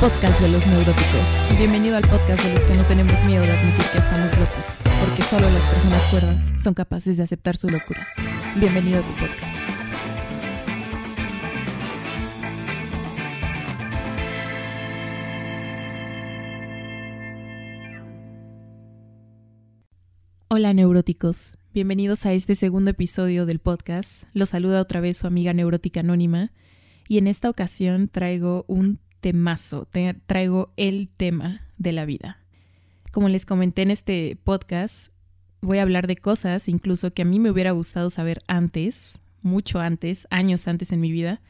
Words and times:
podcast 0.00 0.40
de 0.40 0.48
los 0.48 0.66
neuróticos. 0.66 1.58
Bienvenido 1.58 1.96
al 1.96 2.02
podcast 2.02 2.44
de 2.44 2.54
los 2.54 2.64
que 2.64 2.74
no 2.74 2.84
tenemos 2.84 3.24
miedo 3.24 3.42
de 3.42 3.50
admitir 3.50 3.84
que 3.90 3.98
estamos 3.98 4.38
locos, 4.38 4.82
porque 5.00 5.22
solo 5.22 5.48
las 5.50 5.62
personas 5.66 6.04
cuerdas 6.06 6.52
son 6.62 6.74
capaces 6.74 7.16
de 7.16 7.24
aceptar 7.24 7.56
su 7.56 7.68
locura. 7.68 8.06
Bienvenido 8.56 9.00
a 9.00 9.02
tu 9.02 9.12
podcast. 9.14 9.62
Hola 20.48 20.74
neuróticos, 20.74 21.56
bienvenidos 21.72 22.26
a 22.26 22.32
este 22.34 22.54
segundo 22.54 22.90
episodio 22.90 23.46
del 23.46 23.58
podcast. 23.58 24.24
Los 24.34 24.50
saluda 24.50 24.80
otra 24.80 25.00
vez 25.00 25.16
su 25.16 25.26
amiga 25.26 25.52
neurótica 25.52 26.00
anónima 26.00 26.52
y 27.08 27.18
en 27.18 27.26
esta 27.26 27.50
ocasión 27.50 28.08
traigo 28.08 28.64
un 28.68 28.98
temazo, 29.22 29.88
traigo 30.26 30.72
el 30.76 31.08
tema 31.08 31.62
de 31.78 31.92
la 31.92 32.04
vida. 32.04 32.40
Como 33.12 33.28
les 33.28 33.46
comenté 33.46 33.82
en 33.82 33.92
este 33.92 34.36
podcast, 34.42 35.12
voy 35.60 35.78
a 35.78 35.82
hablar 35.82 36.08
de 36.08 36.16
cosas 36.16 36.68
incluso 36.68 37.14
que 37.14 37.22
a 37.22 37.24
mí 37.24 37.38
me 37.38 37.50
hubiera 37.50 37.70
gustado 37.70 38.10
saber 38.10 38.40
antes, 38.48 39.20
mucho 39.40 39.78
antes, 39.78 40.26
años 40.30 40.66
antes 40.66 40.90
en 40.92 41.00
mi 41.00 41.12
vida. 41.12 41.40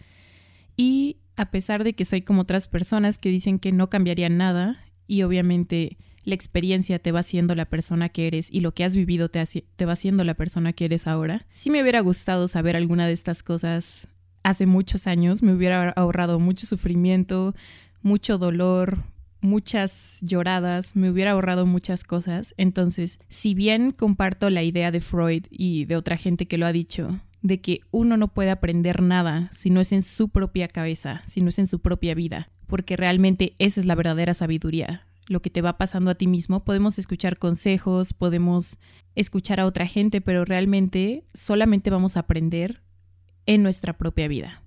Y 0.76 1.16
a 1.34 1.50
pesar 1.50 1.82
de 1.82 1.94
que 1.94 2.04
soy 2.04 2.20
como 2.20 2.42
otras 2.42 2.68
personas 2.68 3.16
que 3.16 3.30
dicen 3.30 3.58
que 3.58 3.72
no 3.72 3.88
cambiaría 3.88 4.28
nada 4.28 4.78
y 5.06 5.22
obviamente 5.22 5.96
la 6.24 6.34
experiencia 6.34 6.98
te 6.98 7.10
va 7.10 7.20
haciendo 7.20 7.54
la 7.54 7.64
persona 7.64 8.10
que 8.10 8.26
eres 8.26 8.52
y 8.52 8.60
lo 8.60 8.74
que 8.74 8.84
has 8.84 8.94
vivido 8.94 9.28
te, 9.28 9.42
te 9.44 9.86
va 9.86 9.92
haciendo 9.92 10.24
la 10.24 10.34
persona 10.34 10.74
que 10.74 10.84
eres 10.84 11.06
ahora. 11.06 11.46
Si 11.54 11.70
me 11.70 11.80
hubiera 11.80 12.00
gustado 12.00 12.48
saber 12.48 12.76
alguna 12.76 13.06
de 13.06 13.14
estas 13.14 13.42
cosas 13.42 14.08
hace 14.42 14.66
muchos 14.66 15.06
años, 15.06 15.42
me 15.42 15.52
hubiera 15.52 15.90
ahorrado 15.90 16.38
mucho 16.38 16.66
sufrimiento, 16.66 17.54
mucho 18.02 18.38
dolor, 18.38 19.04
muchas 19.40 20.18
lloradas, 20.22 20.96
me 20.96 21.10
hubiera 21.10 21.32
ahorrado 21.32 21.66
muchas 21.66 22.04
cosas. 22.04 22.54
Entonces, 22.56 23.18
si 23.28 23.54
bien 23.54 23.92
comparto 23.92 24.50
la 24.50 24.62
idea 24.62 24.90
de 24.90 25.00
Freud 25.00 25.44
y 25.50 25.84
de 25.84 25.96
otra 25.96 26.16
gente 26.16 26.46
que 26.46 26.58
lo 26.58 26.66
ha 26.66 26.72
dicho, 26.72 27.20
de 27.42 27.60
que 27.60 27.80
uno 27.90 28.16
no 28.16 28.28
puede 28.28 28.50
aprender 28.50 29.02
nada 29.02 29.48
si 29.52 29.70
no 29.70 29.80
es 29.80 29.92
en 29.92 30.02
su 30.02 30.28
propia 30.28 30.68
cabeza, 30.68 31.22
si 31.26 31.40
no 31.40 31.48
es 31.48 31.58
en 31.58 31.66
su 31.66 31.80
propia 31.80 32.14
vida, 32.14 32.48
porque 32.66 32.96
realmente 32.96 33.54
esa 33.58 33.80
es 33.80 33.86
la 33.86 33.96
verdadera 33.96 34.34
sabiduría 34.34 35.06
lo 35.28 35.40
que 35.40 35.50
te 35.50 35.62
va 35.62 35.78
pasando 35.78 36.10
a 36.10 36.14
ti 36.14 36.26
mismo. 36.26 36.64
Podemos 36.64 36.98
escuchar 36.98 37.38
consejos, 37.38 38.12
podemos 38.12 38.76
escuchar 39.14 39.60
a 39.60 39.66
otra 39.66 39.86
gente, 39.86 40.20
pero 40.20 40.44
realmente 40.44 41.24
solamente 41.32 41.90
vamos 41.90 42.16
a 42.16 42.20
aprender 42.20 42.82
en 43.46 43.62
nuestra 43.62 43.96
propia 43.96 44.28
vida. 44.28 44.62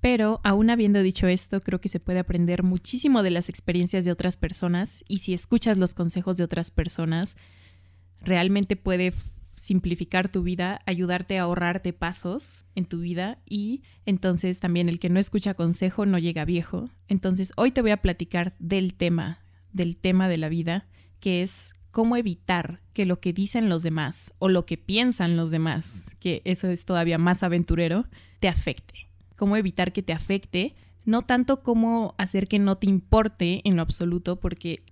Pero 0.00 0.40
aún 0.44 0.68
habiendo 0.68 1.02
dicho 1.02 1.26
esto, 1.26 1.60
creo 1.60 1.80
que 1.80 1.88
se 1.88 2.00
puede 2.00 2.18
aprender 2.18 2.62
muchísimo 2.62 3.22
de 3.22 3.30
las 3.30 3.48
experiencias 3.48 4.04
de 4.04 4.12
otras 4.12 4.36
personas 4.36 5.02
y 5.08 5.18
si 5.18 5.32
escuchas 5.32 5.78
los 5.78 5.94
consejos 5.94 6.36
de 6.36 6.44
otras 6.44 6.70
personas, 6.70 7.36
realmente 8.20 8.76
puede 8.76 9.14
simplificar 9.54 10.28
tu 10.28 10.42
vida, 10.42 10.80
ayudarte 10.84 11.38
a 11.38 11.44
ahorrarte 11.44 11.94
pasos 11.94 12.66
en 12.74 12.84
tu 12.84 13.00
vida 13.00 13.38
y 13.48 13.82
entonces 14.04 14.60
también 14.60 14.90
el 14.90 14.98
que 14.98 15.08
no 15.08 15.18
escucha 15.18 15.54
consejo 15.54 16.04
no 16.04 16.18
llega 16.18 16.44
viejo. 16.44 16.90
Entonces 17.08 17.52
hoy 17.56 17.70
te 17.70 17.80
voy 17.80 17.92
a 17.92 18.02
platicar 18.02 18.54
del 18.58 18.94
tema 18.94 19.44
del 19.74 19.96
tema 19.98 20.28
de 20.28 20.38
la 20.38 20.48
vida, 20.48 20.86
que 21.20 21.42
es 21.42 21.74
cómo 21.94 22.16
evitar 22.16 22.80
que 22.92 23.06
lo 23.06 23.20
que 23.20 23.32
dicen 23.32 23.68
los 23.68 23.84
demás 23.84 24.32
o 24.40 24.48
lo 24.48 24.66
que 24.66 24.76
piensan 24.76 25.36
los 25.36 25.52
demás, 25.52 26.10
que 26.18 26.42
eso 26.44 26.66
es 26.66 26.84
todavía 26.84 27.18
más 27.18 27.44
aventurero, 27.44 28.06
te 28.40 28.48
afecte. 28.48 29.06
Cómo 29.36 29.56
evitar 29.56 29.92
que 29.92 30.02
te 30.02 30.12
afecte, 30.12 30.74
no 31.04 31.22
tanto 31.22 31.62
como 31.62 32.16
hacer 32.18 32.48
que 32.48 32.58
no 32.58 32.78
te 32.78 32.88
importe 32.88 33.60
en 33.62 33.76
lo 33.76 33.82
absoluto, 33.82 34.40
porque 34.40 34.82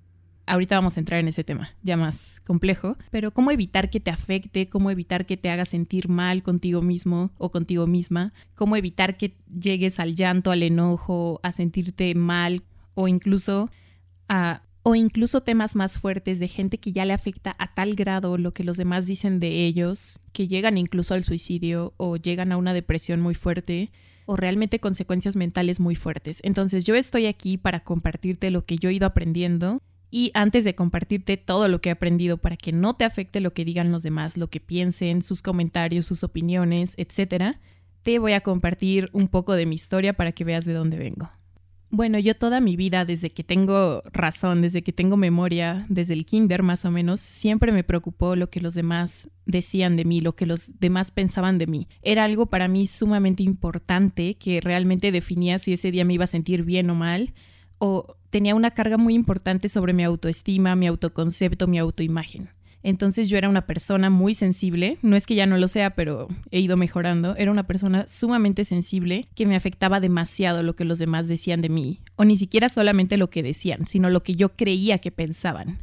ahorita 0.46 0.76
vamos 0.76 0.96
a 0.96 1.00
entrar 1.00 1.18
en 1.18 1.26
ese 1.26 1.42
tema 1.42 1.70
ya 1.82 1.96
más 1.96 2.40
complejo, 2.46 2.96
pero 3.10 3.32
cómo 3.32 3.50
evitar 3.50 3.90
que 3.90 3.98
te 3.98 4.12
afecte, 4.12 4.68
cómo 4.68 4.88
evitar 4.92 5.26
que 5.26 5.36
te 5.36 5.50
haga 5.50 5.64
sentir 5.64 6.08
mal 6.08 6.44
contigo 6.44 6.82
mismo 6.82 7.32
o 7.36 7.50
contigo 7.50 7.88
misma, 7.88 8.32
cómo 8.54 8.76
evitar 8.76 9.16
que 9.16 9.36
llegues 9.52 9.98
al 9.98 10.14
llanto, 10.14 10.52
al 10.52 10.62
enojo, 10.62 11.40
a 11.42 11.50
sentirte 11.50 12.14
mal 12.14 12.62
o 12.94 13.08
incluso 13.08 13.72
a 14.28 14.62
o 14.82 14.94
incluso 14.94 15.42
temas 15.42 15.76
más 15.76 15.98
fuertes 15.98 16.38
de 16.38 16.48
gente 16.48 16.78
que 16.78 16.92
ya 16.92 17.04
le 17.04 17.12
afecta 17.12 17.54
a 17.58 17.74
tal 17.74 17.94
grado 17.94 18.36
lo 18.36 18.52
que 18.52 18.64
los 18.64 18.76
demás 18.76 19.06
dicen 19.06 19.38
de 19.38 19.64
ellos, 19.64 20.18
que 20.32 20.48
llegan 20.48 20.76
incluso 20.76 21.14
al 21.14 21.24
suicidio 21.24 21.94
o 21.96 22.16
llegan 22.16 22.50
a 22.52 22.56
una 22.56 22.74
depresión 22.74 23.20
muy 23.20 23.34
fuerte 23.34 23.92
o 24.26 24.36
realmente 24.36 24.80
consecuencias 24.80 25.36
mentales 25.36 25.78
muy 25.78 25.94
fuertes. 25.94 26.40
Entonces 26.42 26.84
yo 26.84 26.94
estoy 26.94 27.26
aquí 27.26 27.58
para 27.58 27.80
compartirte 27.80 28.50
lo 28.50 28.64
que 28.64 28.76
yo 28.76 28.88
he 28.88 28.94
ido 28.94 29.06
aprendiendo 29.06 29.80
y 30.10 30.30
antes 30.34 30.64
de 30.64 30.74
compartirte 30.74 31.36
todo 31.36 31.68
lo 31.68 31.80
que 31.80 31.88
he 31.88 31.92
aprendido 31.92 32.36
para 32.36 32.56
que 32.56 32.72
no 32.72 32.94
te 32.94 33.04
afecte 33.04 33.40
lo 33.40 33.54
que 33.54 33.64
digan 33.64 33.92
los 33.92 34.02
demás, 34.02 34.36
lo 34.36 34.50
que 34.50 34.60
piensen, 34.60 35.22
sus 35.22 35.42
comentarios, 35.42 36.06
sus 36.06 36.22
opiniones, 36.22 36.94
etc., 36.98 37.56
te 38.02 38.18
voy 38.18 38.32
a 38.32 38.40
compartir 38.40 39.08
un 39.12 39.28
poco 39.28 39.54
de 39.54 39.64
mi 39.64 39.76
historia 39.76 40.12
para 40.12 40.32
que 40.32 40.42
veas 40.42 40.64
de 40.64 40.72
dónde 40.72 40.98
vengo. 40.98 41.30
Bueno, 41.94 42.18
yo 42.18 42.34
toda 42.34 42.62
mi 42.62 42.74
vida, 42.74 43.04
desde 43.04 43.28
que 43.28 43.44
tengo 43.44 44.00
razón, 44.14 44.62
desde 44.62 44.80
que 44.80 44.94
tengo 44.94 45.18
memoria, 45.18 45.84
desde 45.90 46.14
el 46.14 46.24
kinder 46.24 46.62
más 46.62 46.86
o 46.86 46.90
menos, 46.90 47.20
siempre 47.20 47.70
me 47.70 47.84
preocupó 47.84 48.34
lo 48.34 48.48
que 48.48 48.62
los 48.62 48.72
demás 48.72 49.28
decían 49.44 49.96
de 49.96 50.06
mí, 50.06 50.22
lo 50.22 50.34
que 50.34 50.46
los 50.46 50.80
demás 50.80 51.10
pensaban 51.10 51.58
de 51.58 51.66
mí. 51.66 51.88
Era 52.00 52.24
algo 52.24 52.46
para 52.46 52.66
mí 52.66 52.86
sumamente 52.86 53.42
importante 53.42 54.38
que 54.38 54.62
realmente 54.62 55.12
definía 55.12 55.58
si 55.58 55.74
ese 55.74 55.90
día 55.90 56.06
me 56.06 56.14
iba 56.14 56.24
a 56.24 56.28
sentir 56.28 56.62
bien 56.62 56.88
o 56.88 56.94
mal, 56.94 57.34
o 57.78 58.16
tenía 58.30 58.54
una 58.54 58.70
carga 58.70 58.96
muy 58.96 59.12
importante 59.12 59.68
sobre 59.68 59.92
mi 59.92 60.02
autoestima, 60.02 60.74
mi 60.74 60.86
autoconcepto, 60.86 61.66
mi 61.66 61.78
autoimagen. 61.78 62.48
Entonces 62.82 63.28
yo 63.28 63.38
era 63.38 63.48
una 63.48 63.66
persona 63.66 64.10
muy 64.10 64.34
sensible, 64.34 64.98
no 65.02 65.16
es 65.16 65.26
que 65.26 65.34
ya 65.34 65.46
no 65.46 65.56
lo 65.56 65.68
sea, 65.68 65.90
pero 65.90 66.28
he 66.50 66.60
ido 66.60 66.76
mejorando, 66.76 67.36
era 67.36 67.50
una 67.50 67.66
persona 67.66 68.06
sumamente 68.08 68.64
sensible 68.64 69.28
que 69.34 69.46
me 69.46 69.56
afectaba 69.56 70.00
demasiado 70.00 70.62
lo 70.62 70.74
que 70.74 70.84
los 70.84 70.98
demás 70.98 71.28
decían 71.28 71.60
de 71.60 71.68
mí, 71.68 72.00
o 72.16 72.24
ni 72.24 72.36
siquiera 72.36 72.68
solamente 72.68 73.16
lo 73.16 73.30
que 73.30 73.42
decían, 73.42 73.86
sino 73.86 74.10
lo 74.10 74.22
que 74.22 74.34
yo 74.34 74.56
creía 74.56 74.98
que 74.98 75.10
pensaban. 75.10 75.78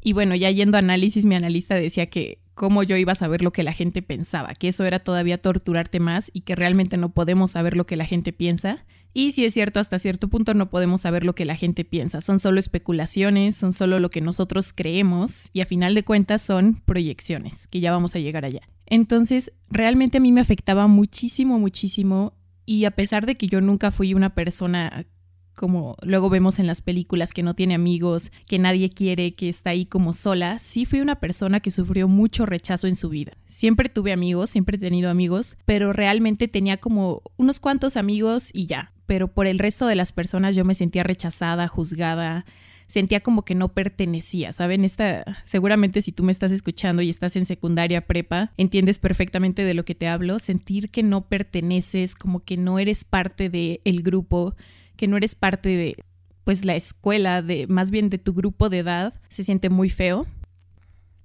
Y 0.00 0.12
bueno, 0.12 0.36
ya 0.36 0.50
yendo 0.50 0.76
a 0.76 0.80
análisis, 0.80 1.26
mi 1.26 1.34
analista 1.34 1.74
decía 1.74 2.06
que 2.06 2.38
cómo 2.54 2.82
yo 2.82 2.96
iba 2.96 3.12
a 3.12 3.16
saber 3.16 3.42
lo 3.42 3.52
que 3.52 3.64
la 3.64 3.72
gente 3.72 4.02
pensaba, 4.02 4.54
que 4.54 4.68
eso 4.68 4.84
era 4.84 5.00
todavía 5.00 5.38
torturarte 5.38 6.00
más 6.00 6.30
y 6.32 6.42
que 6.42 6.54
realmente 6.54 6.96
no 6.96 7.10
podemos 7.10 7.50
saber 7.50 7.76
lo 7.76 7.86
que 7.86 7.96
la 7.96 8.06
gente 8.06 8.32
piensa 8.32 8.84
y 9.18 9.32
si 9.32 9.46
es 9.46 9.54
cierto, 9.54 9.80
hasta 9.80 9.98
cierto 9.98 10.28
punto 10.28 10.52
no 10.52 10.68
podemos 10.68 11.00
saber 11.00 11.24
lo 11.24 11.34
que 11.34 11.46
la 11.46 11.56
gente 11.56 11.86
piensa. 11.86 12.20
Son 12.20 12.38
solo 12.38 12.60
especulaciones, 12.60 13.56
son 13.56 13.72
solo 13.72 13.98
lo 13.98 14.10
que 14.10 14.20
nosotros 14.20 14.74
creemos 14.74 15.48
y 15.54 15.62
a 15.62 15.64
final 15.64 15.94
de 15.94 16.04
cuentas 16.04 16.42
son 16.42 16.82
proyecciones, 16.84 17.66
que 17.66 17.80
ya 17.80 17.92
vamos 17.92 18.14
a 18.14 18.18
llegar 18.18 18.44
allá. 18.44 18.68
Entonces, 18.84 19.52
realmente 19.70 20.18
a 20.18 20.20
mí 20.20 20.32
me 20.32 20.42
afectaba 20.42 20.86
muchísimo, 20.86 21.58
muchísimo 21.58 22.34
y 22.66 22.84
a 22.84 22.90
pesar 22.90 23.24
de 23.24 23.38
que 23.38 23.46
yo 23.46 23.62
nunca 23.62 23.90
fui 23.90 24.12
una 24.12 24.34
persona 24.34 25.06
como 25.54 25.96
luego 26.02 26.28
vemos 26.28 26.58
en 26.58 26.66
las 26.66 26.82
películas 26.82 27.32
que 27.32 27.42
no 27.42 27.54
tiene 27.54 27.74
amigos, 27.74 28.30
que 28.46 28.58
nadie 28.58 28.90
quiere, 28.90 29.32
que 29.32 29.48
está 29.48 29.70
ahí 29.70 29.86
como 29.86 30.12
sola, 30.12 30.58
sí 30.58 30.84
fui 30.84 31.00
una 31.00 31.20
persona 31.20 31.60
que 31.60 31.70
sufrió 31.70 32.06
mucho 32.06 32.44
rechazo 32.44 32.86
en 32.86 32.96
su 32.96 33.08
vida. 33.08 33.32
Siempre 33.46 33.88
tuve 33.88 34.12
amigos, 34.12 34.50
siempre 34.50 34.76
he 34.76 34.78
tenido 34.78 35.08
amigos, 35.08 35.56
pero 35.64 35.94
realmente 35.94 36.48
tenía 36.48 36.76
como 36.76 37.22
unos 37.38 37.60
cuantos 37.60 37.96
amigos 37.96 38.50
y 38.52 38.66
ya 38.66 38.92
pero 39.06 39.28
por 39.28 39.46
el 39.46 39.58
resto 39.58 39.86
de 39.86 39.94
las 39.94 40.12
personas 40.12 40.56
yo 40.56 40.64
me 40.64 40.74
sentía 40.74 41.02
rechazada, 41.02 41.68
juzgada, 41.68 42.44
sentía 42.86 43.20
como 43.20 43.44
que 43.44 43.54
no 43.54 43.68
pertenecía, 43.68 44.52
¿saben? 44.52 44.84
Esta, 44.84 45.24
seguramente 45.44 46.02
si 46.02 46.12
tú 46.12 46.22
me 46.22 46.32
estás 46.32 46.52
escuchando 46.52 47.02
y 47.02 47.10
estás 47.10 47.36
en 47.36 47.46
secundaria, 47.46 48.06
prepa, 48.06 48.52
entiendes 48.56 48.98
perfectamente 48.98 49.64
de 49.64 49.74
lo 49.74 49.84
que 49.84 49.94
te 49.94 50.08
hablo, 50.08 50.38
sentir 50.38 50.90
que 50.90 51.02
no 51.02 51.28
perteneces, 51.28 52.14
como 52.14 52.44
que 52.44 52.56
no 52.56 52.78
eres 52.78 53.04
parte 53.04 53.48
del 53.48 53.80
el 53.84 54.02
grupo, 54.02 54.54
que 54.96 55.08
no 55.08 55.16
eres 55.16 55.34
parte 55.34 55.68
de 55.70 55.96
pues 56.44 56.64
la 56.64 56.76
escuela, 56.76 57.42
de 57.42 57.66
más 57.66 57.90
bien 57.90 58.08
de 58.08 58.18
tu 58.18 58.32
grupo 58.32 58.68
de 58.68 58.78
edad, 58.78 59.14
se 59.28 59.42
siente 59.42 59.68
muy 59.68 59.90
feo. 59.90 60.26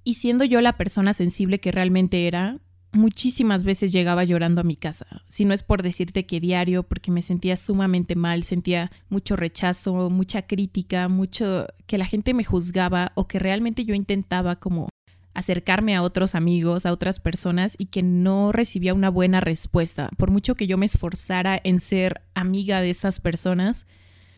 Y 0.02 0.14
siendo 0.14 0.44
yo 0.44 0.60
la 0.60 0.76
persona 0.76 1.12
sensible 1.12 1.60
que 1.60 1.70
realmente 1.70 2.26
era, 2.26 2.58
muchísimas 2.92 3.64
veces 3.64 3.92
llegaba 3.92 4.24
llorando 4.24 4.60
a 4.60 4.64
mi 4.64 4.76
casa. 4.76 5.06
Si 5.28 5.44
no 5.44 5.54
es 5.54 5.62
por 5.62 5.82
decirte 5.82 6.26
que 6.26 6.40
diario, 6.40 6.82
porque 6.82 7.10
me 7.10 7.22
sentía 7.22 7.56
sumamente 7.56 8.14
mal, 8.14 8.44
sentía 8.44 8.90
mucho 9.08 9.36
rechazo, 9.36 10.10
mucha 10.10 10.42
crítica, 10.42 11.08
mucho 11.08 11.66
que 11.86 11.98
la 11.98 12.06
gente 12.06 12.34
me 12.34 12.44
juzgaba 12.44 13.12
o 13.14 13.26
que 13.26 13.38
realmente 13.38 13.84
yo 13.84 13.94
intentaba 13.94 14.56
como 14.56 14.88
acercarme 15.34 15.96
a 15.96 16.02
otros 16.02 16.34
amigos, 16.34 16.84
a 16.84 16.92
otras 16.92 17.18
personas 17.18 17.74
y 17.78 17.86
que 17.86 18.02
no 18.02 18.52
recibía 18.52 18.94
una 18.94 19.08
buena 19.08 19.40
respuesta. 19.40 20.10
Por 20.18 20.30
mucho 20.30 20.54
que 20.54 20.66
yo 20.66 20.76
me 20.76 20.86
esforzara 20.86 21.60
en 21.64 21.80
ser 21.80 22.20
amiga 22.34 22.80
de 22.80 22.90
estas 22.90 23.20
personas, 23.20 23.86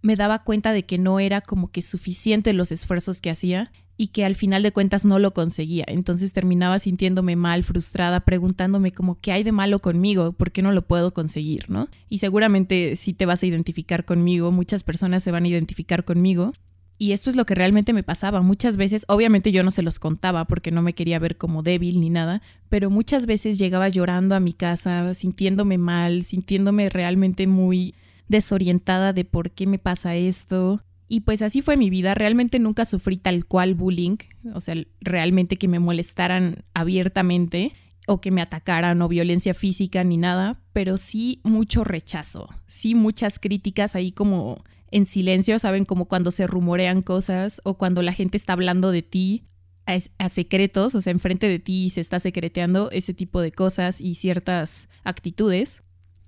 me 0.04 0.16
daba 0.16 0.40
cuenta 0.40 0.74
de 0.74 0.84
que 0.84 0.98
no 0.98 1.18
era 1.18 1.40
como 1.40 1.68
que 1.68 1.80
suficiente 1.80 2.52
los 2.52 2.70
esfuerzos 2.72 3.22
que 3.22 3.30
hacía 3.30 3.72
y 3.96 4.08
que 4.08 4.26
al 4.26 4.34
final 4.34 4.62
de 4.62 4.70
cuentas 4.70 5.06
no 5.06 5.18
lo 5.18 5.32
conseguía. 5.32 5.86
Entonces 5.88 6.34
terminaba 6.34 6.78
sintiéndome 6.78 7.36
mal, 7.36 7.62
frustrada, 7.62 8.20
preguntándome 8.20 8.92
como 8.92 9.18
qué 9.18 9.32
hay 9.32 9.44
de 9.44 9.52
malo 9.52 9.78
conmigo, 9.78 10.32
por 10.32 10.52
qué 10.52 10.60
no 10.60 10.72
lo 10.72 10.82
puedo 10.82 11.14
conseguir, 11.14 11.70
¿no? 11.70 11.88
Y 12.10 12.18
seguramente 12.18 12.96
si 12.96 13.14
te 13.14 13.24
vas 13.24 13.42
a 13.42 13.46
identificar 13.46 14.04
conmigo, 14.04 14.52
muchas 14.52 14.82
personas 14.82 15.22
se 15.22 15.30
van 15.30 15.44
a 15.44 15.48
identificar 15.48 16.04
conmigo. 16.04 16.52
Y 16.98 17.12
esto 17.12 17.30
es 17.30 17.36
lo 17.36 17.46
que 17.46 17.54
realmente 17.54 17.94
me 17.94 18.02
pasaba. 18.02 18.42
Muchas 18.42 18.76
veces, 18.76 19.06
obviamente 19.08 19.52
yo 19.52 19.62
no 19.62 19.70
se 19.70 19.82
los 19.82 19.98
contaba 19.98 20.44
porque 20.44 20.70
no 20.70 20.82
me 20.82 20.92
quería 20.92 21.18
ver 21.18 21.38
como 21.38 21.62
débil 21.62 21.98
ni 21.98 22.10
nada, 22.10 22.42
pero 22.68 22.90
muchas 22.90 23.24
veces 23.24 23.58
llegaba 23.58 23.88
llorando 23.88 24.34
a 24.34 24.40
mi 24.40 24.52
casa, 24.52 25.14
sintiéndome 25.14 25.78
mal, 25.78 26.24
sintiéndome 26.24 26.90
realmente 26.90 27.46
muy 27.46 27.94
desorientada 28.28 29.12
de 29.12 29.24
por 29.24 29.50
qué 29.50 29.66
me 29.66 29.78
pasa 29.78 30.16
esto. 30.16 30.82
Y 31.08 31.20
pues 31.20 31.42
así 31.42 31.62
fue 31.62 31.76
mi 31.76 31.90
vida. 31.90 32.14
Realmente 32.14 32.58
nunca 32.58 32.84
sufrí 32.84 33.16
tal 33.16 33.44
cual 33.46 33.74
bullying, 33.74 34.16
o 34.54 34.60
sea, 34.60 34.74
realmente 35.00 35.56
que 35.56 35.68
me 35.68 35.78
molestaran 35.78 36.64
abiertamente 36.72 37.72
o 38.06 38.20
que 38.20 38.30
me 38.30 38.42
atacaran 38.42 39.00
o 39.02 39.08
violencia 39.08 39.54
física 39.54 40.04
ni 40.04 40.16
nada, 40.16 40.60
pero 40.72 40.98
sí 40.98 41.40
mucho 41.42 41.84
rechazo, 41.84 42.48
sí 42.66 42.94
muchas 42.94 43.38
críticas 43.38 43.94
ahí 43.96 44.12
como 44.12 44.62
en 44.90 45.06
silencio, 45.06 45.58
¿saben? 45.58 45.84
Como 45.84 46.06
cuando 46.06 46.30
se 46.30 46.46
rumorean 46.46 47.02
cosas 47.02 47.60
o 47.64 47.78
cuando 47.78 48.02
la 48.02 48.12
gente 48.12 48.36
está 48.36 48.52
hablando 48.52 48.90
de 48.90 49.02
ti 49.02 49.44
a, 49.86 50.28
secretos, 50.28 50.94
o 50.94 51.00
sea, 51.00 51.10
enfrente 51.10 51.48
de 51.48 51.58
ti 51.58 51.84
y 51.84 51.90
se 51.90 52.00
está 52.00 52.20
secreteando 52.20 52.90
ese 52.90 53.12
tipo 53.12 53.40
de 53.40 53.52
cosas 53.52 54.00
y 54.00 54.14
ciertas 54.14 54.88
actitudes. 55.02 55.82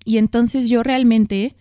Y 0.05 0.19
entonces 0.19 0.69
yo 0.69 0.83
realmente 0.83 1.57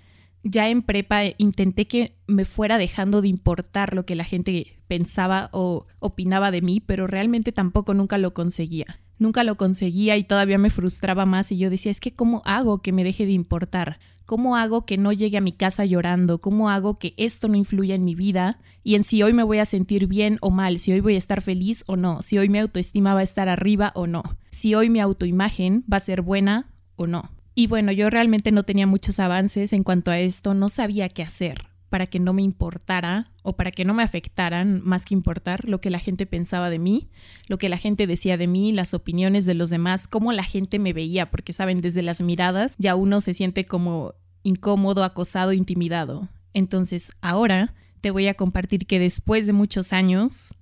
ya 0.45 0.69
en 0.69 0.83
prepa 0.83 1.23
intenté 1.39 1.87
que 1.87 2.15
me 2.27 2.45
fuera 2.45 2.77
dejando 2.77 3.21
de 3.21 3.27
importar 3.27 3.95
lo 3.95 4.05
que 4.05 4.13
la 4.13 4.23
gente 4.23 4.77
pensaba 4.87 5.49
o 5.51 5.87
opinaba 5.99 6.51
de 6.51 6.61
mí, 6.61 6.79
pero 6.79 7.07
realmente 7.07 7.51
tampoco 7.51 7.95
nunca 7.95 8.19
lo 8.19 8.33
conseguía. 8.35 9.01
Nunca 9.17 9.43
lo 9.43 9.55
conseguía 9.55 10.17
y 10.17 10.23
todavía 10.23 10.59
me 10.59 10.69
frustraba 10.69 11.25
más 11.25 11.51
y 11.51 11.57
yo 11.57 11.71
decía, 11.71 11.91
es 11.91 11.99
que 11.99 12.13
¿cómo 12.13 12.43
hago 12.45 12.81
que 12.81 12.91
me 12.91 13.03
deje 13.03 13.25
de 13.25 13.31
importar? 13.31 13.99
¿Cómo 14.25 14.55
hago 14.55 14.85
que 14.85 14.97
no 14.97 15.13
llegue 15.13 15.37
a 15.37 15.41
mi 15.41 15.51
casa 15.51 15.83
llorando? 15.83 16.39
¿Cómo 16.39 16.69
hago 16.69 16.95
que 16.95 17.15
esto 17.17 17.47
no 17.47 17.55
influya 17.55 17.95
en 17.95 18.05
mi 18.05 18.13
vida 18.13 18.59
y 18.83 18.95
en 18.95 19.03
si 19.03 19.23
hoy 19.23 19.33
me 19.33 19.43
voy 19.43 19.57
a 19.57 19.65
sentir 19.65 20.05
bien 20.07 20.37
o 20.41 20.51
mal? 20.51 20.77
Si 20.77 20.91
hoy 20.91 20.99
voy 20.99 21.15
a 21.15 21.19
estar 21.19 21.41
feliz 21.41 21.83
o 21.87 21.95
no? 21.95 22.21
Si 22.21 22.37
hoy 22.37 22.49
mi 22.49 22.59
autoestima 22.59 23.13
va 23.13 23.21
a 23.21 23.23
estar 23.23 23.49
arriba 23.49 23.91
o 23.95 24.05
no? 24.05 24.23
Si 24.51 24.75
hoy 24.75 24.89
mi 24.89 24.99
autoimagen 24.99 25.85
va 25.91 25.97
a 25.97 26.01
ser 26.01 26.21
buena 26.21 26.71
o 26.95 27.07
no? 27.07 27.34
Y 27.55 27.67
bueno, 27.67 27.93
yo 27.93 28.09
realmente 28.09 28.51
no 28.51 28.63
tenía 28.63 28.85
muchos 28.85 29.19
avances 29.19 29.71
en 29.71 29.83
cuanto 29.83 30.11
a 30.11 30.19
esto, 30.19 30.53
no 30.53 30.67
sabía 30.67 31.07
qué 31.09 31.23
hacer 31.23 31.65
para 31.89 32.07
que 32.07 32.19
no 32.19 32.33
me 32.33 32.41
importara 32.41 33.31
o 33.41 33.55
para 33.55 33.71
que 33.71 33.85
no 33.85 33.93
me 33.93 34.03
afectaran 34.03 34.81
más 34.83 35.05
que 35.05 35.13
importar 35.13 35.63
lo 35.63 35.79
que 35.79 35.89
la 35.89 35.99
gente 35.99 36.25
pensaba 36.25 36.69
de 36.69 36.79
mí, 36.79 37.07
lo 37.47 37.57
que 37.57 37.69
la 37.69 37.77
gente 37.77 38.05
decía 38.05 38.35
de 38.37 38.47
mí, 38.47 38.73
las 38.73 38.93
opiniones 38.93 39.45
de 39.45 39.53
los 39.53 39.69
demás, 39.69 40.09
cómo 40.09 40.33
la 40.33 40.43
gente 40.43 40.77
me 40.77 40.91
veía, 40.91 41.31
porque 41.31 41.53
saben, 41.53 41.79
desde 41.79 42.01
las 42.01 42.19
miradas 42.19 42.75
ya 42.79 42.95
uno 42.95 43.21
se 43.21 43.33
siente 43.33 43.63
como 43.63 44.13
incómodo, 44.43 45.05
acosado, 45.05 45.53
intimidado. 45.53 46.27
Entonces, 46.53 47.13
ahora 47.21 47.73
te 48.01 48.11
voy 48.11 48.27
a 48.27 48.33
compartir 48.33 48.87
que 48.87 48.99
después 48.99 49.45
de 49.45 49.53
muchos 49.53 49.93
años, 49.93 50.53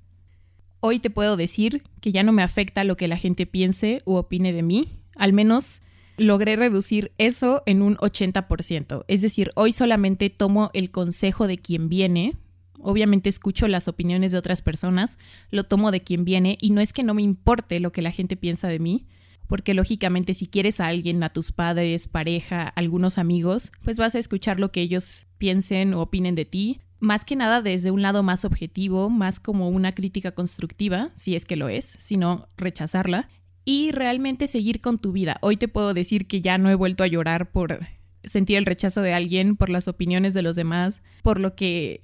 hoy 0.81 0.99
te 0.99 1.09
puedo 1.09 1.35
decir 1.35 1.83
que 1.99 2.11
ya 2.11 2.21
no 2.21 2.31
me 2.31 2.43
afecta 2.43 2.83
lo 2.83 2.95
que 2.95 3.07
la 3.07 3.17
gente 3.17 3.47
piense 3.47 4.01
u 4.05 4.15
opine 4.15 4.53
de 4.53 4.61
mí, 4.61 5.01
al 5.15 5.33
menos 5.33 5.81
logré 6.17 6.55
reducir 6.55 7.11
eso 7.17 7.63
en 7.65 7.81
un 7.81 7.97
80%. 7.97 9.05
Es 9.07 9.21
decir, 9.21 9.51
hoy 9.55 9.71
solamente 9.71 10.29
tomo 10.29 10.69
el 10.73 10.91
consejo 10.91 11.47
de 11.47 11.57
quien 11.57 11.89
viene. 11.89 12.35
Obviamente 12.79 13.29
escucho 13.29 13.67
las 13.67 13.87
opiniones 13.87 14.31
de 14.31 14.37
otras 14.37 14.61
personas, 14.61 15.17
lo 15.51 15.63
tomo 15.63 15.91
de 15.91 16.01
quien 16.01 16.25
viene 16.25 16.57
y 16.59 16.71
no 16.71 16.81
es 16.81 16.91
que 16.91 17.03
no 17.03 17.13
me 17.13 17.21
importe 17.21 17.79
lo 17.79 17.91
que 17.91 18.01
la 18.01 18.11
gente 18.11 18.35
piensa 18.35 18.67
de 18.67 18.79
mí, 18.79 19.05
porque 19.47 19.73
lógicamente 19.73 20.33
si 20.33 20.47
quieres 20.47 20.79
a 20.79 20.87
alguien, 20.87 21.23
a 21.23 21.29
tus 21.29 21.51
padres, 21.51 22.07
pareja, 22.07 22.67
algunos 22.67 23.17
amigos, 23.17 23.71
pues 23.83 23.97
vas 23.97 24.15
a 24.15 24.19
escuchar 24.19 24.59
lo 24.59 24.71
que 24.71 24.81
ellos 24.81 25.27
piensen 25.37 25.93
o 25.93 26.01
opinen 26.01 26.35
de 26.35 26.45
ti, 26.45 26.81
más 26.99 27.25
que 27.25 27.35
nada 27.35 27.61
desde 27.61 27.91
un 27.91 28.01
lado 28.01 28.23
más 28.23 28.43
objetivo, 28.45 29.09
más 29.09 29.39
como 29.39 29.69
una 29.69 29.93
crítica 29.93 30.31
constructiva, 30.31 31.09
si 31.15 31.35
es 31.35 31.45
que 31.45 31.55
lo 31.55 31.69
es, 31.69 31.95
sino 31.99 32.47
rechazarla 32.57 33.29
y 33.65 33.91
realmente 33.91 34.47
seguir 34.47 34.81
con 34.81 34.97
tu 34.97 35.11
vida. 35.11 35.37
Hoy 35.41 35.57
te 35.57 35.67
puedo 35.67 35.93
decir 35.93 36.27
que 36.27 36.41
ya 36.41 36.57
no 36.57 36.69
he 36.69 36.75
vuelto 36.75 37.03
a 37.03 37.07
llorar 37.07 37.51
por 37.51 37.79
sentir 38.23 38.57
el 38.57 38.65
rechazo 38.65 39.01
de 39.01 39.13
alguien, 39.13 39.55
por 39.55 39.69
las 39.69 39.87
opiniones 39.87 40.33
de 40.33 40.41
los 40.41 40.55
demás, 40.55 41.01
por 41.21 41.39
lo 41.39 41.55
que 41.55 42.03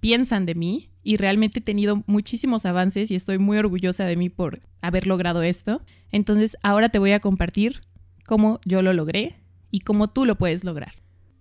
piensan 0.00 0.46
de 0.46 0.54
mí 0.54 0.90
y 1.02 1.16
realmente 1.16 1.60
he 1.60 1.62
tenido 1.62 2.02
muchísimos 2.06 2.66
avances 2.66 3.10
y 3.10 3.14
estoy 3.14 3.38
muy 3.38 3.58
orgullosa 3.58 4.04
de 4.04 4.16
mí 4.16 4.28
por 4.28 4.60
haber 4.80 5.06
logrado 5.06 5.42
esto. 5.42 5.82
Entonces 6.10 6.56
ahora 6.62 6.88
te 6.88 6.98
voy 6.98 7.12
a 7.12 7.20
compartir 7.20 7.80
cómo 8.24 8.60
yo 8.64 8.82
lo 8.82 8.92
logré 8.92 9.36
y 9.70 9.80
cómo 9.80 10.08
tú 10.08 10.24
lo 10.24 10.36
puedes 10.36 10.64
lograr. 10.64 10.94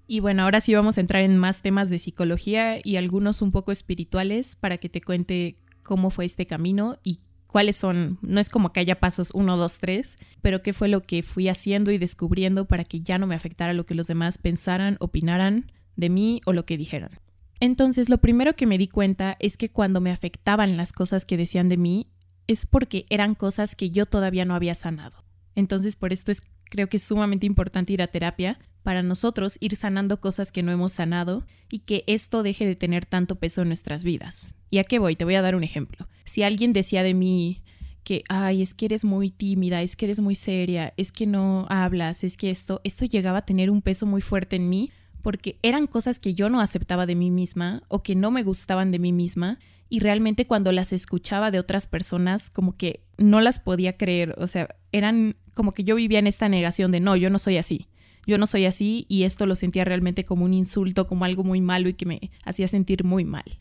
Y 0.08 0.20
bueno, 0.20 0.44
ahora 0.44 0.60
sí 0.60 0.74
vamos 0.74 0.98
a 0.98 1.02
entrar 1.02 1.24
en 1.24 1.38
más 1.38 1.62
temas 1.62 1.90
de 1.90 1.98
psicología 1.98 2.80
y 2.84 2.98
algunos 2.98 3.42
un 3.42 3.52
poco 3.52 3.72
espirituales 3.72 4.56
para 4.56 4.78
que 4.78 4.90
te 4.90 5.02
cuente 5.02 5.58
cómo 5.84 6.10
fue 6.10 6.26
este 6.26 6.48
camino 6.48 6.98
y 7.04 7.20
cuáles 7.52 7.76
son, 7.76 8.18
no 8.22 8.40
es 8.40 8.50
como 8.50 8.72
que 8.72 8.80
haya 8.80 9.00
pasos 9.00 9.32
uno, 9.34 9.58
dos, 9.58 9.78
tres, 9.78 10.16
pero 10.42 10.62
qué 10.62 10.74
fue 10.74 10.88
lo 10.88 11.02
que 11.02 11.22
fui 11.22 11.50
haciendo 11.50 11.92
y 11.92 11.98
descubriendo 11.98 12.66
para 12.66 12.86
que 12.86 13.02
ya 13.02 13.18
no 13.18 13.28
me 13.28 13.36
afectara 13.36 13.74
lo 13.74 13.86
que 13.86 13.94
los 13.94 14.08
demás 14.08 14.38
pensaran, 14.38 14.96
opinaran 15.00 15.72
de 15.96 16.10
mí 16.10 16.42
o 16.46 16.54
lo 16.54 16.66
que 16.66 16.78
dijeran. 16.78 17.12
Entonces, 17.60 18.10
lo 18.10 18.18
primero 18.20 18.56
que 18.56 18.66
me 18.66 18.78
di 18.78 18.88
cuenta 18.88 19.36
es 19.40 19.58
que 19.58 19.70
cuando 19.70 20.02
me 20.02 20.12
afectaban 20.12 20.78
las 20.78 20.94
cosas 20.94 21.26
que 21.26 21.38
decían 21.38 21.70
de 21.70 21.78
mí, 21.78 22.08
es 22.48 22.66
porque 22.66 23.06
eran 23.10 23.36
cosas 23.36 23.76
que 23.76 23.92
yo 23.92 24.06
todavía 24.06 24.46
no 24.46 24.56
había 24.56 24.74
sanado. 24.74 25.24
Entonces, 25.54 25.96
por 25.96 26.14
esto 26.14 26.32
es, 26.32 26.44
creo 26.64 26.88
que 26.88 26.98
es 26.98 27.04
sumamente 27.04 27.46
importante 27.46 27.94
ir 27.94 28.02
a 28.02 28.08
terapia 28.08 28.58
para 28.84 29.04
nosotros 29.04 29.58
ir 29.60 29.76
sanando 29.76 30.20
cosas 30.20 30.52
que 30.52 30.64
no 30.64 30.72
hemos 30.72 30.94
sanado 30.94 31.46
y 31.70 31.80
que 31.80 32.04
esto 32.08 32.44
deje 32.44 32.66
de 32.66 32.76
tener 32.76 33.06
tanto 33.06 33.36
peso 33.36 33.62
en 33.62 33.70
nuestras 33.70 34.04
vidas. 34.04 34.54
¿Y 34.70 34.80
a 34.80 34.84
qué 34.84 35.00
voy? 35.00 35.16
Te 35.16 35.26
voy 35.26 35.36
a 35.36 35.42
dar 35.42 35.56
un 35.56 35.64
ejemplo. 35.64 36.08
Si 36.26 36.44
alguien 36.44 36.74
decía 36.74 37.04
de 37.04 37.14
mí 37.14 37.62
que, 38.04 38.24
ay, 38.30 38.62
es 38.62 38.74
que 38.74 38.86
eres 38.86 39.06
muy 39.06 39.30
tímida, 39.30 39.82
es 39.82 39.96
que 39.96 40.06
eres 40.06 40.20
muy 40.20 40.36
seria, 40.36 40.94
es 40.98 41.12
que 41.12 41.28
no 41.28 41.66
hablas, 41.70 42.24
es 42.24 42.38
que 42.38 42.50
esto, 42.50 42.82
esto 42.84 43.06
llegaba 43.06 43.40
a 43.40 43.46
tener 43.46 43.70
un 43.70 43.82
peso 43.82 44.06
muy 44.06 44.22
fuerte 44.22 44.56
en 44.56 44.70
mí 44.70 44.92
porque 45.22 45.60
eran 45.62 45.86
cosas 45.86 46.20
que 46.20 46.34
yo 46.34 46.50
no 46.50 46.62
aceptaba 46.62 47.06
de 47.06 47.16
mí 47.16 47.30
misma 47.30 47.84
o 47.90 48.02
que 48.02 48.16
no 48.16 48.32
me 48.32 48.44
gustaban 48.44 48.92
de 48.92 48.98
mí 48.98 49.12
misma 49.14 49.60
y 49.88 50.00
realmente 50.00 50.48
cuando 50.48 50.72
las 50.72 50.94
escuchaba 50.94 51.52
de 51.52 51.60
otras 51.60 51.86
personas 51.86 52.50
como 52.50 52.76
que 52.76 53.04
no 53.18 53.40
las 53.40 53.60
podía 53.60 53.98
creer, 53.98 54.34
o 54.40 54.48
sea, 54.48 54.76
eran 54.92 55.36
como 55.54 55.74
que 55.74 55.84
yo 55.84 55.96
vivía 55.96 56.18
en 56.18 56.28
esta 56.28 56.50
negación 56.50 56.92
de 56.92 57.02
no, 57.02 57.16
yo 57.16 57.30
no 57.30 57.38
soy 57.38 57.58
así 57.58 57.88
yo 58.26 58.38
no 58.38 58.48
soy 58.48 58.66
así 58.66 59.06
y 59.10 59.24
esto 59.24 59.46
lo 59.46 59.56
sentía 59.56 59.84
realmente 59.84 60.26
como 60.26 60.46
un 60.46 60.54
insulto, 60.54 61.08
como 61.08 61.26
algo 61.26 61.44
muy 61.44 61.62
malo 61.62 61.90
y 61.90 61.94
que 61.94 62.06
me 62.06 62.32
hacía 62.44 62.68
sentir 62.68 63.04
muy 63.04 63.26
mal. 63.26 63.60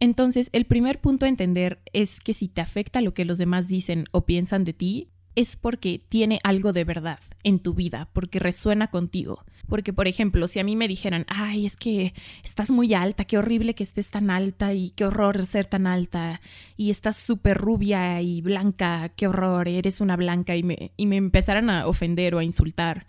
Entonces, 0.00 0.48
el 0.52 0.64
primer 0.64 1.00
punto 1.00 1.26
a 1.26 1.28
entender 1.28 1.80
es 1.92 2.20
que 2.20 2.32
si 2.32 2.48
te 2.48 2.60
afecta 2.60 3.00
lo 3.00 3.14
que 3.14 3.24
los 3.24 3.38
demás 3.38 3.66
dicen 3.66 4.04
o 4.12 4.26
piensan 4.26 4.64
de 4.64 4.72
ti, 4.72 5.08
es 5.34 5.56
porque 5.56 6.00
tiene 6.08 6.40
algo 6.42 6.72
de 6.72 6.84
verdad 6.84 7.20
en 7.44 7.60
tu 7.60 7.74
vida, 7.74 8.08
porque 8.12 8.38
resuena 8.38 8.88
contigo. 8.88 9.44
Porque, 9.68 9.92
por 9.92 10.08
ejemplo, 10.08 10.48
si 10.48 10.58
a 10.58 10.64
mí 10.64 10.76
me 10.76 10.88
dijeran, 10.88 11.26
ay, 11.28 11.66
es 11.66 11.76
que 11.76 12.14
estás 12.42 12.70
muy 12.70 12.94
alta, 12.94 13.24
qué 13.24 13.38
horrible 13.38 13.74
que 13.74 13.82
estés 13.82 14.10
tan 14.10 14.30
alta 14.30 14.72
y 14.72 14.90
qué 14.90 15.04
horror 15.04 15.46
ser 15.46 15.66
tan 15.66 15.86
alta, 15.86 16.40
y 16.76 16.90
estás 16.90 17.16
súper 17.16 17.58
rubia 17.58 18.20
y 18.22 18.40
blanca, 18.40 19.10
qué 19.10 19.28
horror, 19.28 19.68
eres 19.68 20.00
una 20.00 20.16
blanca, 20.16 20.56
y 20.56 20.62
me, 20.62 20.92
y 20.96 21.06
me 21.06 21.16
empezaran 21.16 21.70
a 21.70 21.86
ofender 21.86 22.34
o 22.34 22.38
a 22.38 22.44
insultar, 22.44 23.06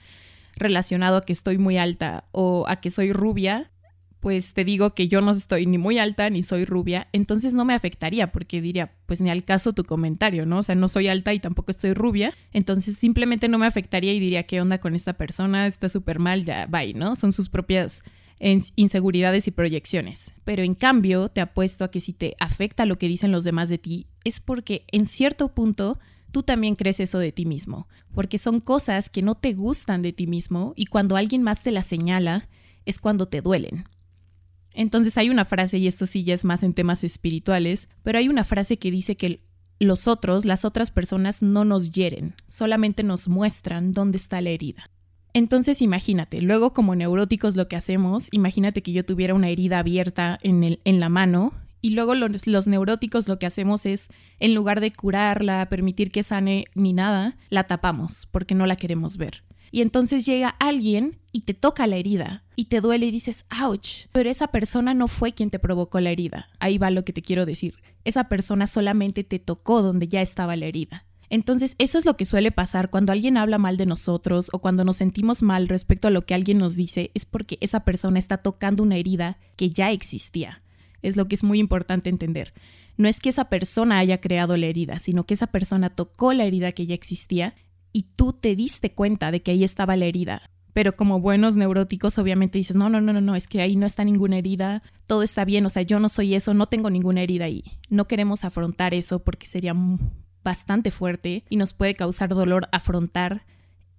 relacionado 0.59 1.17
a 1.17 1.21
que 1.21 1.33
estoy 1.33 1.57
muy 1.57 1.77
alta 1.77 2.25
o 2.31 2.65
a 2.67 2.79
que 2.81 2.89
soy 2.89 3.13
rubia, 3.13 3.71
pues 4.19 4.53
te 4.53 4.65
digo 4.65 4.93
que 4.93 5.07
yo 5.07 5.21
no 5.21 5.31
estoy 5.31 5.65
ni 5.65 5.77
muy 5.77 5.97
alta 5.97 6.29
ni 6.29 6.43
soy 6.43 6.65
rubia, 6.65 7.07
entonces 7.13 7.53
no 7.53 7.63
me 7.65 7.73
afectaría 7.73 8.31
porque 8.31 8.61
diría, 8.61 8.93
pues 9.05 9.21
ni 9.21 9.29
al 9.29 9.45
caso 9.45 9.71
tu 9.71 9.85
comentario, 9.85 10.45
¿no? 10.45 10.59
O 10.59 10.63
sea, 10.63 10.75
no 10.75 10.89
soy 10.89 11.07
alta 11.07 11.33
y 11.33 11.39
tampoco 11.39 11.71
estoy 11.71 11.93
rubia, 11.93 12.33
entonces 12.51 12.97
simplemente 12.97 13.47
no 13.47 13.57
me 13.57 13.65
afectaría 13.65 14.13
y 14.13 14.19
diría, 14.19 14.43
¿qué 14.43 14.61
onda 14.61 14.77
con 14.77 14.93
esta 14.93 15.13
persona? 15.13 15.67
Está 15.67 15.87
súper 15.87 16.19
mal, 16.19 16.43
ya, 16.43 16.65
bye, 16.65 16.93
¿no? 16.93 17.15
Son 17.15 17.31
sus 17.31 17.49
propias 17.49 18.03
inseguridades 18.75 19.47
y 19.47 19.51
proyecciones. 19.51 20.31
Pero 20.45 20.63
en 20.63 20.73
cambio, 20.73 21.29
te 21.29 21.41
apuesto 21.41 21.83
a 21.83 21.91
que 21.91 21.99
si 21.99 22.13
te 22.13 22.35
afecta 22.39 22.85
lo 22.85 22.97
que 22.97 23.07
dicen 23.07 23.31
los 23.31 23.43
demás 23.43 23.69
de 23.69 23.77
ti, 23.77 24.07
es 24.23 24.39
porque 24.39 24.85
en 24.91 25.05
cierto 25.05 25.53
punto 25.53 25.99
tú 26.31 26.43
también 26.43 26.75
crees 26.75 26.99
eso 26.99 27.19
de 27.19 27.31
ti 27.31 27.45
mismo, 27.45 27.87
porque 28.13 28.37
son 28.37 28.59
cosas 28.59 29.09
que 29.09 29.21
no 29.21 29.35
te 29.35 29.53
gustan 29.53 30.01
de 30.01 30.13
ti 30.13 30.27
mismo 30.27 30.73
y 30.75 30.85
cuando 30.85 31.15
alguien 31.15 31.43
más 31.43 31.63
te 31.63 31.71
las 31.71 31.85
señala 31.85 32.47
es 32.85 32.99
cuando 32.99 33.27
te 33.27 33.41
duelen. 33.41 33.85
Entonces 34.73 35.17
hay 35.17 35.29
una 35.29 35.45
frase, 35.45 35.77
y 35.77 35.87
esto 35.87 36.05
sí 36.05 36.23
ya 36.23 36.33
es 36.33 36.45
más 36.45 36.63
en 36.63 36.73
temas 36.73 37.03
espirituales, 37.03 37.89
pero 38.03 38.19
hay 38.19 38.29
una 38.29 38.43
frase 38.43 38.77
que 38.77 38.91
dice 38.91 39.17
que 39.17 39.43
los 39.79 40.07
otros, 40.07 40.45
las 40.45 40.65
otras 40.65 40.91
personas 40.91 41.41
no 41.41 41.65
nos 41.65 41.91
hieren, 41.91 42.35
solamente 42.47 43.03
nos 43.03 43.27
muestran 43.27 43.93
dónde 43.93 44.17
está 44.17 44.41
la 44.41 44.49
herida. 44.49 44.89
Entonces 45.33 45.81
imagínate, 45.81 46.41
luego 46.41 46.73
como 46.73 46.95
neuróticos 46.95 47.55
lo 47.55 47.67
que 47.67 47.75
hacemos, 47.75 48.29
imagínate 48.31 48.81
que 48.81 48.91
yo 48.91 49.05
tuviera 49.05 49.33
una 49.33 49.49
herida 49.49 49.79
abierta 49.79 50.37
en, 50.41 50.63
el, 50.63 50.81
en 50.85 50.99
la 50.99 51.09
mano 51.09 51.53
y 51.81 51.91
luego 51.91 52.15
los, 52.15 52.67
neuróticos 52.67 53.27
lo 53.27 53.39
que 53.39 53.45
hacemos 53.45 53.85
es, 53.85 54.09
en 54.39 54.53
lugar 54.53 54.81
de 54.81 54.91
curarla, 54.91 55.67
permitir 55.69 56.11
que 56.11 56.23
sane 56.23 56.65
ni 56.75 56.93
nada, 56.93 57.37
la 57.49 57.65
tapamos 57.65 58.27
porque 58.31 58.55
no 58.55 58.65
la 58.65 58.75
queremos 58.75 59.17
ver. 59.17 59.43
Y 59.71 59.81
entonces 59.81 60.25
llega 60.25 60.49
alguien 60.59 61.19
y 61.31 61.41
te 61.41 61.53
toca 61.53 61.87
la 61.87 61.97
herida 61.97 62.43
y 62.55 62.65
te 62.65 62.81
duele 62.81 63.05
y 63.05 63.11
dices, 63.11 63.45
ouch, 63.63 64.07
pero 64.11 64.29
esa 64.29 64.47
persona 64.47 64.93
no 64.93 65.07
fue 65.07 65.31
quien 65.31 65.49
te 65.49 65.59
provocó 65.59 65.99
la 65.99 66.09
herida. 66.09 66.49
Ahí 66.59 66.77
va 66.77 66.89
lo 66.89 67.05
que 67.05 67.13
te 67.13 67.21
quiero 67.21 67.45
decir. 67.45 67.75
Esa 68.03 68.29
persona 68.29 68.65
solamente 68.65 69.23
te 69.23 69.39
tocó 69.39 69.81
donde 69.81 70.07
ya 70.07 70.21
estaba 70.21 70.55
la 70.55 70.65
herida. 70.65 71.05
Entonces, 71.29 71.75
eso 71.77 71.99
es 71.99 72.05
lo 72.05 72.17
que 72.17 72.25
suele 72.25 72.51
pasar 72.51 72.89
cuando 72.89 73.11
alguien 73.11 73.37
habla 73.37 73.59
mal 73.59 73.77
de 73.77 73.85
nosotros 73.85 74.49
o 74.51 74.59
cuando 74.59 74.83
nos 74.83 74.97
sentimos 74.97 75.43
mal 75.43 75.67
respecto 75.67 76.07
a 76.07 76.11
lo 76.11 76.23
que 76.23 76.33
alguien 76.33 76.57
nos 76.57 76.75
dice, 76.75 77.11
es 77.13 77.25
porque 77.25 77.59
esa 77.61 77.81
persona 77.81 78.17
está 78.17 78.37
tocando 78.37 78.81
una 78.81 78.97
herida 78.97 79.37
que 79.55 79.69
ya 79.69 79.91
existía. 79.91 80.59
Es 81.01 81.15
lo 81.15 81.27
que 81.27 81.35
es 81.35 81.43
muy 81.43 81.59
importante 81.59 82.09
entender. 82.09 82.53
No 82.97 83.07
es 83.07 83.19
que 83.19 83.29
esa 83.29 83.45
persona 83.45 83.99
haya 83.99 84.19
creado 84.19 84.57
la 84.57 84.65
herida, 84.65 84.99
sino 84.99 85.25
que 85.25 85.33
esa 85.33 85.47
persona 85.47 85.89
tocó 85.89 86.33
la 86.33 86.45
herida 86.45 86.71
que 86.71 86.85
ya 86.85 86.93
existía 86.93 87.55
y 87.93 88.03
tú 88.15 88.33
te 88.33 88.55
diste 88.55 88.89
cuenta 88.89 89.31
de 89.31 89.41
que 89.41 89.51
ahí 89.51 89.63
estaba 89.63 89.95
la 89.95 90.05
herida. 90.05 90.49
Pero 90.73 90.93
como 90.93 91.19
buenos 91.19 91.55
neuróticos, 91.55 92.17
obviamente 92.19 92.57
dices, 92.57 92.75
no, 92.75 92.89
no, 92.89 93.01
no, 93.01 93.13
no, 93.13 93.21
no, 93.21 93.35
es 93.35 93.47
que 93.47 93.61
ahí 93.61 93.75
no 93.75 93.85
está 93.85 94.03
ninguna 94.03 94.37
herida, 94.37 94.83
todo 95.07 95.23
está 95.23 95.43
bien, 95.43 95.65
o 95.65 95.69
sea, 95.69 95.81
yo 95.81 95.99
no 95.99 96.09
soy 96.09 96.35
eso, 96.35 96.53
no 96.53 96.67
tengo 96.67 96.89
ninguna 96.89 97.21
herida 97.21 97.45
ahí. 97.45 97.63
No 97.89 98.07
queremos 98.07 98.45
afrontar 98.45 98.93
eso 98.93 99.19
porque 99.19 99.47
sería 99.47 99.73
bastante 100.43 100.91
fuerte 100.91 101.43
y 101.49 101.57
nos 101.57 101.73
puede 101.73 101.95
causar 101.95 102.29
dolor 102.29 102.67
afrontar 102.71 103.45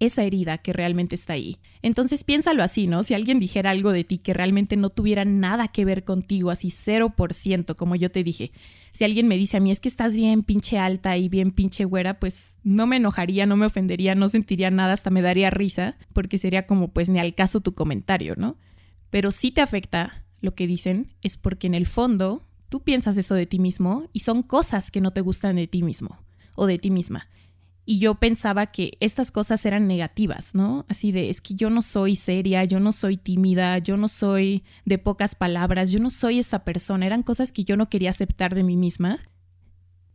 esa 0.01 0.25
herida 0.25 0.59
que 0.59 0.73
realmente 0.73 1.15
está 1.15 1.35
ahí. 1.35 1.59
Entonces 1.83 2.25
piénsalo 2.25 2.63
así, 2.63 2.87
¿no? 2.87 3.03
Si 3.05 3.15
alguien 3.15 3.39
dijera 3.39 3.71
algo 3.71 3.93
de 3.93 4.03
ti 4.03 4.19
que 4.19 4.33
realmente 4.33 4.77
no 4.77 4.91
tuviera 4.91 5.25
nada 5.25 5.69
que 5.69 5.85
ver 5.85 6.05
contigo, 6.05 6.51
así 6.51 6.69
0%, 6.69 7.77
como 7.77 7.95
yo 7.97 8.11
te 8.11 8.25
dije. 8.25 8.51
Si 8.93 9.05
alguien 9.05 9.29
me 9.29 9.37
dice 9.37 9.59
a 9.59 9.61
mí 9.61 9.71
es 9.71 9.79
que 9.79 9.89
estás 9.89 10.17
bien 10.17 10.43
pinche 10.43 10.79
alta 10.79 11.17
y 11.17 11.29
bien 11.29 11.53
pinche 11.53 11.85
güera, 11.85 12.19
pues 12.19 12.55
no 12.65 12.87
me 12.87 12.97
enojaría, 12.97 13.47
no 13.47 13.57
me 13.57 13.67
ofendería, 13.67 14.15
no 14.15 14.29
sentiría 14.29 14.71
nada, 14.71 14.95
hasta 14.95 15.11
me 15.11 15.23
daría 15.23 15.51
risa, 15.51 15.97
porque 16.13 16.39
sería 16.39 16.67
como 16.67 16.89
pues 16.89 17.09
ni 17.09 17.19
al 17.19 17.35
caso 17.35 17.61
tu 17.61 17.75
comentario, 17.75 18.35
¿no? 18.37 18.57
Pero 19.11 19.33
si 19.33 19.53
te 19.53 19.61
afecta 19.61 20.25
lo 20.41 20.55
que 20.55 20.67
dicen, 20.67 21.15
es 21.23 21.37
porque 21.37 21.67
en 21.67 21.75
el 21.75 21.87
fondo 21.87 22.43
tú 22.71 22.83
piensas 22.83 23.19
eso 23.19 23.35
de 23.35 23.47
ti 23.47 23.59
mismo 23.59 24.09
y 24.15 24.21
son 24.21 24.43
cosas 24.43 24.91
que 24.91 25.03
no 25.03 25.11
te 25.11 25.21
gustan 25.21 25.57
de 25.57 25.67
ti 25.67 25.83
mismo 25.83 26.19
o 26.57 26.67
de 26.67 26.79
ti 26.79 26.91
misma. 26.91 27.29
Y 27.91 27.99
yo 27.99 28.15
pensaba 28.15 28.67
que 28.67 28.93
estas 29.01 29.33
cosas 29.33 29.67
eran 29.67 29.89
negativas, 29.89 30.55
¿no? 30.55 30.87
Así 30.89 31.11
de, 31.11 31.29
es 31.29 31.41
que 31.41 31.57
yo 31.57 31.71
no 31.71 31.83
soy 31.83 32.15
seria, 32.15 32.63
yo 32.63 32.79
no 32.79 32.93
soy 32.93 33.17
tímida, 33.17 33.79
yo 33.79 33.97
no 33.97 34.07
soy 34.07 34.63
de 34.85 34.99
pocas 34.99 35.35
palabras, 35.35 35.91
yo 35.91 35.99
no 35.99 36.09
soy 36.09 36.39
esta 36.39 36.63
persona. 36.63 37.07
Eran 37.07 37.25
cosas 37.25 37.51
que 37.51 37.65
yo 37.65 37.77
no 37.77 37.89
quería 37.89 38.11
aceptar 38.11 38.55
de 38.55 38.63
mí 38.63 38.77
misma. 38.77 39.19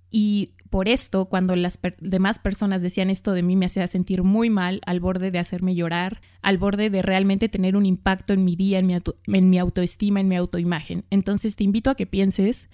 Y 0.09 0.53
por 0.69 0.87
esto, 0.87 1.25
cuando 1.25 1.57
las 1.57 1.77
demás 1.99 2.39
personas 2.39 2.81
decían 2.81 3.09
esto 3.09 3.33
de 3.33 3.43
mí, 3.43 3.57
me 3.57 3.65
hacía 3.65 3.85
sentir 3.87 4.23
muy 4.23 4.49
mal, 4.49 4.79
al 4.85 5.01
borde 5.01 5.29
de 5.29 5.39
hacerme 5.39 5.75
llorar, 5.75 6.21
al 6.41 6.57
borde 6.57 6.89
de 6.89 7.01
realmente 7.01 7.49
tener 7.49 7.75
un 7.75 7.85
impacto 7.85 8.31
en 8.31 8.45
mi 8.45 8.55
día, 8.55 8.79
en 8.79 8.87
mi, 8.87 8.93
en 8.93 9.49
mi 9.49 9.57
autoestima, 9.59 10.21
en 10.21 10.29
mi 10.29 10.37
autoimagen. 10.37 11.03
Entonces 11.09 11.57
te 11.57 11.65
invito 11.65 11.89
a 11.89 11.95
que 11.95 12.05
pienses 12.05 12.69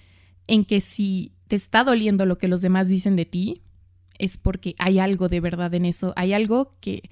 en 0.46 0.64
que 0.64 0.80
si 0.80 1.32
te 1.48 1.56
está 1.56 1.82
doliendo 1.82 2.24
lo 2.24 2.38
que 2.38 2.46
los 2.46 2.60
demás 2.60 2.86
dicen 2.86 3.16
de 3.16 3.24
ti, 3.24 3.62
es 4.18 4.36
porque 4.36 4.74
hay 4.78 4.98
algo 4.98 5.28
de 5.28 5.40
verdad 5.40 5.74
en 5.74 5.84
eso, 5.84 6.12
hay 6.16 6.32
algo 6.32 6.74
que 6.80 7.10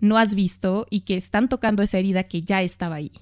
no 0.00 0.18
has 0.18 0.34
visto 0.34 0.86
y 0.90 1.02
que 1.02 1.16
están 1.16 1.48
tocando 1.48 1.82
esa 1.82 1.98
herida 1.98 2.24
que 2.24 2.42
ya 2.42 2.62
estaba 2.62 2.96
ahí. 2.96 3.12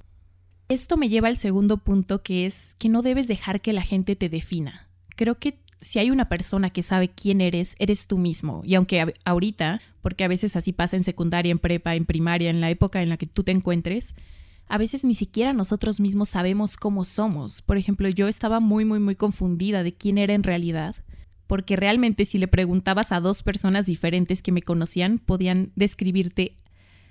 Esto 0.68 0.96
me 0.96 1.08
lleva 1.08 1.28
al 1.28 1.36
segundo 1.36 1.78
punto 1.78 2.22
que 2.22 2.46
es 2.46 2.74
que 2.78 2.88
no 2.88 3.02
debes 3.02 3.28
dejar 3.28 3.60
que 3.60 3.72
la 3.72 3.82
gente 3.82 4.16
te 4.16 4.28
defina. 4.28 4.88
Creo 5.16 5.38
que 5.38 5.58
si 5.80 5.98
hay 5.98 6.10
una 6.10 6.26
persona 6.26 6.70
que 6.70 6.82
sabe 6.82 7.08
quién 7.08 7.40
eres, 7.40 7.74
eres 7.78 8.06
tú 8.06 8.18
mismo. 8.18 8.62
Y 8.64 8.74
aunque 8.74 9.12
ahorita, 9.24 9.80
porque 10.02 10.24
a 10.24 10.28
veces 10.28 10.56
así 10.56 10.72
pasa 10.72 10.96
en 10.96 11.04
secundaria, 11.04 11.50
en 11.50 11.58
prepa, 11.58 11.94
en 11.94 12.04
primaria, 12.04 12.50
en 12.50 12.60
la 12.60 12.70
época 12.70 13.02
en 13.02 13.08
la 13.08 13.16
que 13.16 13.26
tú 13.26 13.42
te 13.44 13.52
encuentres, 13.52 14.14
a 14.68 14.78
veces 14.78 15.04
ni 15.04 15.14
siquiera 15.14 15.52
nosotros 15.52 15.98
mismos 15.98 16.28
sabemos 16.28 16.76
cómo 16.76 17.04
somos. 17.04 17.62
Por 17.62 17.76
ejemplo, 17.76 18.08
yo 18.08 18.28
estaba 18.28 18.60
muy, 18.60 18.84
muy, 18.84 19.00
muy 19.00 19.16
confundida 19.16 19.82
de 19.82 19.94
quién 19.94 20.16
era 20.16 20.34
en 20.34 20.44
realidad, 20.44 20.94
porque 21.50 21.74
realmente 21.74 22.26
si 22.26 22.38
le 22.38 22.46
preguntabas 22.46 23.10
a 23.10 23.18
dos 23.18 23.42
personas 23.42 23.84
diferentes 23.84 24.40
que 24.40 24.52
me 24.52 24.62
conocían, 24.62 25.18
podían 25.18 25.72
describirte, 25.74 26.54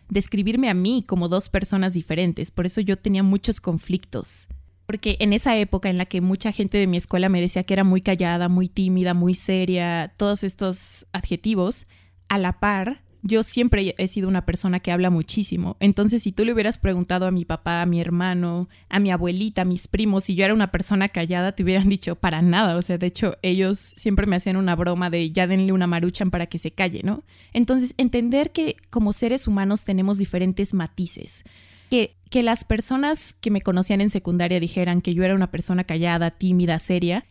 describirme 0.07 0.69
a 0.69 0.73
mí 0.73 1.03
como 1.05 1.27
dos 1.27 1.49
personas 1.49 1.91
diferentes. 1.91 2.49
Por 2.49 2.65
eso 2.65 2.79
yo 2.79 2.95
tenía 2.97 3.21
muchos 3.21 3.59
conflictos. 3.59 4.47
Porque 4.85 5.17
en 5.19 5.33
esa 5.33 5.57
época 5.57 5.89
en 5.89 5.97
la 5.97 6.05
que 6.05 6.21
mucha 6.21 6.53
gente 6.53 6.77
de 6.77 6.87
mi 6.87 6.95
escuela 6.95 7.27
me 7.27 7.41
decía 7.41 7.63
que 7.63 7.73
era 7.73 7.83
muy 7.83 7.99
callada, 7.99 8.47
muy 8.47 8.69
tímida, 8.69 9.13
muy 9.13 9.35
seria, 9.35 10.13
todos 10.15 10.45
estos 10.45 11.05
adjetivos, 11.11 11.85
a 12.29 12.37
la 12.37 12.61
par 12.61 13.01
yo 13.21 13.43
siempre 13.43 13.95
he 13.97 14.07
sido 14.07 14.27
una 14.27 14.45
persona 14.45 14.79
que 14.79 14.91
habla 14.91 15.09
muchísimo. 15.09 15.75
Entonces, 15.79 16.23
si 16.23 16.31
tú 16.31 16.45
le 16.45 16.53
hubieras 16.53 16.77
preguntado 16.77 17.25
a 17.25 17.31
mi 17.31 17.43
papá, 17.43 17.81
a 17.81 17.85
mi 17.85 17.99
hermano, 17.99 18.69
a 18.87 18.99
mi 18.99 19.11
abuelita, 19.11 19.63
a 19.63 19.65
mis 19.65 19.87
primos, 19.87 20.23
si 20.25 20.35
yo 20.35 20.45
era 20.45 20.53
una 20.53 20.71
persona 20.71 21.09
callada, 21.09 21.51
te 21.51 21.63
hubieran 21.63 21.89
dicho 21.89 22.15
para 22.15 22.41
nada. 22.41 22.77
O 22.77 22.81
sea, 22.81 22.97
de 22.97 23.07
hecho, 23.07 23.37
ellos 23.41 23.93
siempre 23.97 24.25
me 24.25 24.37
hacían 24.37 24.55
una 24.55 24.75
broma 24.75 25.09
de 25.09 25.31
ya 25.31 25.47
denle 25.47 25.73
una 25.73 25.87
maruchan 25.87 26.31
para 26.31 26.45
que 26.45 26.57
se 26.57 26.71
calle, 26.71 27.01
¿no? 27.03 27.23
Entonces, 27.51 27.93
entender 27.97 28.51
que 28.51 28.77
como 28.89 29.11
seres 29.11 29.47
humanos 29.47 29.83
tenemos 29.83 30.17
diferentes 30.17 30.73
matices. 30.73 31.43
Que, 31.89 32.15
que 32.29 32.43
las 32.43 32.63
personas 32.63 33.33
que 33.33 33.51
me 33.51 33.61
conocían 33.61 34.01
en 34.01 34.11
secundaria 34.11 34.59
dijeran 34.59 35.01
que 35.01 35.13
yo 35.13 35.23
era 35.23 35.35
una 35.35 35.51
persona 35.51 35.83
callada, 35.83 36.31
tímida, 36.31 36.77
seria, 36.77 37.25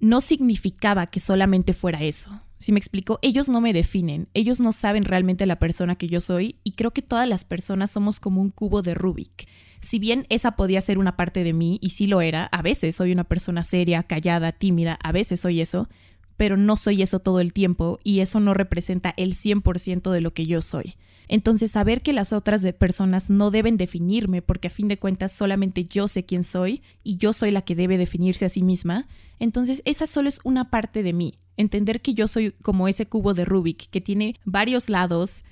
no 0.00 0.20
significaba 0.20 1.06
que 1.06 1.18
solamente 1.18 1.72
fuera 1.72 2.02
eso. 2.02 2.42
Si 2.62 2.70
me 2.70 2.78
explico, 2.78 3.18
ellos 3.22 3.48
no 3.48 3.60
me 3.60 3.72
definen, 3.72 4.28
ellos 4.34 4.60
no 4.60 4.70
saben 4.70 5.04
realmente 5.04 5.46
la 5.46 5.58
persona 5.58 5.96
que 5.96 6.06
yo 6.06 6.20
soy 6.20 6.54
y 6.62 6.72
creo 6.72 6.92
que 6.92 7.02
todas 7.02 7.28
las 7.28 7.44
personas 7.44 7.90
somos 7.90 8.20
como 8.20 8.40
un 8.40 8.50
cubo 8.50 8.82
de 8.82 8.94
Rubik. 8.94 9.48
Si 9.80 9.98
bien 9.98 10.26
esa 10.28 10.52
podía 10.52 10.80
ser 10.80 10.98
una 10.98 11.16
parte 11.16 11.42
de 11.42 11.54
mí 11.54 11.80
y 11.82 11.90
sí 11.90 12.06
lo 12.06 12.20
era, 12.20 12.44
a 12.44 12.62
veces 12.62 12.94
soy 12.94 13.10
una 13.10 13.24
persona 13.24 13.64
seria, 13.64 14.04
callada, 14.04 14.52
tímida, 14.52 14.96
a 15.02 15.10
veces 15.10 15.40
soy 15.40 15.60
eso, 15.60 15.88
pero 16.36 16.56
no 16.56 16.76
soy 16.76 17.02
eso 17.02 17.18
todo 17.18 17.40
el 17.40 17.52
tiempo 17.52 17.98
y 18.04 18.20
eso 18.20 18.38
no 18.38 18.54
representa 18.54 19.12
el 19.16 19.34
100% 19.34 20.12
de 20.12 20.20
lo 20.20 20.32
que 20.32 20.46
yo 20.46 20.62
soy. 20.62 20.94
Entonces, 21.26 21.72
saber 21.72 22.00
que 22.00 22.12
las 22.12 22.32
otras 22.32 22.64
personas 22.78 23.28
no 23.28 23.50
deben 23.50 23.76
definirme, 23.76 24.40
porque 24.40 24.68
a 24.68 24.70
fin 24.70 24.86
de 24.86 24.98
cuentas 24.98 25.32
solamente 25.32 25.82
yo 25.82 26.06
sé 26.06 26.24
quién 26.24 26.44
soy 26.44 26.80
y 27.02 27.16
yo 27.16 27.32
soy 27.32 27.50
la 27.50 27.62
que 27.62 27.74
debe 27.74 27.98
definirse 27.98 28.44
a 28.44 28.50
sí 28.50 28.62
misma, 28.62 29.08
entonces 29.40 29.82
esa 29.84 30.06
solo 30.06 30.28
es 30.28 30.38
una 30.44 30.70
parte 30.70 31.02
de 31.02 31.12
mí. 31.12 31.34
Entender 31.56 32.00
que 32.00 32.14
yo 32.14 32.28
soy 32.28 32.52
como 32.62 32.88
ese 32.88 33.06
cubo 33.06 33.34
de 33.34 33.44
Rubik, 33.44 33.88
que 33.90 34.00
tiene 34.00 34.36
varios 34.44 34.88
lados, 34.88 35.44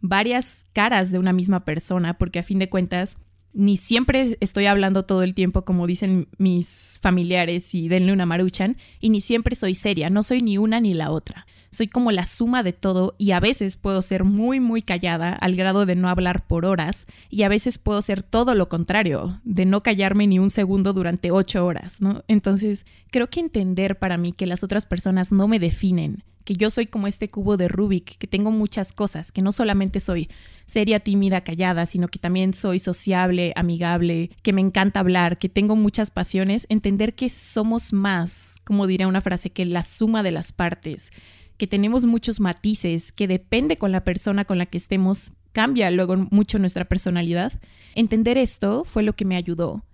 varias 0.00 0.66
caras 0.72 1.10
de 1.10 1.18
una 1.18 1.32
misma 1.32 1.64
persona, 1.64 2.18
porque 2.18 2.38
a 2.38 2.44
fin 2.44 2.58
de 2.58 2.68
cuentas 2.68 3.16
ni 3.52 3.76
siempre 3.76 4.36
estoy 4.40 4.66
hablando 4.66 5.04
todo 5.04 5.22
el 5.22 5.34
tiempo 5.34 5.64
como 5.64 5.86
dicen 5.86 6.28
mis 6.38 6.98
familiares 7.02 7.74
y 7.74 7.88
denle 7.88 8.12
una 8.12 8.26
maruchan, 8.26 8.76
y 9.00 9.10
ni 9.10 9.20
siempre 9.20 9.56
soy 9.56 9.74
seria, 9.74 10.10
no 10.10 10.22
soy 10.22 10.40
ni 10.40 10.58
una 10.58 10.80
ni 10.80 10.94
la 10.94 11.10
otra. 11.10 11.46
Soy 11.70 11.86
como 11.86 12.10
la 12.10 12.24
suma 12.24 12.62
de 12.62 12.72
todo 12.72 13.14
y 13.16 13.30
a 13.30 13.40
veces 13.40 13.76
puedo 13.76 14.02
ser 14.02 14.24
muy 14.24 14.58
muy 14.58 14.82
callada 14.82 15.32
al 15.32 15.54
grado 15.54 15.86
de 15.86 15.94
no 15.94 16.08
hablar 16.08 16.46
por 16.46 16.64
horas 16.64 17.06
y 17.28 17.44
a 17.44 17.48
veces 17.48 17.78
puedo 17.78 18.02
ser 18.02 18.24
todo 18.24 18.56
lo 18.56 18.68
contrario, 18.68 19.40
de 19.44 19.66
no 19.66 19.82
callarme 19.82 20.26
ni 20.26 20.38
un 20.40 20.50
segundo 20.50 20.92
durante 20.92 21.30
ocho 21.30 21.64
horas, 21.64 22.00
¿no? 22.00 22.24
Entonces 22.26 22.86
creo 23.12 23.30
que 23.30 23.40
entender 23.40 23.98
para 23.98 24.16
mí 24.16 24.32
que 24.32 24.46
las 24.46 24.64
otras 24.64 24.84
personas 24.84 25.30
no 25.30 25.46
me 25.46 25.60
definen, 25.60 26.24
que 26.44 26.54
yo 26.54 26.70
soy 26.70 26.86
como 26.86 27.06
este 27.06 27.28
cubo 27.28 27.56
de 27.56 27.68
Rubik, 27.68 28.18
que 28.18 28.26
tengo 28.26 28.50
muchas 28.50 28.92
cosas, 28.92 29.30
que 29.30 29.42
no 29.42 29.52
solamente 29.52 30.00
soy 30.00 30.28
seria, 30.66 30.98
tímida, 30.98 31.42
callada, 31.42 31.86
sino 31.86 32.08
que 32.08 32.18
también 32.18 32.54
soy 32.54 32.80
sociable, 32.80 33.52
amigable, 33.54 34.30
que 34.42 34.52
me 34.52 34.60
encanta 34.60 35.00
hablar, 35.00 35.38
que 35.38 35.48
tengo 35.48 35.76
muchas 35.76 36.10
pasiones, 36.10 36.66
entender 36.68 37.14
que 37.14 37.28
somos 37.28 37.92
más, 37.92 38.60
como 38.64 38.86
diría 38.86 39.06
una 39.06 39.20
frase, 39.20 39.50
que 39.50 39.64
la 39.64 39.82
suma 39.84 40.22
de 40.22 40.30
las 40.32 40.52
partes, 40.52 41.12
que 41.60 41.66
tenemos 41.66 42.06
muchos 42.06 42.40
matices, 42.40 43.12
que 43.12 43.28
depende 43.28 43.76
con 43.76 43.92
la 43.92 44.02
persona 44.02 44.46
con 44.46 44.56
la 44.56 44.64
que 44.64 44.78
estemos, 44.78 45.32
cambia 45.52 45.90
luego 45.90 46.16
mucho 46.30 46.58
nuestra 46.58 46.86
personalidad. 46.86 47.52
Entender 47.94 48.38
esto 48.38 48.86
fue 48.86 49.02
lo 49.02 49.12
que 49.12 49.26
me 49.26 49.36
ayudó 49.36 49.84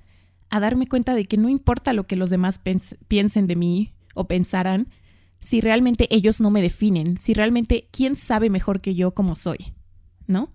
a 0.49 0.61
darme 0.61 0.87
cuenta 0.87 1.17
de 1.17 1.25
que 1.25 1.37
no 1.37 1.49
importa 1.49 1.93
lo 1.93 2.07
que 2.07 2.15
los 2.15 2.31
demás 2.31 2.61
piensen 3.09 3.49
de 3.49 3.57
mí 3.57 3.95
o 4.15 4.29
pensaran, 4.29 4.91
si 5.41 5.61
realmente 5.61 6.07
ellos 6.15 6.41
no 6.41 6.53
me 6.53 6.63
definen, 6.63 7.19
si 7.19 7.35
realmente 7.35 7.89
quién 7.91 8.15
sabe 8.15 8.49
mejor 8.49 8.81
que 8.81 8.95
yo 8.95 9.13
cómo 9.13 9.35
soy, 9.35 9.75
¿no? 10.29 10.53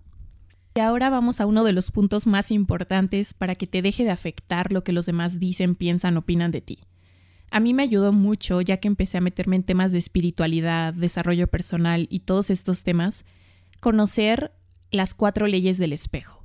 Y 0.74 0.80
ahora 0.80 1.10
vamos 1.10 1.42
a 1.42 1.46
uno 1.46 1.62
de 1.62 1.74
los 1.74 1.90
puntos 1.90 2.26
más 2.26 2.50
importantes 2.50 3.34
para 3.34 3.54
que 3.54 3.66
te 3.66 3.82
deje 3.82 4.04
de 4.04 4.10
afectar 4.12 4.72
lo 4.72 4.82
que 4.82 4.92
los 4.92 5.04
demás 5.04 5.38
dicen, 5.38 5.74
piensan, 5.74 6.16
opinan 6.16 6.52
de 6.52 6.62
ti. 6.62 6.78
A 7.52 7.60
mí 7.60 7.74
me 7.74 7.82
ayudó 7.82 8.14
mucho 8.14 8.62
ya 8.62 8.78
que 8.78 8.88
empecé 8.88 9.18
a 9.18 9.20
meterme 9.20 9.56
en 9.56 9.62
temas 9.62 9.92
de 9.92 9.98
espiritualidad, 9.98 10.94
desarrollo 10.94 11.48
personal 11.48 12.06
y 12.10 12.20
todos 12.20 12.48
estos 12.48 12.82
temas, 12.82 13.26
conocer 13.80 14.52
las 14.90 15.12
cuatro 15.12 15.46
leyes 15.46 15.76
del 15.76 15.92
espejo. 15.92 16.42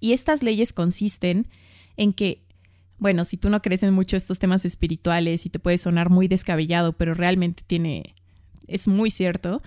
Y 0.00 0.12
estas 0.12 0.42
leyes 0.42 0.74
consisten 0.74 1.48
en 1.96 2.12
que, 2.12 2.44
bueno, 2.98 3.24
si 3.24 3.38
tú 3.38 3.48
no 3.48 3.62
crees 3.62 3.82
en 3.84 3.94
mucho 3.94 4.18
estos 4.18 4.38
temas 4.38 4.66
espirituales 4.66 5.46
y 5.46 5.48
te 5.48 5.58
puede 5.58 5.78
sonar 5.78 6.10
muy 6.10 6.28
descabellado, 6.28 6.92
pero 6.92 7.14
realmente 7.14 7.62
tiene, 7.66 8.14
es 8.66 8.88
muy 8.88 9.10
cierto, 9.10 9.62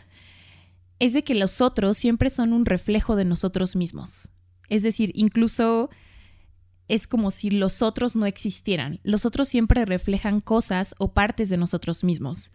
es 1.00 1.14
de 1.14 1.24
que 1.24 1.34
los 1.34 1.60
otros 1.60 1.98
siempre 1.98 2.30
son 2.30 2.54
un 2.54 2.68
reflejo 2.68 3.16
de 3.16 3.25
nosotros 3.25 3.75
mismos. 3.75 4.30
Es 4.70 4.84
decir, 4.84 5.10
incluso 5.16 5.90
es 6.88 7.08
como 7.08 7.32
si 7.32 7.50
los 7.50 7.82
otros 7.82 8.15
no 8.15 8.25
existieran. 8.25 9.00
Los 9.04 9.25
otros 9.25 9.48
siempre 9.50 9.86
reflejan 9.86 10.39
cosas 10.39 10.96
o 10.98 11.13
partes 11.13 11.50
de 11.50 11.58
nosotros 11.58 12.04
mismos. 12.04 12.51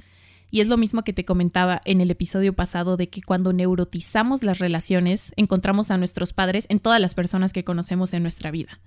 Y 0.51 0.61
es 0.61 0.67
lo 0.67 0.77
mismo 0.77 1.03
que 1.03 1.13
te 1.13 1.25
comentaba 1.25 1.81
en 1.85 2.01
el 2.01 2.11
episodio 2.11 2.53
pasado 2.53 2.97
de 2.97 3.09
que 3.09 3.23
cuando 3.23 3.53
neurotizamos 3.53 4.43
las 4.43 4.59
relaciones, 4.59 5.33
encontramos 5.37 5.91
a 5.91 5.99
nuestros 5.99 6.33
padres 6.33 6.67
en 6.69 6.81
todas 6.81 7.01
las 7.01 7.15
personas 7.15 7.53
que 7.53 7.63
conocemos 7.63 8.13
en 8.13 8.23
nuestra 8.23 8.51
vida. 8.51 8.81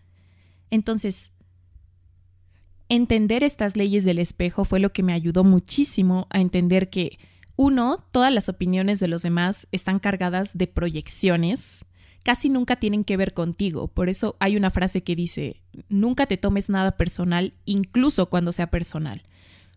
Entonces, 0.69 1.31
entender 2.89 3.43
estas 3.43 3.77
leyes 3.77 4.03
del 4.03 4.19
espejo 4.19 4.65
fue 4.65 4.79
lo 4.79 4.91
que 4.91 5.03
me 5.03 5.13
ayudó 5.13 5.43
muchísimo 5.43 6.27
a 6.29 6.41
entender 6.41 6.89
que, 6.89 7.17
uno, 7.55 7.97
todas 8.11 8.33
las 8.33 8.49
opiniones 8.49 8.99
de 8.99 9.07
los 9.07 9.21
demás 9.21 9.67
están 9.71 9.99
cargadas 9.99 10.57
de 10.57 10.67
proyecciones, 10.67 11.85
casi 12.23 12.49
nunca 12.49 12.77
tienen 12.77 13.03
que 13.03 13.17
ver 13.17 13.33
contigo. 13.33 13.87
Por 13.89 14.09
eso 14.09 14.35
hay 14.39 14.55
una 14.55 14.71
frase 14.71 15.03
que 15.03 15.15
dice, 15.15 15.61
nunca 15.89 16.25
te 16.25 16.37
tomes 16.37 16.69
nada 16.69 16.97
personal, 16.97 17.53
incluso 17.65 18.29
cuando 18.29 18.51
sea 18.51 18.71
personal. 18.71 19.23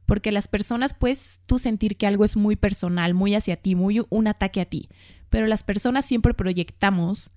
Porque 0.07 0.31
las 0.31 0.47
personas 0.47 0.95
puedes 0.95 1.41
tú 1.47 1.59
sentir 1.59 1.97
que 1.97 2.07
algo 2.07 2.25
es 2.25 2.37
muy 2.37 2.55
personal, 2.55 3.13
muy 3.13 3.35
hacia 3.35 3.57
ti, 3.57 3.75
muy 3.75 4.03
un 4.09 4.29
ataque 4.29 4.61
a 4.61 4.65
ti. 4.65 4.89
Pero 5.29 5.49
las 5.49 5.65
personas 5.65 6.05
siempre 6.05 6.33
proyectamos 6.33 7.33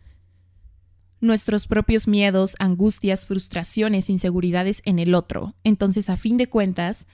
nuestros 1.19 1.67
propios 1.67 2.07
miedos, 2.07 2.55
angustias, 2.59 3.25
frustraciones, 3.25 4.09
inseguridades 4.09 4.83
en 4.85 4.99
el 4.99 5.15
otro. 5.15 5.55
Entonces, 5.63 6.09
a 6.09 6.15
fin 6.15 6.37
de 6.37 6.47
cuentas, 6.47 7.07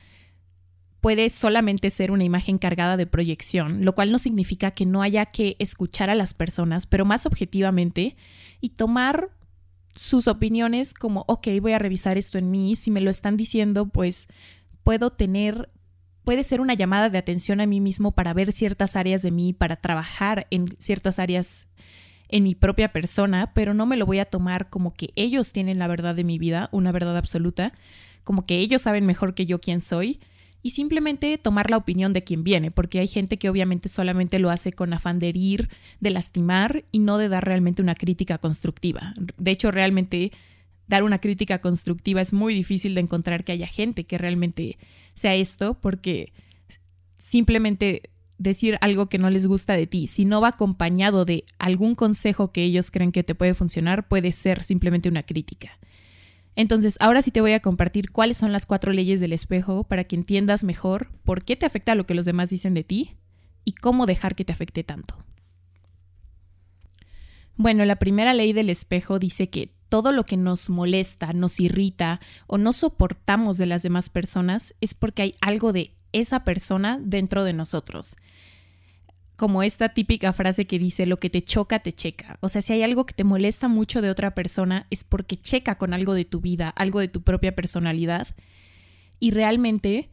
puede 1.05 1.29
solamente 1.29 1.91
ser 1.91 2.09
una 2.09 2.24
imagen 2.24 2.57
cargada 2.57 2.97
de 2.97 3.05
proyección, 3.05 3.85
lo 3.85 3.93
cual 3.93 4.12
no 4.12 4.17
significa 4.17 4.71
que 4.71 4.88
no 4.88 5.03
haya 5.03 5.27
que 5.27 5.55
escuchar 5.59 6.09
a 6.09 6.15
las 6.15 6.33
personas, 6.33 6.88
pero 6.88 7.05
más 7.05 7.27
objetivamente 7.27 8.15
y 8.59 8.69
tomar 8.69 9.29
sus 9.93 10.27
opiniones 10.27 10.95
como, 10.95 11.24
ok, 11.27 11.47
voy 11.62 11.74
a 11.74 11.77
revisar 11.77 12.17
esto 12.17 12.39
en 12.39 12.50
mí, 12.50 12.75
si 12.75 12.89
me 12.89 13.01
lo 13.01 13.12
están 13.12 13.38
diciendo, 13.38 13.85
pues 13.85 14.27
puedo 14.83 15.12
tener, 15.12 15.69
puede 16.24 16.43
ser 16.43 16.59
una 16.59 16.74
llamada 16.74 17.12
de 17.12 17.19
atención 17.19 17.62
a 17.62 17.67
mí 17.67 17.81
mismo 17.81 18.13
para 18.13 18.33
ver 18.33 18.51
ciertas 18.51 18.95
áreas 18.95 19.21
de 19.21 19.29
mí, 19.29 19.53
para 19.53 19.75
trabajar 19.75 20.47
en 20.50 20.75
ciertas 20.79 21.19
áreas 21.19 21.67
en 22.29 22.41
mi 22.41 22.55
propia 22.55 22.91
persona, 22.91 23.53
pero 23.53 23.75
no 23.75 23.85
me 23.85 23.97
lo 23.97 24.07
voy 24.07 24.17
a 24.17 24.25
tomar 24.25 24.71
como 24.71 24.95
que 24.95 25.13
ellos 25.15 25.51
tienen 25.51 25.77
la 25.77 25.88
verdad 25.88 26.15
de 26.15 26.24
mi 26.24 26.39
vida, 26.39 26.67
una 26.71 26.91
verdad 26.91 27.15
absoluta, 27.15 27.74
como 28.24 28.47
que 28.47 28.57
ellos 28.57 28.81
saben 28.81 29.05
mejor 29.05 29.35
que 29.35 29.45
yo 29.45 29.62
quién 29.62 29.81
soy 29.81 30.19
y 30.65 30.72
simplemente 30.72 31.38
tomar 31.38 31.69
la 31.69 31.77
opinión 31.77 32.12
de 32.12 32.24
quien 32.24 32.43
viene, 32.43 32.72
porque 32.72 32.98
hay 32.98 33.07
gente 33.07 33.38
que 33.38 33.50
obviamente 33.50 33.88
solamente 33.88 34.39
lo 34.39 34.50
hace 34.50 34.74
con 34.74 34.93
afán 34.93 35.19
de 35.19 35.29
herir, 35.29 35.69
de 36.00 36.10
lastimar 36.10 36.86
y 36.91 36.98
no 36.98 37.19
de 37.19 37.29
dar 37.29 37.45
realmente 37.45 37.84
una 37.84 37.93
crítica 37.93 38.39
constructiva. 38.39 39.13
De 39.38 39.51
hecho, 39.51 39.69
realmente 39.69 40.31
dar 40.88 41.03
una 41.03 41.19
crítica 41.19 41.62
constructiva 41.62 42.19
es 42.19 42.34
muy 42.34 42.55
difícil 42.55 42.95
de 42.95 43.01
encontrar 43.01 43.43
que 43.43 43.51
haya 43.51 43.67
gente 43.67 44.05
que 44.05 44.17
realmente 44.17 44.79
sea 45.13 45.36
esto, 45.36 45.75
porque 45.75 46.34
simplemente 47.19 48.10
decir 48.39 48.79
algo 48.81 49.07
que 49.07 49.19
no 49.19 49.29
les 49.29 49.45
gusta 49.45 49.74
de 49.74 49.86
ti, 49.86 50.07
si 50.07 50.25
no 50.25 50.41
va 50.41 50.48
acompañado 50.48 51.25
de 51.25 51.45
algún 51.60 51.93
consejo 51.93 52.51
que 52.51 52.63
ellos 52.63 52.89
creen 52.89 53.12
que 53.12 53.24
te 53.24 53.36
puede 53.36 53.53
funcionar, 53.53 54.07
puede 54.07 54.31
ser 54.31 54.63
simplemente 54.63 55.10
una 55.10 55.22
crítica. 55.22 55.77
Entonces, 56.55 56.95
ahora 57.00 57.21
sí 57.21 57.31
te 57.31 57.41
voy 57.41 57.53
a 57.53 57.59
compartir 57.59 58.12
cuáles 58.12 58.38
son 58.38 58.51
las 58.51 58.65
cuatro 58.65 58.93
leyes 58.93 59.19
del 59.19 59.33
espejo 59.33 59.83
para 59.83 60.05
que 60.05 60.15
entiendas 60.15 60.63
mejor 60.63 61.12
por 61.24 61.43
qué 61.43 61.55
te 61.55 61.65
afecta 61.65 61.95
lo 61.95 62.05
que 62.05 62.13
los 62.13 62.25
demás 62.25 62.50
dicen 62.50 62.74
de 62.74 62.83
ti 62.83 63.15
y 63.65 63.74
cómo 63.74 64.05
dejar 64.05 64.35
que 64.35 64.45
te 64.45 64.53
afecte 64.53 64.83
tanto. 64.83 65.17
Bueno, 67.57 67.83
la 67.85 67.97
primera 67.97 68.33
ley 68.33 68.53
del 68.53 68.69
espejo 68.69 69.19
dice 69.19 69.50
que 69.50 69.74
todo 69.89 70.12
lo 70.12 70.24
que 70.24 70.38
nos 70.38 70.69
molesta, 70.69 71.33
nos 71.33 71.59
irrita 71.59 72.19
o 72.47 72.57
no 72.57 72.74
soportamos 72.74 73.57
de 73.57 73.65
las 73.65 73.81
demás 73.81 74.09
personas 74.09 74.75
es 74.81 74.93
porque 74.93 75.21
hay 75.21 75.35
algo 75.41 75.74
de 75.74 75.95
esa 76.12 76.43
persona 76.43 77.00
dentro 77.01 77.44
de 77.44 77.53
nosotros 77.53 78.15
como 79.35 79.63
esta 79.63 79.89
típica 79.89 80.31
frase 80.33 80.65
que 80.65 80.79
dice, 80.79 81.05
lo 81.05 81.17
que 81.17 81.29
te 81.29 81.41
choca, 81.41 81.79
te 81.79 81.91
checa. 81.91 82.37
O 82.41 82.50
sea, 82.50 82.61
si 82.61 82.74
hay 82.74 82.83
algo 82.83 83.05
que 83.05 83.13
te 83.13 83.24
molesta 83.24 83.67
mucho 83.67 84.01
de 84.01 84.09
otra 84.09 84.33
persona, 84.33 84.87
es 84.89 85.03
porque 85.03 85.35
checa 85.35 85.75
con 85.75 85.93
algo 85.93 86.13
de 86.13 86.25
tu 86.25 86.39
vida, 86.39 86.69
algo 86.69 87.00
de 87.00 87.07
tu 87.07 87.21
propia 87.21 87.55
personalidad. 87.55 88.27
Y 89.19 89.31
realmente 89.31 90.09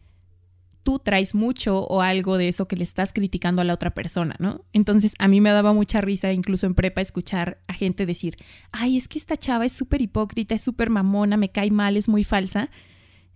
tú 0.83 0.99
traes 0.99 1.35
mucho 1.35 1.85
o 1.85 2.03
algo 2.03 2.37
de 2.37 2.49
eso 2.49 2.67
que 2.67 2.77
le 2.77 2.83
estás 2.83 3.13
criticando 3.13 3.63
a 3.63 3.65
la 3.65 3.75
otra 3.75 3.91
persona, 3.91 4.35
¿no? 4.39 4.65
Entonces 4.73 5.15
a 5.19 5.29
mí 5.29 5.41
me 5.41 5.51
daba 5.51 5.73
mucha 5.73 6.01
risa 6.01 6.33
incluso 6.33 6.67
en 6.67 6.75
prepa 6.75 7.01
escuchar 7.01 7.59
a 7.69 7.75
gente 7.75 8.07
decir, 8.07 8.37
ay, 8.73 8.97
es 8.97 9.09
que 9.09 9.19
esta 9.19 9.37
chava 9.37 9.65
es 9.65 9.73
súper 9.73 10.03
hipócrita, 10.03 10.55
es 10.55 10.63
súper 10.63 10.91
mamona, 10.91 11.37
me 11.37 11.51
cae 11.51 11.71
mal, 11.71 11.97
es 11.97 12.09
muy 12.09 12.25
falsa. 12.25 12.71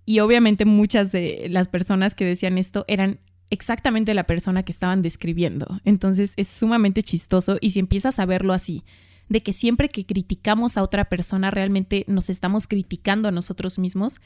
Y 0.04 0.20
obviamente 0.20 0.64
muchas 0.64 1.12
de 1.12 1.46
las 1.50 1.68
personas 1.68 2.14
que 2.14 2.24
decían 2.24 2.58
esto 2.58 2.84
eran 2.88 3.20
exactamente 3.50 4.14
la 4.14 4.24
persona 4.24 4.62
que 4.62 4.72
estaban 4.72 5.02
describiendo. 5.02 5.80
Entonces 5.84 6.32
es 6.36 6.48
sumamente 6.48 7.02
chistoso 7.02 7.58
y 7.60 7.70
si 7.70 7.78
empiezas 7.78 8.18
a 8.18 8.26
verlo 8.26 8.52
así, 8.52 8.84
de 9.28 9.42
que 9.42 9.52
siempre 9.52 9.88
que 9.88 10.06
criticamos 10.06 10.76
a 10.76 10.82
otra 10.82 11.06
persona 11.06 11.50
realmente 11.50 12.04
nos 12.06 12.30
estamos 12.30 12.66
criticando 12.66 13.28
a 13.28 13.32
nosotros 13.32 13.78
mismos, 13.78 14.20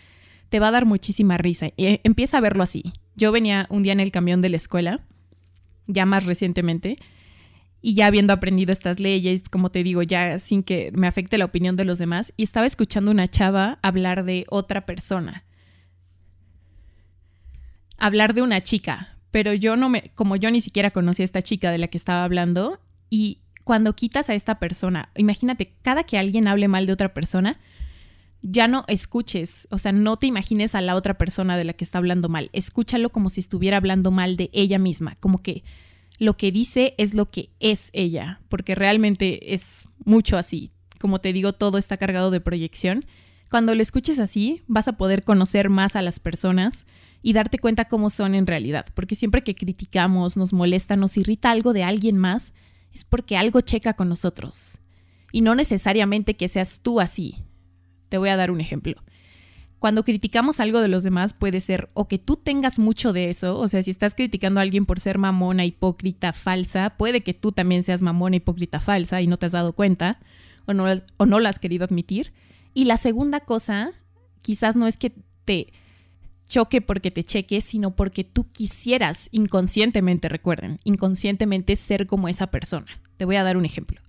te 0.49 0.59
va 0.59 0.69
a 0.69 0.73
dar 0.73 0.85
muchísima 0.85 1.39
risa. 1.39 1.71
Y 1.77 2.01
empieza 2.05 2.39
a 2.39 2.41
verlo 2.41 2.63
así. 2.63 2.93
Yo 3.17 3.33
venía 3.33 3.67
un 3.71 3.83
día 3.83 3.93
en 3.93 4.01
el 4.01 4.13
camión 4.13 4.43
de 4.43 4.51
la 4.51 4.57
escuela, 4.57 5.07
ya 5.87 6.07
más 6.07 6.27
recientemente, 6.27 6.97
y 7.83 7.95
ya 7.95 8.09
habiendo 8.09 8.35
aprendido 8.35 8.73
estas 8.73 9.01
leyes, 9.01 9.45
como 9.49 9.71
te 9.71 9.83
digo, 9.83 10.03
ya 10.03 10.39
sin 10.39 10.63
que 10.63 10.91
me 10.95 11.07
afecte 11.07 11.39
la 11.39 11.47
opinión 11.47 11.77
de 11.77 11.87
los 11.87 11.99
demás, 11.99 12.35
y 12.37 12.43
estaba 12.43 12.67
escuchando 12.67 13.11
una 13.11 13.29
chava 13.29 13.79
hablar 13.83 14.25
de 14.25 14.45
otra 14.51 14.85
persona 14.85 15.45
hablar 18.01 18.35
de 18.35 18.43
una 18.43 18.63
chica, 18.63 19.17
pero 19.31 19.55
yo 19.55 19.77
no 19.77 19.89
me, 19.89 20.11
como 20.15 20.37
yo 20.37 20.51
ni 20.51 20.61
siquiera 20.61 20.91
conocía 20.91 21.23
a 21.23 21.25
esta 21.25 21.43
chica 21.43 21.71
de 21.71 21.79
la 21.79 21.89
que 21.89 21.99
estaba 21.99 22.25
hablando, 22.25 22.81
y 23.09 23.39
cuando 23.65 23.95
quitas 23.95 24.29
a 24.31 24.35
esta 24.35 24.59
persona, 24.59 25.11
imagínate, 25.17 25.75
cada 25.83 26.05
que 26.05 26.19
alguien 26.19 26.49
hable 26.49 26.67
mal 26.67 26.87
de 26.87 26.93
otra 26.93 27.15
persona, 27.15 27.61
ya 28.43 28.67
no 28.67 28.85
escuches, 28.89 29.69
o 29.71 29.79
sea, 29.79 29.93
no 29.93 30.17
te 30.17 30.27
imagines 30.27 30.75
a 30.75 30.81
la 30.81 30.97
otra 30.97 31.19
persona 31.19 31.57
de 31.57 31.65
la 31.65 31.75
que 31.75 31.85
está 31.85 31.99
hablando 31.99 32.29
mal, 32.29 32.51
escúchalo 32.53 33.11
como 33.11 33.31
si 33.31 33.41
estuviera 33.41 33.77
hablando 33.77 34.11
mal 34.11 34.37
de 34.37 34.51
ella 34.53 34.79
misma, 34.79 35.15
como 35.21 35.43
que 35.43 35.63
lo 36.21 36.37
que 36.37 36.53
dice 36.53 36.95
es 36.99 37.15
lo 37.15 37.27
que 37.27 37.51
es 37.61 37.91
ella, 37.93 38.41
porque 38.49 38.75
realmente 38.75 39.55
es 39.55 39.89
mucho 40.05 40.37
así. 40.37 40.71
Como 40.99 41.19
te 41.19 41.33
digo, 41.33 41.55
todo 41.55 41.79
está 41.79 41.97
cargado 41.97 42.31
de 42.31 42.43
proyección. 42.43 43.07
Cuando 43.49 43.75
lo 43.75 43.81
escuches 43.81 44.19
así, 44.19 44.63
vas 44.67 44.87
a 44.87 44.99
poder 44.99 45.25
conocer 45.25 45.71
más 45.71 45.97
a 45.97 46.03
las 46.03 46.21
personas, 46.21 46.85
y 47.23 47.33
darte 47.33 47.59
cuenta 47.59 47.87
cómo 47.87 48.11
son 48.11 48.35
en 48.35 48.47
realidad, 48.47 48.87
porque 48.95 49.15
siempre 49.15 49.43
que 49.43 49.55
criticamos, 49.55 50.37
nos 50.37 50.53
molesta, 50.53 50.97
nos 50.97 51.17
irrita 51.17 51.51
algo 51.51 51.73
de 51.73 51.83
alguien 51.83 52.17
más, 52.17 52.55
es 52.93 53.05
porque 53.05 53.37
algo 53.37 53.61
checa 53.61 53.95
con 53.95 54.09
nosotros. 54.09 54.79
Y 55.33 55.43
no 55.43 55.55
necesariamente 55.55 56.37
que 56.37 56.49
seas 56.49 56.81
tú 56.81 57.01
así. 57.01 57.37
Te 58.09 58.19
voy 58.19 58.31
a 58.31 58.37
dar 58.37 58.51
un 58.51 58.61
ejemplo. 58.61 59.03
Cuando 59.79 60.05
criticamos 60.05 60.61
algo 60.61 60.81
de 60.81 60.89
los 60.89 61.03
demás 61.03 61.33
puede 61.33 61.61
ser 61.61 61.89
o 61.95 62.07
que 62.07 62.19
tú 62.19 62.37
tengas 62.37 62.79
mucho 62.79 63.13
de 63.13 63.31
eso, 63.31 63.59
o 63.59 63.67
sea, 63.69 63.83
si 63.83 63.91
estás 63.91 64.15
criticando 64.15 64.61
a 64.61 64.63
alguien 64.63 64.85
por 64.85 65.01
ser 65.01 65.17
mamona, 65.17 65.65
hipócrita, 65.65 66.35
falsa, 66.35 66.97
puede 66.99 67.23
que 67.23 67.33
tú 67.33 67.53
también 67.53 67.83
seas 67.83 68.03
mamona, 68.03 68.37
hipócrita, 68.37 68.81
falsa 68.81 69.23
y 69.23 69.27
no 69.27 69.39
te 69.39 69.47
has 69.47 69.53
dado 69.53 69.73
cuenta 69.73 70.21
o 70.67 70.75
no, 70.75 70.85
o 71.17 71.27
no 71.27 71.41
lo 71.41 71.49
has 71.49 71.59
querido 71.59 71.85
admitir. 71.85 72.33
Y 72.75 72.85
la 72.85 72.99
segunda 72.99 73.41
cosa, 73.41 73.93
quizás 74.43 74.77
no 74.77 74.87
es 74.87 74.99
que 74.99 75.15
te 75.45 75.73
choque 76.51 76.83
porque 76.83 77.11
te 77.11 77.25
cheque, 77.25 77.63
sino 77.63 77.97
porque 77.97 78.25
tú 78.25 78.51
quisieras 78.53 79.31
inconscientemente, 79.33 80.29
recuerden, 80.29 80.81
inconscientemente 80.85 81.77
ser 81.77 82.07
como 82.07 82.29
esa 82.29 82.49
persona. 82.49 82.87
Te 83.17 83.25
voy 83.25 83.37
a 83.37 83.45
dar 83.45 83.57
un 83.57 83.65
ejemplo. 83.65 84.03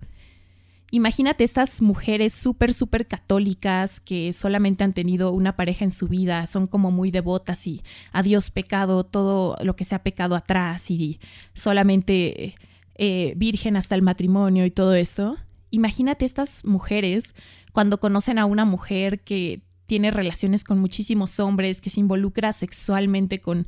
Imagínate 0.90 1.42
estas 1.42 1.80
mujeres 1.80 2.34
súper, 2.34 2.74
súper 2.74 3.08
católicas 3.08 3.98
que 3.98 4.34
solamente 4.34 4.84
han 4.84 4.92
tenido 4.92 5.32
una 5.32 5.56
pareja 5.56 5.86
en 5.86 5.90
su 5.90 6.06
vida, 6.06 6.46
son 6.46 6.66
como 6.66 6.90
muy 6.90 7.10
devotas 7.10 7.66
y 7.66 7.82
adiós 8.12 8.50
pecado, 8.50 9.02
todo 9.02 9.56
lo 9.62 9.74
que 9.74 9.84
se 9.84 9.94
ha 9.94 10.02
pecado 10.02 10.36
atrás 10.36 10.90
y 10.90 11.18
solamente 11.54 12.56
eh, 12.96 13.32
virgen 13.38 13.78
hasta 13.78 13.94
el 13.94 14.02
matrimonio 14.02 14.66
y 14.66 14.70
todo 14.70 14.94
esto. 14.94 15.38
Imagínate 15.70 16.26
estas 16.26 16.66
mujeres 16.66 17.34
cuando 17.72 17.98
conocen 17.98 18.38
a 18.38 18.44
una 18.44 18.66
mujer 18.66 19.20
que 19.20 19.62
tiene 19.86 20.10
relaciones 20.10 20.64
con 20.64 20.78
muchísimos 20.78 21.40
hombres, 21.40 21.80
que 21.80 21.90
se 21.90 22.00
involucra 22.00 22.52
sexualmente 22.52 23.40
con 23.40 23.66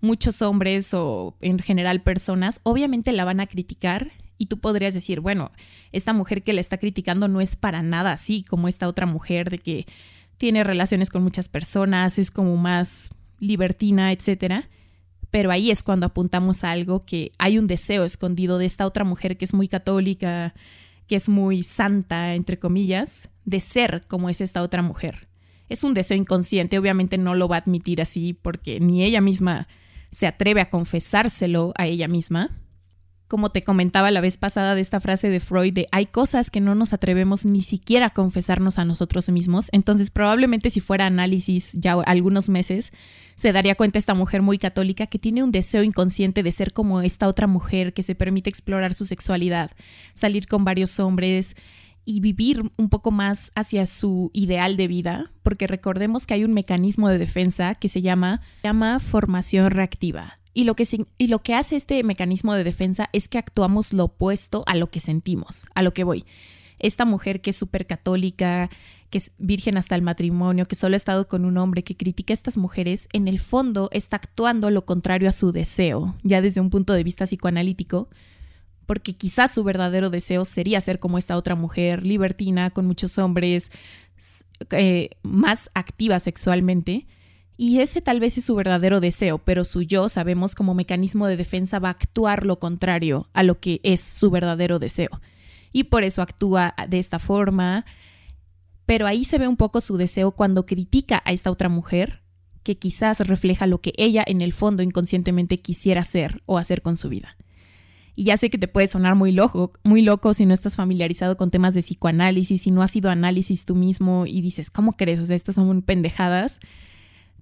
muchos 0.00 0.42
hombres 0.42 0.94
o 0.94 1.34
en 1.40 1.58
general 1.58 2.02
personas, 2.02 2.60
obviamente 2.62 3.12
la 3.12 3.24
van 3.24 3.40
a 3.40 3.46
criticar 3.46 4.12
Y 4.36 4.46
tú 4.46 4.58
podrías 4.58 4.94
decir, 4.94 5.20
bueno, 5.20 5.52
esta 5.92 6.12
mujer 6.12 6.42
que 6.42 6.52
le 6.52 6.60
está 6.60 6.78
criticando 6.78 7.28
no 7.28 7.40
es 7.40 7.54
para 7.56 7.82
nada 7.82 8.12
así 8.12 8.42
como 8.42 8.66
esta 8.66 8.88
otra 8.88 9.06
mujer 9.06 9.48
de 9.48 9.58
que 9.58 9.86
tiene 10.38 10.64
relaciones 10.64 11.08
con 11.08 11.22
muchas 11.22 11.48
personas, 11.48 12.18
es 12.18 12.30
como 12.32 12.56
más 12.56 13.10
libertina, 13.38 14.10
etcétera. 14.12 14.68
Pero 15.30 15.50
ahí 15.50 15.70
es 15.70 15.82
cuando 15.82 16.06
apuntamos 16.06 16.64
a 16.64 16.72
algo 16.72 17.04
que 17.04 17.32
hay 17.38 17.58
un 17.58 17.66
deseo 17.68 18.04
escondido 18.04 18.58
de 18.58 18.66
esta 18.66 18.86
otra 18.86 19.04
mujer 19.04 19.36
que 19.36 19.44
es 19.44 19.54
muy 19.54 19.68
católica, 19.68 20.52
que 21.06 21.16
es 21.16 21.28
muy 21.28 21.62
santa, 21.62 22.34
entre 22.34 22.58
comillas, 22.58 23.28
de 23.44 23.60
ser 23.60 24.04
como 24.08 24.28
es 24.28 24.40
esta 24.40 24.62
otra 24.62 24.82
mujer. 24.82 25.28
Es 25.68 25.84
un 25.84 25.94
deseo 25.94 26.16
inconsciente, 26.16 26.78
obviamente 26.78 27.18
no 27.18 27.34
lo 27.34 27.48
va 27.48 27.56
a 27.56 27.60
admitir 27.60 28.02
así 28.02 28.34
porque 28.34 28.80
ni 28.80 29.02
ella 29.02 29.20
misma 29.20 29.68
se 30.10 30.26
atreve 30.26 30.60
a 30.60 30.70
confesárselo 30.70 31.72
a 31.76 31.86
ella 31.86 32.06
misma, 32.06 32.50
como 33.26 33.50
te 33.50 33.62
comentaba 33.62 34.10
la 34.10 34.20
vez 34.20 34.36
pasada 34.36 34.74
de 34.74 34.80
esta 34.80 35.00
frase 35.00 35.28
de 35.28 35.40
Freud 35.40 35.72
de 35.72 35.86
hay 35.92 36.06
cosas 36.06 36.50
que 36.50 36.60
no 36.60 36.74
nos 36.74 36.92
atrevemos 36.92 37.44
ni 37.44 37.62
siquiera 37.62 38.06
a 38.06 38.10
confesarnos 38.10 38.78
a 38.78 38.84
nosotros 38.84 39.28
mismos, 39.30 39.70
entonces 39.72 40.10
probablemente 40.10 40.70
si 40.70 40.80
fuera 40.80 41.06
análisis 41.06 41.72
ya 41.72 41.94
algunos 41.94 42.48
meses, 42.48 42.92
se 43.34 43.52
daría 43.52 43.74
cuenta 43.74 43.98
esta 43.98 44.14
mujer 44.14 44.42
muy 44.42 44.58
católica 44.58 45.06
que 45.06 45.18
tiene 45.18 45.42
un 45.42 45.50
deseo 45.50 45.82
inconsciente 45.82 46.42
de 46.42 46.52
ser 46.52 46.72
como 46.72 47.00
esta 47.00 47.26
otra 47.26 47.46
mujer 47.46 47.92
que 47.92 48.02
se 48.02 48.14
permite 48.14 48.50
explorar 48.50 48.94
su 48.94 49.04
sexualidad, 49.04 49.70
salir 50.14 50.46
con 50.46 50.64
varios 50.64 51.00
hombres 51.00 51.56
y 52.04 52.20
vivir 52.20 52.62
un 52.76 52.88
poco 52.88 53.10
más 53.10 53.50
hacia 53.54 53.86
su 53.86 54.30
ideal 54.32 54.76
de 54.76 54.88
vida, 54.88 55.32
porque 55.42 55.66
recordemos 55.66 56.26
que 56.26 56.34
hay 56.34 56.44
un 56.44 56.54
mecanismo 56.54 57.08
de 57.08 57.18
defensa 57.18 57.74
que 57.74 57.88
se 57.88 58.02
llama, 58.02 58.40
llama 58.62 59.00
formación 59.00 59.70
reactiva 59.70 60.38
y 60.54 60.64
lo, 60.64 60.76
que, 60.76 60.86
y 61.18 61.26
lo 61.26 61.42
que 61.42 61.54
hace 61.54 61.76
este 61.76 62.02
mecanismo 62.04 62.54
de 62.54 62.64
defensa 62.64 63.10
es 63.12 63.28
que 63.28 63.38
actuamos 63.38 63.92
lo 63.92 64.04
opuesto 64.04 64.62
a 64.66 64.76
lo 64.76 64.86
que 64.86 65.00
sentimos, 65.00 65.66
a 65.74 65.82
lo 65.82 65.92
que 65.92 66.04
voy. 66.04 66.24
Esta 66.78 67.04
mujer 67.04 67.40
que 67.40 67.50
es 67.50 67.56
súper 67.56 67.86
católica, 67.86 68.70
que 69.10 69.18
es 69.18 69.32
virgen 69.38 69.76
hasta 69.76 69.96
el 69.96 70.02
matrimonio, 70.02 70.66
que 70.66 70.76
solo 70.76 70.94
ha 70.94 70.96
estado 70.96 71.26
con 71.26 71.44
un 71.44 71.58
hombre, 71.58 71.82
que 71.82 71.96
critica 71.96 72.32
a 72.32 72.34
estas 72.34 72.56
mujeres, 72.56 73.08
en 73.12 73.26
el 73.26 73.40
fondo 73.40 73.88
está 73.92 74.16
actuando 74.16 74.70
lo 74.70 74.84
contrario 74.84 75.28
a 75.28 75.32
su 75.32 75.50
deseo, 75.50 76.14
ya 76.22 76.40
desde 76.40 76.60
un 76.60 76.70
punto 76.70 76.92
de 76.92 77.04
vista 77.04 77.26
psicoanalítico, 77.26 78.08
porque 78.86 79.14
quizás 79.14 79.52
su 79.52 79.64
verdadero 79.64 80.10
deseo 80.10 80.44
sería 80.44 80.80
ser 80.80 80.98
como 80.98 81.18
esta 81.18 81.36
otra 81.36 81.54
mujer, 81.54 82.04
libertina, 82.04 82.70
con 82.70 82.86
muchos 82.86 83.18
hombres, 83.18 83.70
eh, 84.70 85.10
más 85.22 85.70
activa 85.74 86.20
sexualmente, 86.20 87.06
y 87.56 87.80
ese 87.80 88.00
tal 88.00 88.18
vez 88.18 88.36
es 88.36 88.44
su 88.44 88.54
verdadero 88.56 89.00
deseo, 89.00 89.38
pero 89.38 89.64
su 89.64 89.82
yo, 89.82 90.08
sabemos, 90.08 90.54
como 90.54 90.74
mecanismo 90.74 91.26
de 91.26 91.36
defensa 91.36 91.78
va 91.78 91.88
a 91.88 91.92
actuar 91.92 92.44
lo 92.44 92.58
contrario 92.58 93.28
a 93.32 93.42
lo 93.42 93.60
que 93.60 93.80
es 93.84 94.00
su 94.00 94.30
verdadero 94.30 94.78
deseo. 94.78 95.20
Y 95.72 95.84
por 95.84 96.02
eso 96.02 96.20
actúa 96.20 96.74
de 96.88 96.98
esta 96.98 97.18
forma. 97.18 97.84
Pero 98.86 99.06
ahí 99.06 99.24
se 99.24 99.38
ve 99.38 99.48
un 99.48 99.56
poco 99.56 99.80
su 99.80 99.96
deseo 99.96 100.32
cuando 100.32 100.66
critica 100.66 101.22
a 101.24 101.32
esta 101.32 101.50
otra 101.50 101.68
mujer, 101.68 102.22
que 102.64 102.76
quizás 102.76 103.20
refleja 103.20 103.66
lo 103.66 103.80
que 103.80 103.92
ella 103.96 104.24
en 104.26 104.40
el 104.40 104.52
fondo 104.52 104.82
inconscientemente 104.82 105.60
quisiera 105.60 106.00
hacer 106.00 106.42
o 106.46 106.58
hacer 106.58 106.82
con 106.82 106.96
su 106.96 107.08
vida. 107.08 107.36
Y 108.16 108.24
ya 108.24 108.36
sé 108.36 108.50
que 108.50 108.58
te 108.58 108.68
puede 108.68 108.86
sonar 108.86 109.14
muy 109.14 109.32
loco, 109.32 109.72
muy 109.82 110.02
loco 110.02 110.34
si 110.34 110.46
no 110.46 110.54
estás 110.54 110.76
familiarizado 110.76 111.36
con 111.36 111.50
temas 111.50 111.74
de 111.74 111.80
psicoanálisis, 111.80 112.62
si 112.62 112.70
no 112.70 112.82
has 112.82 112.92
sido 112.92 113.10
análisis 113.10 113.64
tú 113.64 113.74
mismo 113.74 114.26
y 114.26 114.40
dices, 114.40 114.70
¿cómo 114.70 114.92
crees? 114.92 115.18
O 115.20 115.26
sea, 115.26 115.36
estas 115.36 115.56
son 115.56 115.82
pendejadas 115.82 116.60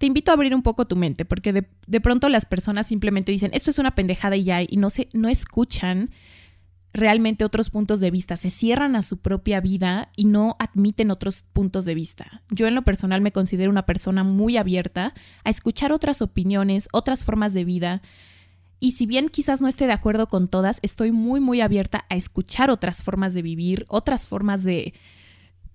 te 0.02 0.06
invito 0.06 0.32
a 0.32 0.35
abrir 0.35 0.52
un 0.52 0.64
poco 0.64 0.85
tu 0.85 0.96
mente, 0.96 1.24
porque 1.24 1.52
de, 1.52 2.00
pronto 2.00 2.28
las 2.28 2.44
personas 2.44 2.88
simplemente 2.88 3.30
dicen, 3.30 3.52
esto 3.54 3.70
es 3.70 3.78
una 3.78 3.94
pendejada 3.94 4.35
y 4.35 4.42
ya, 4.42 4.61
y 4.61 4.76
no, 4.76 4.90
se, 4.90 5.08
no 5.12 5.28
escuchan 5.28 6.11
realmente 6.92 7.44
otros 7.44 7.70
puntos 7.70 8.00
de 8.00 8.11
vista, 8.11 8.37
se 8.37 8.50
cierran 8.50 8.96
a 8.96 9.02
su 9.02 9.18
propia 9.18 9.61
vida 9.61 10.11
y 10.16 10.24
no 10.24 10.56
admiten 10.58 11.12
otros 11.12 11.42
puntos 11.52 11.85
de 11.85 11.94
vista. 11.94 12.42
Yo 12.50 12.66
en 12.66 12.74
lo 12.74 12.82
personal 12.82 13.20
me 13.20 13.30
considero 13.30 13.70
una 13.70 13.87
persona 13.87 14.24
muy 14.24 14.56
abierta 14.56 15.14
a 15.44 15.50
escuchar 15.50 15.92
otras 15.92 16.20
opiniones, 16.20 16.88
otras 16.90 17.22
formas 17.22 17.52
de 17.52 17.64
vida. 17.64 18.02
Y 18.83 18.90
si 18.90 19.07
bien 19.07 19.29
quizás 19.29 19.61
no 19.61 19.68
esté 19.68 19.87
de 19.87 19.92
acuerdo 19.92 20.27
con 20.27 20.49
todas, 20.49 20.81
estoy 20.83 21.12
muy, 21.12 21.38
muy 21.38 21.61
abierta 21.61 22.05
a 22.11 22.16
escuchar 22.16 22.68
otras 22.68 23.05
formas 23.05 23.33
de 23.33 23.40
vivir, 23.40 23.85
otras 23.87 24.27
formas 24.27 24.64
de, 24.64 24.92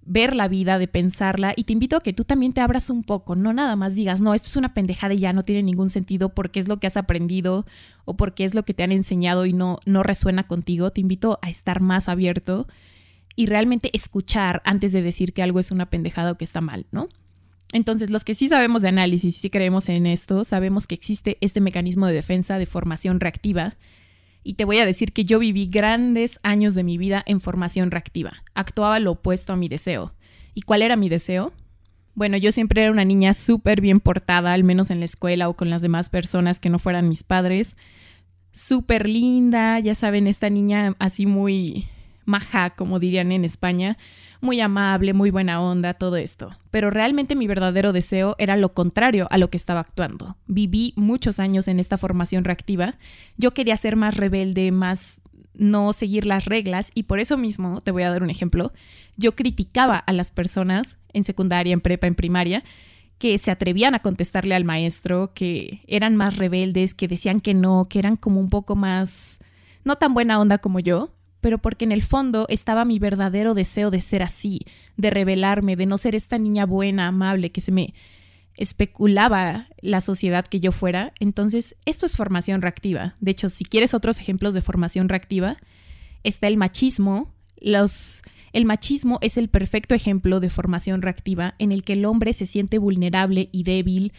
ver 0.02 0.36
la 0.36 0.50
vida, 0.50 0.78
de 0.78 0.90
pensarla 0.90 1.54
y 1.56 1.64
te 1.64 1.72
invito 1.72 1.96
a 1.96 2.02
que 2.02 2.12
tú 2.12 2.26
también 2.26 2.52
te 2.52 2.60
abras 2.60 2.90
un 2.90 3.04
poco, 3.04 3.38
no 3.38 3.54
nada 3.54 3.78
más 3.78 3.96
digas, 3.96 4.20
no, 4.20 4.34
esto 4.34 4.50
es 4.50 4.58
una 4.58 4.74
pendejada 4.74 5.14
y 5.14 5.20
ya 5.20 5.32
no 5.32 5.46
tiene 5.46 5.64
ningún 5.64 5.90
sentido 5.90 6.28
porque 6.36 6.60
es 6.60 6.68
lo 6.68 6.82
que 6.82 6.88
has 6.88 6.98
aprendido 6.98 7.66
o 8.04 8.18
porque 8.18 8.44
es 8.44 8.54
lo 8.54 8.64
que 8.64 8.74
te 8.74 8.84
han 8.84 8.92
enseñado 8.92 9.46
y 9.46 9.54
no, 9.54 9.80
no 9.86 10.04
resuena 10.04 10.44
contigo, 10.44 10.90
te 10.90 11.00
invito 11.00 11.40
a 11.42 11.50
estar 11.50 11.80
más 11.80 12.10
abierto 12.10 12.68
y 13.38 13.46
realmente 13.46 13.90
escuchar 13.94 14.62
antes 14.66 14.92
de 14.92 15.02
decir 15.02 15.32
que 15.32 15.44
algo 15.44 15.62
es 15.62 15.72
una 15.72 15.86
pendejada 15.86 16.34
o 16.34 16.38
que 16.38 16.44
está 16.44 16.60
mal, 16.60 16.88
¿no? 16.92 17.08
Entonces, 17.74 18.10
los 18.10 18.24
que 18.24 18.34
sí 18.34 18.48
sabemos 18.48 18.82
de 18.82 18.90
análisis, 18.90 19.36
sí 19.36 19.50
creemos 19.50 19.90
en 19.90 20.06
esto, 20.06 20.46
sabemos 20.46 20.88
que 20.88 20.96
existe 20.96 21.38
este 21.42 21.60
mecanismo 21.60 22.08
de 22.08 22.14
defensa 22.14 22.58
de 22.58 22.66
formación 22.66 23.20
reactiva 23.20 23.76
y 24.44 24.54
te 24.54 24.64
voy 24.64 24.78
a 24.78 24.86
decir 24.86 25.12
que 25.12 25.26
yo 25.26 25.40
viví 25.40 25.68
grandes 25.68 26.40
años 26.42 26.74
de 26.74 26.84
mi 26.84 26.98
vida 26.98 27.22
en 27.26 27.42
formación 27.42 27.92
reactiva. 27.92 28.44
Actuaba 28.54 29.00
lo 29.00 29.12
opuesto 29.12 29.52
a 29.52 29.58
mi 29.58 29.68
deseo. 29.68 30.14
¿Y 30.54 30.62
cuál 30.62 30.82
era 30.82 30.96
mi 30.96 31.10
deseo? 31.10 31.52
Bueno, 32.16 32.38
yo 32.38 32.54
siempre 32.54 32.82
era 32.82 32.92
una 32.92 33.04
niña 33.04 33.34
súper 33.34 33.82
bien 33.82 34.00
portada, 34.00 34.54
al 34.54 34.64
menos 34.64 34.90
en 34.90 35.00
la 35.00 35.06
escuela 35.06 35.50
o 35.50 35.58
con 35.58 35.70
las 35.70 35.82
demás 35.82 36.08
personas 36.08 36.62
que 36.62 36.70
no 36.70 36.80
fueran 36.80 37.10
mis 37.10 37.24
padres. 37.24 37.76
Súper 38.54 39.10
linda, 39.10 39.78
ya 39.80 39.96
saben, 39.96 40.28
esta 40.28 40.50
niña 40.50 40.96
así 40.98 41.26
muy 41.26 41.90
maja, 42.28 42.72
como 42.72 43.00
dirían 43.00 43.32
en 43.32 43.46
España, 43.46 43.98
muy 44.42 44.60
amable, 44.62 45.14
muy 45.14 45.32
buena 45.32 45.62
onda, 45.62 45.96
todo 45.96 46.18
esto. 46.18 46.52
Pero 46.70 46.92
realmente 46.92 47.36
mi 47.36 47.48
verdadero 47.48 47.94
deseo 47.94 48.36
era 48.38 48.58
lo 48.58 48.70
contrario 48.70 49.28
a 49.32 49.38
lo 49.38 49.50
que 49.50 49.58
estaba 49.58 49.80
actuando. 49.80 50.36
Viví 50.46 50.94
muchos 50.96 51.40
años 51.40 51.68
en 51.68 51.80
esta 51.80 51.98
formación 51.98 52.44
reactiva. 52.44 52.96
Yo 53.38 53.54
quería 53.54 53.78
ser 53.78 53.96
más 53.96 54.18
rebelde, 54.18 54.72
más 54.72 55.20
no 55.56 55.94
seguir 55.94 56.26
las 56.26 56.46
reglas 56.46 56.92
y 56.94 57.04
por 57.04 57.20
eso 57.20 57.38
mismo, 57.38 57.82
te 57.82 57.92
voy 57.92 58.04
a 58.04 58.12
dar 58.12 58.22
un 58.22 58.30
ejemplo, 58.30 58.74
yo 59.16 59.36
criticaba 59.36 59.98
a 59.98 60.14
las 60.14 60.30
personas 60.30 60.98
en 61.14 61.24
secundaria, 61.24 61.74
en 61.74 61.82
prepa, 61.82 62.06
en 62.06 62.14
primaria, 62.14 62.64
que 63.18 63.38
se 63.40 63.50
atrevían 63.50 63.96
a 63.96 64.00
contestarle 64.00 64.54
al 64.54 64.66
maestro, 64.66 65.34
que 65.34 65.82
eran 65.88 66.16
más 66.16 66.38
rebeldes, 66.38 66.94
que 66.94 67.08
decían 67.08 67.40
que 67.40 67.56
no, 67.56 67.88
que 67.90 67.98
eran 67.98 68.16
como 68.16 68.40
un 68.40 68.52
poco 68.52 68.76
más, 68.76 69.40
no 69.84 69.96
tan 69.96 70.14
buena 70.14 70.40
onda 70.40 70.60
como 70.60 70.80
yo, 70.80 71.10
pero 71.48 71.60
porque 71.60 71.86
en 71.86 71.94
el 71.94 72.04
fondo 72.04 72.46
estaba 72.50 72.84
mi 72.84 73.00
verdadero 73.00 73.54
deseo 73.54 73.90
de 73.90 74.02
ser 74.02 74.22
así, 74.22 74.66
de 74.98 75.10
rebelarme, 75.12 75.78
de 75.78 75.86
no 75.86 75.98
ser 75.98 76.14
esta 76.14 76.38
niña 76.38 76.66
buena, 76.66 77.08
amable, 77.08 77.52
que 77.52 77.62
se 77.62 77.72
me 77.72 77.94
especulaba 78.58 79.70
la 79.80 80.02
sociedad 80.02 80.44
que 80.44 80.60
yo 80.60 80.74
fuera. 80.74 81.14
Entonces, 81.22 81.78
esto 81.86 82.06
es 82.06 82.18
formación 82.18 82.62
reactiva. 82.62 83.16
De 83.22 83.32
hecho, 83.32 83.48
si 83.48 83.64
quieres 83.64 83.94
otros 83.94 84.20
ejemplos 84.20 84.56
de 84.56 84.62
formación 84.62 85.08
reactiva, 85.08 85.56
está 86.26 86.50
el 86.50 86.58
machismo. 86.58 87.34
Los, 87.62 88.24
el 88.52 88.66
machismo 88.66 89.18
es 89.22 89.38
el 89.38 89.48
perfecto 89.48 89.96
ejemplo 89.96 90.42
de 90.42 90.50
formación 90.50 91.02
reactiva 91.02 91.56
en 91.60 91.72
el 91.72 91.84
que 91.84 91.94
el 91.94 92.04
hombre 92.04 92.34
se 92.34 92.46
siente 92.46 92.78
vulnerable 92.78 93.48
y 93.54 93.64
débil, 93.64 94.12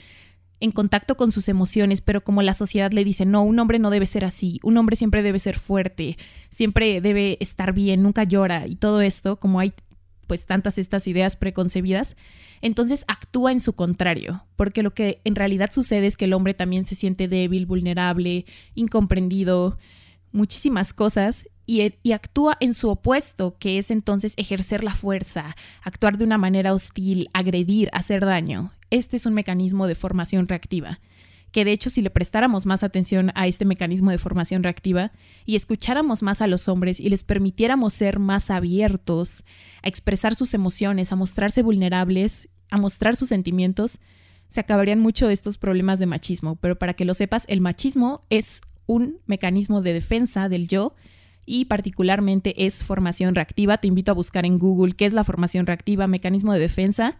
en 0.61 0.73
contacto 0.73 1.16
con 1.16 1.33
sus 1.33 1.49
emociones, 1.49 2.01
pero 2.01 2.23
como 2.23 2.42
la 2.42 2.53
sociedad 2.53 2.92
le 2.92 3.05
dice, 3.05 3.25
no, 3.27 3.42
un 3.42 3.59
hombre 3.59 3.79
no 3.79 3.90
debe 3.90 4.07
ser 4.07 4.25
así, 4.25 4.59
un 4.62 4.77
hombre 4.77 4.97
siempre 4.97 5.23
debe 5.23 5.38
ser 5.38 5.59
fuerte, 5.59 6.16
siempre 6.51 7.01
debe 7.01 7.38
estar 7.40 7.73
bien, 7.73 8.03
nunca 8.03 8.25
llora 8.25 8.66
y 8.66 8.75
todo 8.75 9.01
esto, 9.01 9.38
como 9.38 9.61
hay 9.61 9.73
pues 10.27 10.44
tantas 10.44 10.77
estas 10.77 11.07
ideas 11.07 11.37
preconcebidas, 11.37 12.14
entonces 12.61 13.05
actúa 13.09 13.51
en 13.51 13.61
su 13.61 13.73
contrario, 13.73 14.44
porque 14.57 14.83
lo 14.83 14.92
que 14.92 15.21
en 15.25 15.35
realidad 15.35 15.71
sucede 15.73 16.07
es 16.07 16.16
que 16.16 16.27
el 16.27 16.35
hombre 16.35 16.55
también 16.55 16.85
se 16.85 16.94
siente 16.94 17.29
débil, 17.29 17.64
vulnerable, 17.64 18.44
incomprendido, 18.75 19.79
muchísimas 20.31 20.92
cosas, 20.92 21.49
y, 21.68 21.92
y, 22.02 22.12
actúa 22.12 22.57
en 22.61 22.72
su 22.72 22.88
opuesto, 22.88 23.57
que 23.59 23.76
es 23.76 23.90
entonces 23.90 24.33
ejercer 24.38 24.83
la 24.83 24.94
fuerza, 24.94 25.54
actuar 25.83 26.16
de 26.16 26.24
una 26.24 26.38
manera 26.38 26.72
hostil, 26.72 27.28
agredir, 27.35 27.90
hacer 27.92 28.24
daño. 28.24 28.72
Este 28.88 29.18
es 29.18 29.26
un 29.26 29.35
mecanismo 29.35 29.87
de 29.87 29.94
formación 29.94 30.48
reactiva, 30.48 30.98
que 31.52 31.66
de 31.66 31.72
hecho 31.72 31.90
si 31.90 32.00
le 32.00 32.09
prestáramos 32.09 32.64
más 32.64 32.83
atención 32.83 33.33
a 33.35 33.46
este 33.46 33.66
mecanismo 33.66 34.11
de 34.11 34.16
formación 34.16 34.62
reactiva 34.62 35.12
y 35.44 35.57
escucháramos 35.57 36.22
más 36.22 36.40
a 36.40 36.46
los 36.46 36.68
hombres 36.68 37.00
y 37.00 37.11
les 37.11 37.22
permitiéramos 37.22 37.92
ser 37.92 38.18
más 38.18 38.50
abiertos, 38.50 39.44
a 39.83 39.88
expresar 39.88 40.35
sus 40.35 40.54
emociones, 40.54 41.12
a 41.12 41.16
mostrarse 41.16 41.62
vulnerables, 41.62 42.48
a 42.70 42.78
mostrar 42.78 43.14
sus 43.14 43.28
sentimientos, 43.28 43.98
se 44.48 44.61
acabarían 44.61 45.00
mucho 45.00 45.28
estos 45.28 45.59
problemas 45.59 45.98
de 45.98 46.07
machismo. 46.07 46.57
Pero 46.57 46.78
para 46.78 46.94
que 46.94 47.04
lo 47.04 47.12
sepas, 47.12 47.44
el 47.48 47.61
machismo 47.61 48.22
es 48.31 48.62
un 48.87 49.18
mecanismo 49.26 49.83
de 49.83 49.92
defensa 49.92 50.48
del 50.48 50.66
yo 50.66 50.94
y 51.48 51.64
particularmente 51.64 52.66
es 52.66 52.84
formación 52.84 53.34
reactiva. 53.34 53.78
Te 53.78 53.88
invito 53.88 54.12
a 54.12 54.14
buscar 54.14 54.44
en 54.44 54.58
Google 54.58 54.92
qué 54.92 55.06
es 55.06 55.14
la 55.14 55.24
formación 55.24 55.66
reactiva, 55.66 56.06
mecanismo 56.06 56.52
de 56.52 56.61
defensa 56.61 57.16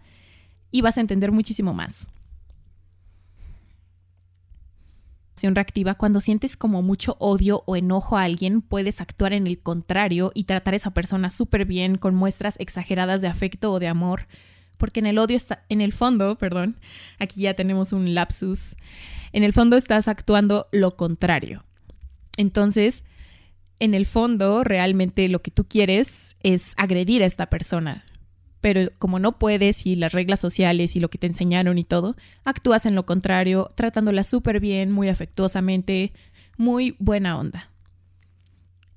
y 0.71 0.81
vas 0.81 0.97
a 0.97 1.01
entender 1.01 1.31
muchísimo 1.31 1.73
más. 1.73 2.07
reactiva, 5.41 5.95
cuando 5.95 6.19
sientes 6.19 6.57
como 6.57 6.81
mucho 6.81 7.15
odio 7.17 7.63
o 7.65 7.77
enojo 7.77 8.17
a 8.17 8.23
alguien, 8.23 8.61
puedes 8.61 8.99
actuar 8.99 9.31
en 9.31 9.47
el 9.47 9.57
contrario 9.57 10.31
y 10.35 10.43
tratar 10.43 10.73
a 10.73 10.77
esa 10.77 10.91
persona 10.91 11.29
súper 11.29 11.63
bien 11.65 11.97
con 11.97 12.13
muestras 12.13 12.59
exageradas 12.59 13.21
de 13.21 13.29
afecto 13.29 13.71
o 13.71 13.79
de 13.79 13.87
amor, 13.87 14.27
porque 14.77 14.99
en 14.99 15.05
el 15.05 15.17
odio 15.17 15.37
está, 15.37 15.63
en 15.69 15.79
el 15.79 15.93
fondo, 15.93 16.37
perdón, 16.37 16.75
aquí 17.19 17.41
ya 17.41 17.53
tenemos 17.53 17.93
un 17.93 18.13
lapsus, 18.13 18.75
en 19.31 19.45
el 19.45 19.53
fondo 19.53 19.77
estás 19.77 20.09
actuando 20.09 20.67
lo 20.73 20.97
contrario. 20.97 21.63
Entonces, 22.35 23.05
en 23.79 23.93
el 23.93 24.05
fondo, 24.05 24.63
realmente 24.63 25.27
lo 25.29 25.41
que 25.41 25.51
tú 25.51 25.65
quieres 25.65 26.35
es 26.43 26.73
agredir 26.77 27.23
a 27.23 27.25
esta 27.25 27.49
persona, 27.49 28.05
pero 28.61 28.89
como 28.99 29.19
no 29.19 29.39
puedes 29.39 29.85
y 29.85 29.95
las 29.95 30.13
reglas 30.13 30.39
sociales 30.39 30.95
y 30.95 30.99
lo 30.99 31.09
que 31.09 31.17
te 31.17 31.27
enseñaron 31.27 31.77
y 31.77 31.83
todo, 31.83 32.15
actúas 32.43 32.85
en 32.85 32.95
lo 32.95 33.05
contrario, 33.05 33.71
tratándola 33.75 34.23
súper 34.23 34.59
bien, 34.59 34.91
muy 34.91 35.07
afectuosamente, 35.07 36.11
muy 36.57 36.95
buena 36.99 37.37
onda. 37.37 37.71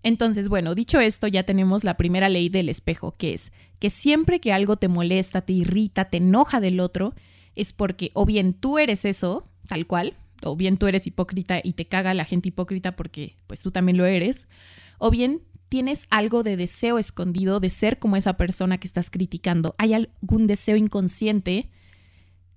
Entonces, 0.02 0.48
bueno, 0.48 0.74
dicho 0.74 0.98
esto, 0.98 1.28
ya 1.28 1.44
tenemos 1.44 1.84
la 1.84 1.96
primera 1.96 2.28
ley 2.28 2.48
del 2.48 2.68
espejo, 2.68 3.12
que 3.12 3.34
es 3.34 3.52
que 3.78 3.88
siempre 3.88 4.40
que 4.40 4.52
algo 4.52 4.76
te 4.76 4.88
molesta, 4.88 5.42
te 5.42 5.52
irrita, 5.52 6.06
te 6.06 6.16
enoja 6.16 6.60
del 6.60 6.80
otro, 6.80 7.14
es 7.54 7.72
porque 7.72 8.10
o 8.14 8.26
bien 8.26 8.54
tú 8.54 8.78
eres 8.78 9.04
eso, 9.04 9.46
tal 9.68 9.86
cual, 9.86 10.14
o 10.44 10.56
bien 10.56 10.76
tú 10.76 10.86
eres 10.86 11.06
hipócrita 11.06 11.60
y 11.62 11.72
te 11.72 11.86
caga 11.86 12.14
la 12.14 12.24
gente 12.24 12.48
hipócrita 12.48 12.96
porque 12.96 13.36
pues 13.46 13.60
tú 13.60 13.70
también 13.70 13.96
lo 13.96 14.06
eres, 14.06 14.46
o 14.98 15.10
bien 15.10 15.42
tienes 15.68 16.06
algo 16.10 16.42
de 16.42 16.56
deseo 16.56 16.98
escondido 16.98 17.58
de 17.58 17.70
ser 17.70 17.98
como 17.98 18.16
esa 18.16 18.36
persona 18.36 18.78
que 18.78 18.86
estás 18.86 19.10
criticando. 19.10 19.74
Hay 19.78 19.94
algún 19.94 20.46
deseo 20.46 20.76
inconsciente 20.76 21.70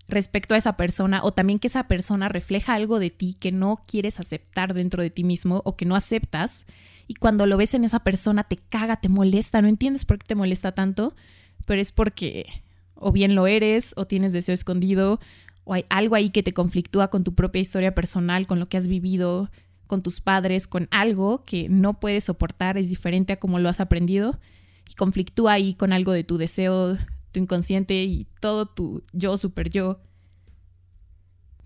respecto 0.07 0.53
a 0.53 0.57
esa 0.57 0.77
persona 0.77 1.21
o 1.23 1.31
también 1.31 1.59
que 1.59 1.67
esa 1.67 1.87
persona 1.87 2.29
refleja 2.29 2.73
algo 2.73 2.99
de 2.99 3.09
ti 3.09 3.35
que 3.39 3.51
no 3.51 3.83
quieres 3.87 4.19
aceptar 4.19 4.73
dentro 4.73 5.01
de 5.01 5.09
ti 5.09 5.23
mismo 5.23 5.61
o 5.65 5.75
que 5.77 5.85
no 5.85 5.95
aceptas 5.95 6.65
y 7.07 7.15
cuando 7.15 7.45
lo 7.45 7.57
ves 7.57 7.73
en 7.73 7.83
esa 7.83 7.99
persona 7.99 8.43
te 8.43 8.57
caga, 8.57 8.97
te 8.97 9.09
molesta, 9.09 9.61
no 9.61 9.67
entiendes 9.67 10.05
por 10.05 10.17
qué 10.17 10.25
te 10.27 10.35
molesta 10.35 10.73
tanto, 10.73 11.15
pero 11.65 11.81
es 11.81 11.91
porque 11.91 12.47
o 12.95 13.11
bien 13.11 13.35
lo 13.35 13.47
eres 13.47 13.93
o 13.97 14.07
tienes 14.07 14.33
deseo 14.33 14.55
escondido 14.55 15.19
o 15.65 15.73
hay 15.73 15.85
algo 15.89 16.15
ahí 16.15 16.29
que 16.29 16.43
te 16.43 16.53
conflictúa 16.53 17.09
con 17.09 17.23
tu 17.23 17.35
propia 17.35 17.61
historia 17.61 17.93
personal, 17.93 18.47
con 18.47 18.59
lo 18.59 18.69
que 18.69 18.77
has 18.77 18.87
vivido, 18.87 19.49
con 19.87 20.01
tus 20.01 20.21
padres, 20.21 20.67
con 20.67 20.87
algo 20.91 21.43
que 21.43 21.67
no 21.69 21.99
puedes 21.99 22.25
soportar, 22.25 22.77
es 22.77 22.87
diferente 22.87 23.33
a 23.33 23.37
como 23.37 23.59
lo 23.59 23.67
has 23.67 23.79
aprendido 23.79 24.39
y 24.89 24.93
conflictúa 24.93 25.53
ahí 25.53 25.73
con 25.73 25.91
algo 25.91 26.11
de 26.11 26.23
tu 26.23 26.37
deseo, 26.37 26.97
tu 27.31 27.39
inconsciente 27.39 28.03
y 28.03 28.27
todo 28.39 28.67
tu 28.67 29.03
yo, 29.11 29.37
super 29.37 29.69
yo. 29.69 29.99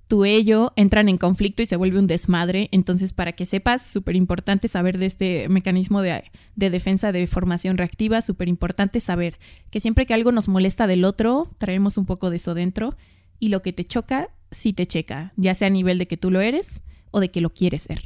Tu 0.07 0.25
ello 0.25 0.73
entran 0.75 1.07
en 1.07 1.19
conflicto 1.19 1.61
y 1.61 1.67
se 1.67 1.75
vuelve 1.75 1.99
un 1.99 2.07
desmadre. 2.07 2.67
Entonces, 2.71 3.13
para 3.13 3.33
que 3.33 3.45
sepas, 3.45 3.85
súper 3.85 4.15
importante 4.15 4.67
saber 4.67 4.97
de 4.97 5.05
este 5.05 5.47
mecanismo 5.49 6.01
de, 6.01 6.23
de 6.55 6.69
defensa 6.71 7.11
de 7.11 7.27
formación 7.27 7.77
reactiva, 7.77 8.21
súper 8.21 8.47
importante 8.47 9.01
saber 9.01 9.37
que 9.69 9.79
siempre 9.79 10.07
que 10.07 10.15
algo 10.15 10.31
nos 10.31 10.47
molesta 10.47 10.87
del 10.87 11.05
otro, 11.05 11.51
traemos 11.59 11.97
un 11.97 12.07
poco 12.07 12.31
de 12.31 12.37
eso 12.37 12.55
dentro 12.55 12.95
y 13.39 13.49
lo 13.49 13.61
que 13.61 13.73
te 13.73 13.83
choca, 13.83 14.29
sí 14.51 14.73
te 14.73 14.85
checa, 14.85 15.33
ya 15.35 15.55
sea 15.55 15.67
a 15.67 15.71
nivel 15.71 15.97
de 15.97 16.07
que 16.07 16.17
tú 16.17 16.31
lo 16.31 16.41
eres 16.41 16.81
o 17.11 17.19
de 17.19 17.31
que 17.31 17.41
lo 17.41 17.51
quieres 17.51 17.83
ser. 17.83 18.03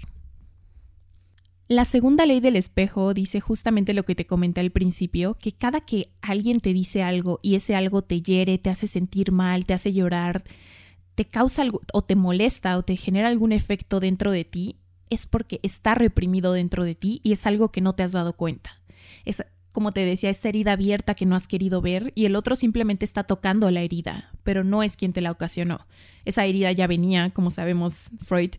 La 1.70 1.86
segunda 1.86 2.26
ley 2.26 2.40
del 2.40 2.56
espejo 2.56 3.14
dice 3.14 3.40
justamente 3.40 3.94
lo 3.94 4.04
que 4.04 4.16
te 4.16 4.28
comenté 4.28 4.60
al 4.60 4.72
principio, 4.72 5.36
que 5.36 5.54
cada 5.54 5.82
que 5.82 6.12
alguien 6.22 6.60
te 6.60 6.74
dice 6.74 7.04
algo 7.04 7.40
y 7.42 7.56
ese 7.56 7.74
algo 7.74 8.02
te 8.02 8.22
hiere, 8.22 8.58
te 8.58 8.70
hace 8.70 8.86
sentir 8.86 9.32
mal, 9.32 9.66
te 9.66 9.74
hace 9.74 9.94
llorar, 9.94 10.44
te 11.16 11.26
causa 11.26 11.62
algo 11.62 11.82
o 11.94 12.02
te 12.02 12.16
molesta 12.16 12.78
o 12.78 12.84
te 12.84 12.98
genera 12.98 13.30
algún 13.30 13.54
efecto 13.54 14.00
dentro 14.00 14.32
de 14.32 14.44
ti, 14.44 14.76
es 15.10 15.26
porque 15.26 15.60
está 15.64 15.96
reprimido 15.96 16.54
dentro 16.54 16.84
de 16.84 16.96
ti 16.96 17.22
y 17.24 17.32
es 17.32 17.46
algo 17.46 17.72
que 17.72 17.82
no 17.82 17.94
te 17.94 18.04
has 18.04 18.12
dado 18.12 18.34
cuenta. 18.34 18.82
Es 19.26 19.44
como 19.74 19.92
te 19.92 20.06
decía, 20.06 20.30
esta 20.30 20.50
herida 20.50 20.74
abierta 20.74 21.16
que 21.16 21.26
no 21.26 21.36
has 21.36 21.48
querido 21.48 21.82
ver 21.82 22.14
y 22.16 22.26
el 22.26 22.36
otro 22.36 22.56
simplemente 22.56 23.04
está 23.04 23.24
tocando 23.24 23.70
la 23.72 23.82
herida, 23.82 24.32
pero 24.44 24.64
no 24.64 24.84
es 24.84 24.96
quien 24.96 25.14
te 25.14 25.22
la 25.22 25.32
ocasionó. 25.32 25.88
Esa 26.26 26.46
herida 26.46 26.72
ya 26.72 26.88
venía, 26.88 27.32
como 27.32 27.50
sabemos 27.50 28.12
Freud, 28.24 28.52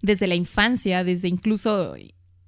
desde 0.00 0.26
la 0.26 0.34
infancia, 0.34 1.04
desde 1.04 1.28
incluso 1.28 1.94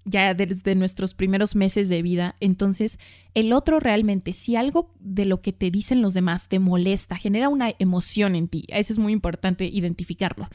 ya 0.07 0.35
desde 0.35 0.75
nuestros 0.75 1.13
primeros 1.15 1.55
meses 1.55 1.89
de 1.89 2.03
vida. 2.03 2.37
Entonces, 2.41 2.99
el 3.35 3.53
otro 3.53 3.79
realmente, 3.79 4.33
si 4.33 4.57
algo 4.57 4.91
de 5.01 5.27
lo 5.27 5.43
que 5.43 5.53
te 5.53 5.71
dicen 5.71 6.03
los 6.03 6.15
demás 6.15 6.49
te 6.49 6.59
molesta, 6.59 7.17
genera 7.17 7.51
una 7.51 7.75
emoción 7.79 8.35
en 8.37 8.49
ti, 8.49 8.65
eso 8.69 8.93
es 8.93 8.99
muy 8.99 9.13
importante 9.13 9.67
identificarlo. 9.67 10.49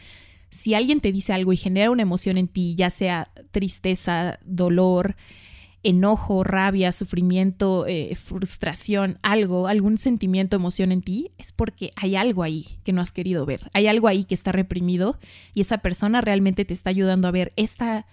Si 0.50 0.74
alguien 0.74 1.02
te 1.02 1.12
dice 1.12 1.34
algo 1.34 1.54
y 1.54 1.58
genera 1.58 1.92
una 1.92 2.02
emoción 2.02 2.40
en 2.40 2.48
ti, 2.48 2.74
ya 2.76 2.90
sea 2.90 3.32
tristeza, 3.52 4.40
dolor, 4.44 5.16
enojo, 5.84 6.44
rabia, 6.44 6.92
sufrimiento, 6.92 7.86
eh, 7.88 8.16
frustración, 8.16 9.18
algo, 9.22 9.68
algún 9.68 9.98
sentimiento, 9.98 10.56
emoción 10.56 10.92
en 10.92 11.02
ti, 11.02 11.32
es 11.38 11.52
porque 11.52 11.92
hay 11.96 12.16
algo 12.16 12.44
ahí 12.44 12.80
que 12.84 12.92
no 12.92 13.02
has 13.02 13.12
querido 13.12 13.46
ver. 13.46 13.70
Hay 13.74 13.88
algo 13.88 14.08
ahí 14.08 14.26
que 14.26 14.36
está 14.36 14.52
reprimido 14.52 15.18
y 15.54 15.62
esa 15.62 15.80
persona 15.80 16.22
realmente 16.22 16.66
te 16.66 16.74
está 16.74 16.90
ayudando 16.90 17.28
a 17.28 17.32
ver 17.32 17.52
esta 17.56 18.06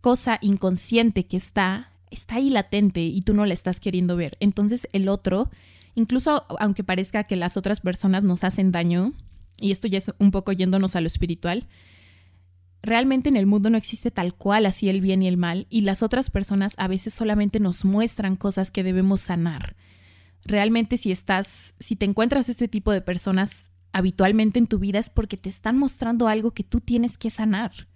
cosa 0.00 0.38
inconsciente 0.40 1.26
que 1.26 1.36
está, 1.36 1.92
está 2.10 2.36
ahí 2.36 2.50
latente 2.50 3.02
y 3.02 3.20
tú 3.22 3.34
no 3.34 3.46
la 3.46 3.54
estás 3.54 3.78
queriendo 3.78 4.16
ver. 4.16 4.36
Entonces 4.40 4.88
el 4.92 5.08
otro, 5.08 5.50
incluso 5.94 6.44
aunque 6.58 6.82
parezca 6.82 7.24
que 7.24 7.36
las 7.36 7.56
otras 7.56 7.80
personas 7.80 8.24
nos 8.24 8.42
hacen 8.42 8.72
daño, 8.72 9.12
y 9.60 9.70
esto 9.70 9.86
ya 9.86 9.98
es 9.98 10.10
un 10.18 10.30
poco 10.30 10.52
yéndonos 10.52 10.96
a 10.96 11.00
lo 11.00 11.06
espiritual, 11.06 11.66
realmente 12.82 13.28
en 13.28 13.36
el 13.36 13.46
mundo 13.46 13.70
no 13.70 13.76
existe 13.76 14.10
tal 14.10 14.34
cual 14.34 14.66
así 14.66 14.88
el 14.88 15.00
bien 15.00 15.22
y 15.22 15.28
el 15.28 15.36
mal 15.36 15.66
y 15.70 15.82
las 15.82 16.02
otras 16.02 16.30
personas 16.30 16.74
a 16.78 16.88
veces 16.88 17.14
solamente 17.14 17.60
nos 17.60 17.84
muestran 17.84 18.36
cosas 18.36 18.70
que 18.70 18.82
debemos 18.82 19.20
sanar. 19.20 19.76
Realmente 20.44 20.96
si 20.96 21.12
estás, 21.12 21.74
si 21.78 21.96
te 21.96 22.06
encuentras 22.06 22.48
este 22.48 22.68
tipo 22.68 22.92
de 22.92 23.02
personas 23.02 23.72
habitualmente 23.92 24.58
en 24.58 24.66
tu 24.66 24.78
vida 24.78 24.98
es 24.98 25.10
porque 25.10 25.36
te 25.36 25.48
están 25.48 25.78
mostrando 25.78 26.28
algo 26.28 26.52
que 26.52 26.64
tú 26.64 26.80
tienes 26.80 27.18
que 27.18 27.30
sanar. 27.30 27.88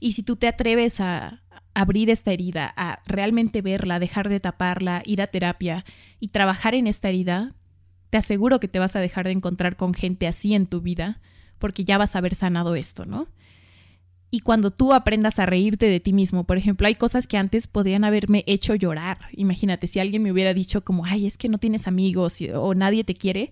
Y 0.00 0.12
si 0.12 0.22
tú 0.22 0.36
te 0.36 0.48
atreves 0.48 1.00
a 1.00 1.42
abrir 1.74 2.10
esta 2.10 2.32
herida, 2.32 2.72
a 2.76 3.00
realmente 3.06 3.62
verla, 3.62 3.98
dejar 3.98 4.28
de 4.28 4.40
taparla, 4.40 5.02
ir 5.04 5.22
a 5.22 5.26
terapia 5.26 5.84
y 6.18 6.28
trabajar 6.28 6.74
en 6.74 6.86
esta 6.86 7.08
herida, 7.08 7.54
te 8.10 8.18
aseguro 8.18 8.60
que 8.60 8.68
te 8.68 8.78
vas 8.78 8.96
a 8.96 9.00
dejar 9.00 9.26
de 9.26 9.32
encontrar 9.32 9.76
con 9.76 9.94
gente 9.94 10.26
así 10.26 10.54
en 10.54 10.66
tu 10.66 10.80
vida 10.80 11.20
porque 11.58 11.84
ya 11.84 11.98
vas 11.98 12.14
a 12.14 12.18
haber 12.18 12.34
sanado 12.34 12.74
esto, 12.74 13.06
¿no? 13.06 13.28
Y 14.30 14.40
cuando 14.40 14.70
tú 14.70 14.92
aprendas 14.92 15.38
a 15.38 15.46
reírte 15.46 15.86
de 15.86 16.00
ti 16.00 16.12
mismo. 16.12 16.44
Por 16.44 16.58
ejemplo, 16.58 16.86
hay 16.86 16.94
cosas 16.94 17.26
que 17.26 17.36
antes 17.36 17.66
podrían 17.66 18.04
haberme 18.04 18.44
hecho 18.46 18.74
llorar. 18.74 19.18
Imagínate, 19.32 19.86
si 19.86 20.00
alguien 20.00 20.22
me 20.22 20.32
hubiera 20.32 20.52
dicho 20.52 20.82
como, 20.82 21.04
ay, 21.04 21.26
es 21.26 21.38
que 21.38 21.48
no 21.48 21.58
tienes 21.58 21.86
amigos 21.86 22.38
o 22.54 22.74
nadie 22.74 23.04
te 23.04 23.14
quiere, 23.14 23.50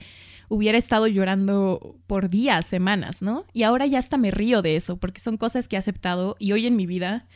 hubiera 0.48 0.76
estado 0.76 1.06
llorando 1.06 1.96
por 2.06 2.28
días, 2.28 2.66
semanas, 2.66 3.22
¿no? 3.22 3.46
Y 3.52 3.62
ahora 3.62 3.86
ya 3.86 3.98
hasta 3.98 4.16
me 4.16 4.30
río 4.30 4.62
de 4.62 4.76
eso, 4.76 4.96
porque 4.96 5.20
son 5.20 5.36
cosas 5.36 5.68
que 5.68 5.76
he 5.76 5.78
aceptado 5.78 6.36
y 6.38 6.52
hoy 6.52 6.66
en 6.66 6.76
mi 6.76 6.86
vida 6.86 7.26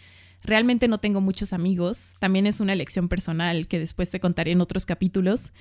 realmente 0.42 0.88
no 0.88 0.98
tengo 0.98 1.20
muchos 1.20 1.52
amigos. 1.52 2.14
También 2.18 2.46
es 2.46 2.60
una 2.60 2.72
elección 2.72 3.08
personal 3.08 3.68
que 3.68 3.78
después 3.78 4.10
te 4.10 4.20
contaré 4.20 4.52
en 4.52 4.60
otros 4.60 4.84
capítulos, 4.86 5.52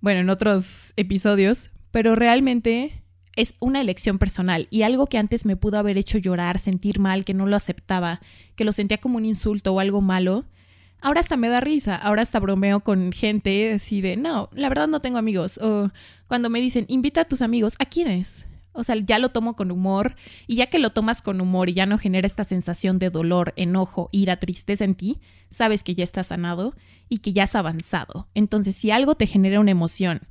bueno, 0.00 0.20
en 0.20 0.30
otros 0.30 0.92
episodios, 0.96 1.70
pero 1.90 2.14
realmente 2.14 3.02
es 3.38 3.54
una 3.60 3.80
elección 3.80 4.18
personal 4.18 4.66
y 4.68 4.82
algo 4.82 5.06
que 5.06 5.16
antes 5.16 5.46
me 5.46 5.54
pudo 5.54 5.78
haber 5.78 5.96
hecho 5.96 6.18
llorar, 6.18 6.58
sentir 6.58 6.98
mal, 6.98 7.24
que 7.24 7.34
no 7.34 7.46
lo 7.46 7.54
aceptaba, 7.54 8.20
que 8.56 8.64
lo 8.64 8.72
sentía 8.72 8.98
como 8.98 9.16
un 9.16 9.24
insulto 9.24 9.72
o 9.72 9.78
algo 9.78 10.00
malo, 10.00 10.44
ahora 11.00 11.20
hasta 11.20 11.36
me 11.36 11.48
da 11.48 11.60
risa, 11.60 11.94
ahora 11.94 12.22
hasta 12.22 12.40
bromeo 12.40 12.80
con 12.80 13.12
gente 13.12 13.74
así 13.74 14.00
de, 14.00 14.16
no, 14.16 14.48
la 14.52 14.68
verdad 14.68 14.88
no 14.88 14.98
tengo 14.98 15.18
amigos, 15.18 15.58
o 15.58 15.92
cuando 16.26 16.50
me 16.50 16.60
dicen, 16.60 16.84
invita 16.88 17.20
a 17.20 17.24
tus 17.26 17.40
amigos, 17.40 17.76
¿a 17.78 17.86
quiénes? 17.86 18.44
O 18.72 18.82
sea, 18.82 18.96
ya 18.96 19.20
lo 19.20 19.28
tomo 19.28 19.54
con 19.54 19.70
humor 19.70 20.16
y 20.48 20.56
ya 20.56 20.66
que 20.66 20.80
lo 20.80 20.90
tomas 20.90 21.22
con 21.22 21.40
humor 21.40 21.68
y 21.68 21.74
ya 21.74 21.86
no 21.86 21.96
genera 21.96 22.26
esta 22.26 22.42
sensación 22.42 22.98
de 22.98 23.10
dolor, 23.10 23.52
enojo, 23.54 24.08
ira, 24.10 24.40
tristeza 24.40 24.84
en 24.84 24.96
ti, 24.96 25.20
sabes 25.48 25.84
que 25.84 25.94
ya 25.94 26.02
estás 26.02 26.28
sanado 26.28 26.74
y 27.08 27.18
que 27.18 27.32
ya 27.32 27.44
has 27.44 27.54
avanzado. 27.54 28.26
Entonces, 28.34 28.74
si 28.74 28.90
algo 28.90 29.14
te 29.14 29.28
genera 29.28 29.60
una 29.60 29.70
emoción, 29.70 30.22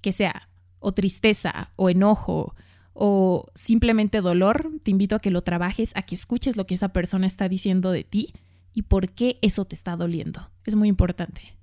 que 0.00 0.12
sea 0.12 0.48
o 0.80 0.92
tristeza 0.92 1.70
o 1.76 1.88
enojo 1.88 2.54
o 2.92 3.46
simplemente 3.54 4.20
dolor, 4.20 4.70
te 4.82 4.90
invito 4.90 5.14
a 5.16 5.20
que 5.20 5.30
lo 5.30 5.42
trabajes, 5.42 5.92
a 5.94 6.02
que 6.02 6.14
escuches 6.14 6.56
lo 6.56 6.66
que 6.66 6.74
esa 6.74 6.88
persona 6.88 7.26
está 7.26 7.48
diciendo 7.48 7.92
de 7.92 8.04
ti 8.04 8.34
y 8.74 8.82
por 8.82 9.10
qué 9.10 9.38
eso 9.42 9.64
te 9.64 9.74
está 9.74 9.96
doliendo. 9.96 10.50
Es 10.66 10.74
muy 10.74 10.88
importante. 10.88 11.56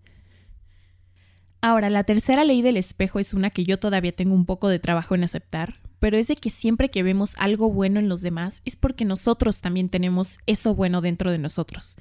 Ahora, 1.61 1.89
la 1.89 2.03
tercera 2.03 2.43
ley 2.43 2.61
del 2.61 2.77
espejo 2.77 3.19
es 3.19 3.33
una 3.33 3.49
que 3.49 3.63
yo 3.63 3.77
todavía 3.79 4.15
tengo 4.15 4.33
un 4.33 4.45
poco 4.45 4.69
de 4.69 4.79
trabajo 4.79 5.15
en 5.15 5.23
aceptar, 5.23 5.81
pero 5.99 6.17
es 6.17 6.27
de 6.27 6.35
que 6.35 6.49
siempre 6.49 6.89
que 6.89 7.03
vemos 7.03 7.35
algo 7.39 7.71
bueno 7.71 7.99
en 7.99 8.09
los 8.09 8.21
demás 8.21 8.61
es 8.65 8.75
porque 8.75 9.05
nosotros 9.05 9.61
también 9.61 9.89
tenemos 9.89 10.39
eso 10.45 10.75
bueno 10.75 11.01
dentro 11.01 11.31
de 11.31 11.39
nosotros. 11.39 11.97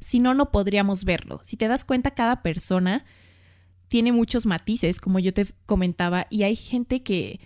Si 0.00 0.18
no, 0.18 0.34
no 0.34 0.50
podríamos 0.50 1.04
verlo. 1.04 1.40
Si 1.42 1.56
te 1.56 1.68
das 1.68 1.84
cuenta, 1.84 2.10
cada 2.10 2.42
persona 2.42 3.04
tiene 3.88 4.12
muchos 4.12 4.46
matices, 4.46 5.00
como 5.00 5.18
yo 5.18 5.32
te 5.32 5.46
comentaba, 5.66 6.26
y 6.30 6.42
hay 6.42 6.56
gente 6.56 7.02
que 7.02 7.40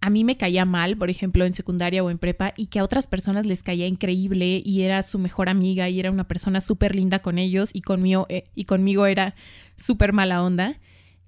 a 0.00 0.10
mí 0.10 0.24
me 0.24 0.36
caía 0.36 0.64
mal, 0.64 0.96
por 0.96 1.10
ejemplo, 1.10 1.44
en 1.44 1.54
secundaria 1.54 2.04
o 2.04 2.10
en 2.10 2.18
prepa, 2.18 2.52
y 2.56 2.66
que 2.66 2.78
a 2.78 2.84
otras 2.84 3.06
personas 3.06 3.46
les 3.46 3.62
caía 3.62 3.86
increíble 3.86 4.62
y 4.64 4.82
era 4.82 5.02
su 5.02 5.18
mejor 5.18 5.48
amiga 5.48 5.88
y 5.88 5.98
era 5.98 6.10
una 6.10 6.28
persona 6.28 6.60
súper 6.60 6.94
linda 6.94 7.18
con 7.18 7.38
ellos 7.38 7.70
y 7.72 7.82
conmigo, 7.82 8.26
eh, 8.28 8.44
y 8.54 8.64
conmigo 8.64 9.06
era 9.06 9.34
súper 9.76 10.12
mala 10.12 10.42
onda. 10.42 10.78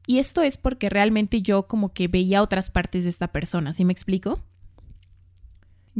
Y 0.07 0.19
esto 0.19 0.43
es 0.43 0.57
porque 0.57 0.89
realmente 0.89 1.43
yo 1.43 1.67
como 1.67 1.93
que 1.93 2.09
veía 2.09 2.43
otras 2.43 2.71
partes 2.71 3.05
de 3.05 3.11
esta 3.11 3.33
persona, 3.33 3.73
¿sí 3.73 3.85
me 3.85 3.93
explico? 3.93 4.41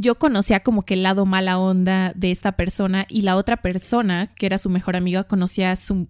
Yo 0.01 0.15
conocía 0.15 0.61
como 0.61 0.83
que 0.83 0.93
el 0.93 1.03
lado 1.03 1.25
mala 1.25 1.59
onda 1.59 2.13
de 2.15 2.31
esta 2.31 2.53
persona 2.53 3.05
y 3.09 3.23
la 3.23 3.35
otra 3.35 3.57
persona, 3.57 4.27
que 4.27 4.45
era 4.45 4.57
su 4.57 4.69
mejor 4.69 4.95
amiga, 4.95 5.25
conocía 5.25 5.75
su, 5.75 6.07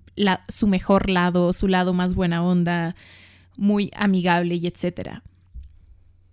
su 0.47 0.67
mejor 0.67 1.09
lado, 1.09 1.53
su 1.53 1.67
lado 1.67 1.91
más 1.91 2.13
buena 2.13 2.43
onda, 2.43 2.95
muy 3.57 3.89
amigable 3.95 4.53
y 4.53 4.67
etcétera. 4.67 5.23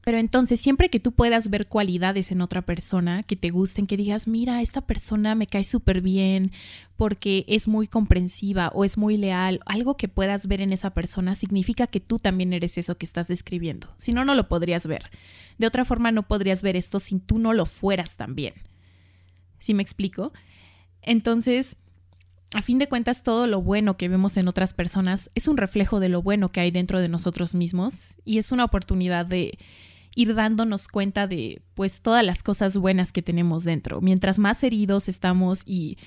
Pero 0.06 0.18
entonces, 0.18 0.60
siempre 0.60 0.88
que 0.88 1.00
tú 1.00 1.10
puedas 1.10 1.50
ver 1.50 1.66
cualidades 1.66 2.30
en 2.30 2.40
otra 2.40 2.62
persona 2.62 3.24
que 3.24 3.34
te 3.34 3.50
gusten, 3.50 3.88
que 3.88 3.96
digas, 3.96 4.28
mira, 4.28 4.62
esta 4.62 4.80
persona 4.80 5.34
me 5.34 5.48
cae 5.48 5.64
súper 5.64 6.00
bien 6.00 6.52
porque 6.94 7.44
es 7.48 7.66
muy 7.66 7.88
comprensiva 7.88 8.70
o 8.72 8.84
es 8.84 8.98
muy 8.98 9.16
leal, 9.16 9.58
algo 9.66 9.96
que 9.96 10.06
puedas 10.06 10.46
ver 10.46 10.60
en 10.60 10.72
esa 10.72 10.90
persona 10.90 11.34
significa 11.34 11.88
que 11.88 11.98
tú 11.98 12.20
también 12.20 12.52
eres 12.52 12.78
eso 12.78 12.96
que 12.96 13.04
estás 13.04 13.26
describiendo. 13.26 13.88
Si 13.96 14.12
no, 14.12 14.24
no 14.24 14.36
lo 14.36 14.46
podrías 14.46 14.86
ver. 14.86 15.10
De 15.58 15.66
otra 15.66 15.84
forma, 15.84 16.12
no 16.12 16.22
podrías 16.22 16.62
ver 16.62 16.76
esto 16.76 17.00
si 17.00 17.18
tú 17.18 17.40
no 17.40 17.52
lo 17.52 17.66
fueras 17.66 18.16
también. 18.16 18.54
¿Sí 19.58 19.74
me 19.74 19.82
explico? 19.82 20.32
Entonces, 21.02 21.78
a 22.52 22.62
fin 22.62 22.78
de 22.78 22.88
cuentas, 22.88 23.24
todo 23.24 23.48
lo 23.48 23.60
bueno 23.60 23.96
que 23.96 24.08
vemos 24.08 24.36
en 24.36 24.46
otras 24.46 24.72
personas 24.72 25.30
es 25.34 25.48
un 25.48 25.56
reflejo 25.56 25.98
de 25.98 26.10
lo 26.10 26.22
bueno 26.22 26.48
que 26.50 26.60
hay 26.60 26.70
dentro 26.70 27.00
de 27.00 27.08
nosotros 27.08 27.56
mismos 27.56 28.18
y 28.24 28.38
es 28.38 28.52
una 28.52 28.64
oportunidad 28.64 29.26
de 29.26 29.58
ir 30.16 30.34
dándonos 30.34 30.88
cuenta 30.88 31.28
de 31.28 31.62
pues 31.74 32.00
todas 32.00 32.24
las 32.24 32.42
cosas 32.42 32.76
buenas 32.76 33.12
que 33.12 33.22
tenemos 33.22 33.62
dentro. 33.62 34.00
Mientras 34.00 34.40
más 34.40 34.64
heridos 34.64 35.08
estamos 35.08 35.62
y 35.66 35.98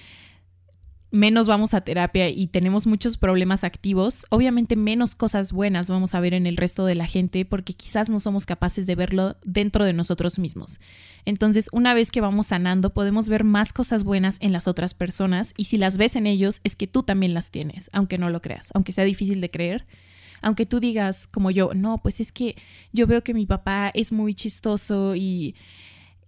menos 1.11 1.47
vamos 1.47 1.73
a 1.73 1.81
terapia 1.81 2.29
y 2.29 2.47
tenemos 2.47 2.87
muchos 2.87 3.17
problemas 3.17 3.63
activos, 3.63 4.25
obviamente 4.29 4.75
menos 4.75 5.15
cosas 5.15 5.53
buenas 5.53 5.89
vamos 5.89 6.13
a 6.15 6.19
ver 6.19 6.33
en 6.33 6.47
el 6.47 6.57
resto 6.57 6.85
de 6.85 6.95
la 6.95 7.05
gente 7.05 7.45
porque 7.45 7.73
quizás 7.73 8.09
no 8.09 8.19
somos 8.19 8.45
capaces 8.45 8.87
de 8.87 8.95
verlo 8.95 9.37
dentro 9.43 9.85
de 9.85 9.93
nosotros 9.93 10.39
mismos. 10.39 10.79
Entonces, 11.25 11.69
una 11.71 11.93
vez 11.93 12.11
que 12.11 12.21
vamos 12.21 12.47
sanando, 12.47 12.91
podemos 12.91 13.29
ver 13.29 13.43
más 13.43 13.73
cosas 13.73 14.03
buenas 14.03 14.37
en 14.41 14.53
las 14.53 14.67
otras 14.67 14.95
personas 14.95 15.53
y 15.55 15.65
si 15.65 15.77
las 15.77 15.97
ves 15.97 16.15
en 16.15 16.25
ellos 16.25 16.61
es 16.63 16.75
que 16.75 16.87
tú 16.87 17.03
también 17.03 17.35
las 17.35 17.51
tienes, 17.51 17.91
aunque 17.93 18.17
no 18.17 18.29
lo 18.29 18.41
creas, 18.41 18.71
aunque 18.73 18.91
sea 18.91 19.03
difícil 19.03 19.39
de 19.39 19.51
creer 19.51 19.85
aunque 20.41 20.65
tú 20.65 20.79
digas 20.79 21.27
como 21.27 21.51
yo, 21.51 21.71
no, 21.73 21.97
pues 21.97 22.19
es 22.19 22.31
que 22.31 22.55
yo 22.91 23.07
veo 23.07 23.23
que 23.23 23.33
mi 23.33 23.45
papá 23.45 23.91
es 23.93 24.11
muy 24.11 24.33
chistoso 24.33 25.15
y 25.15 25.55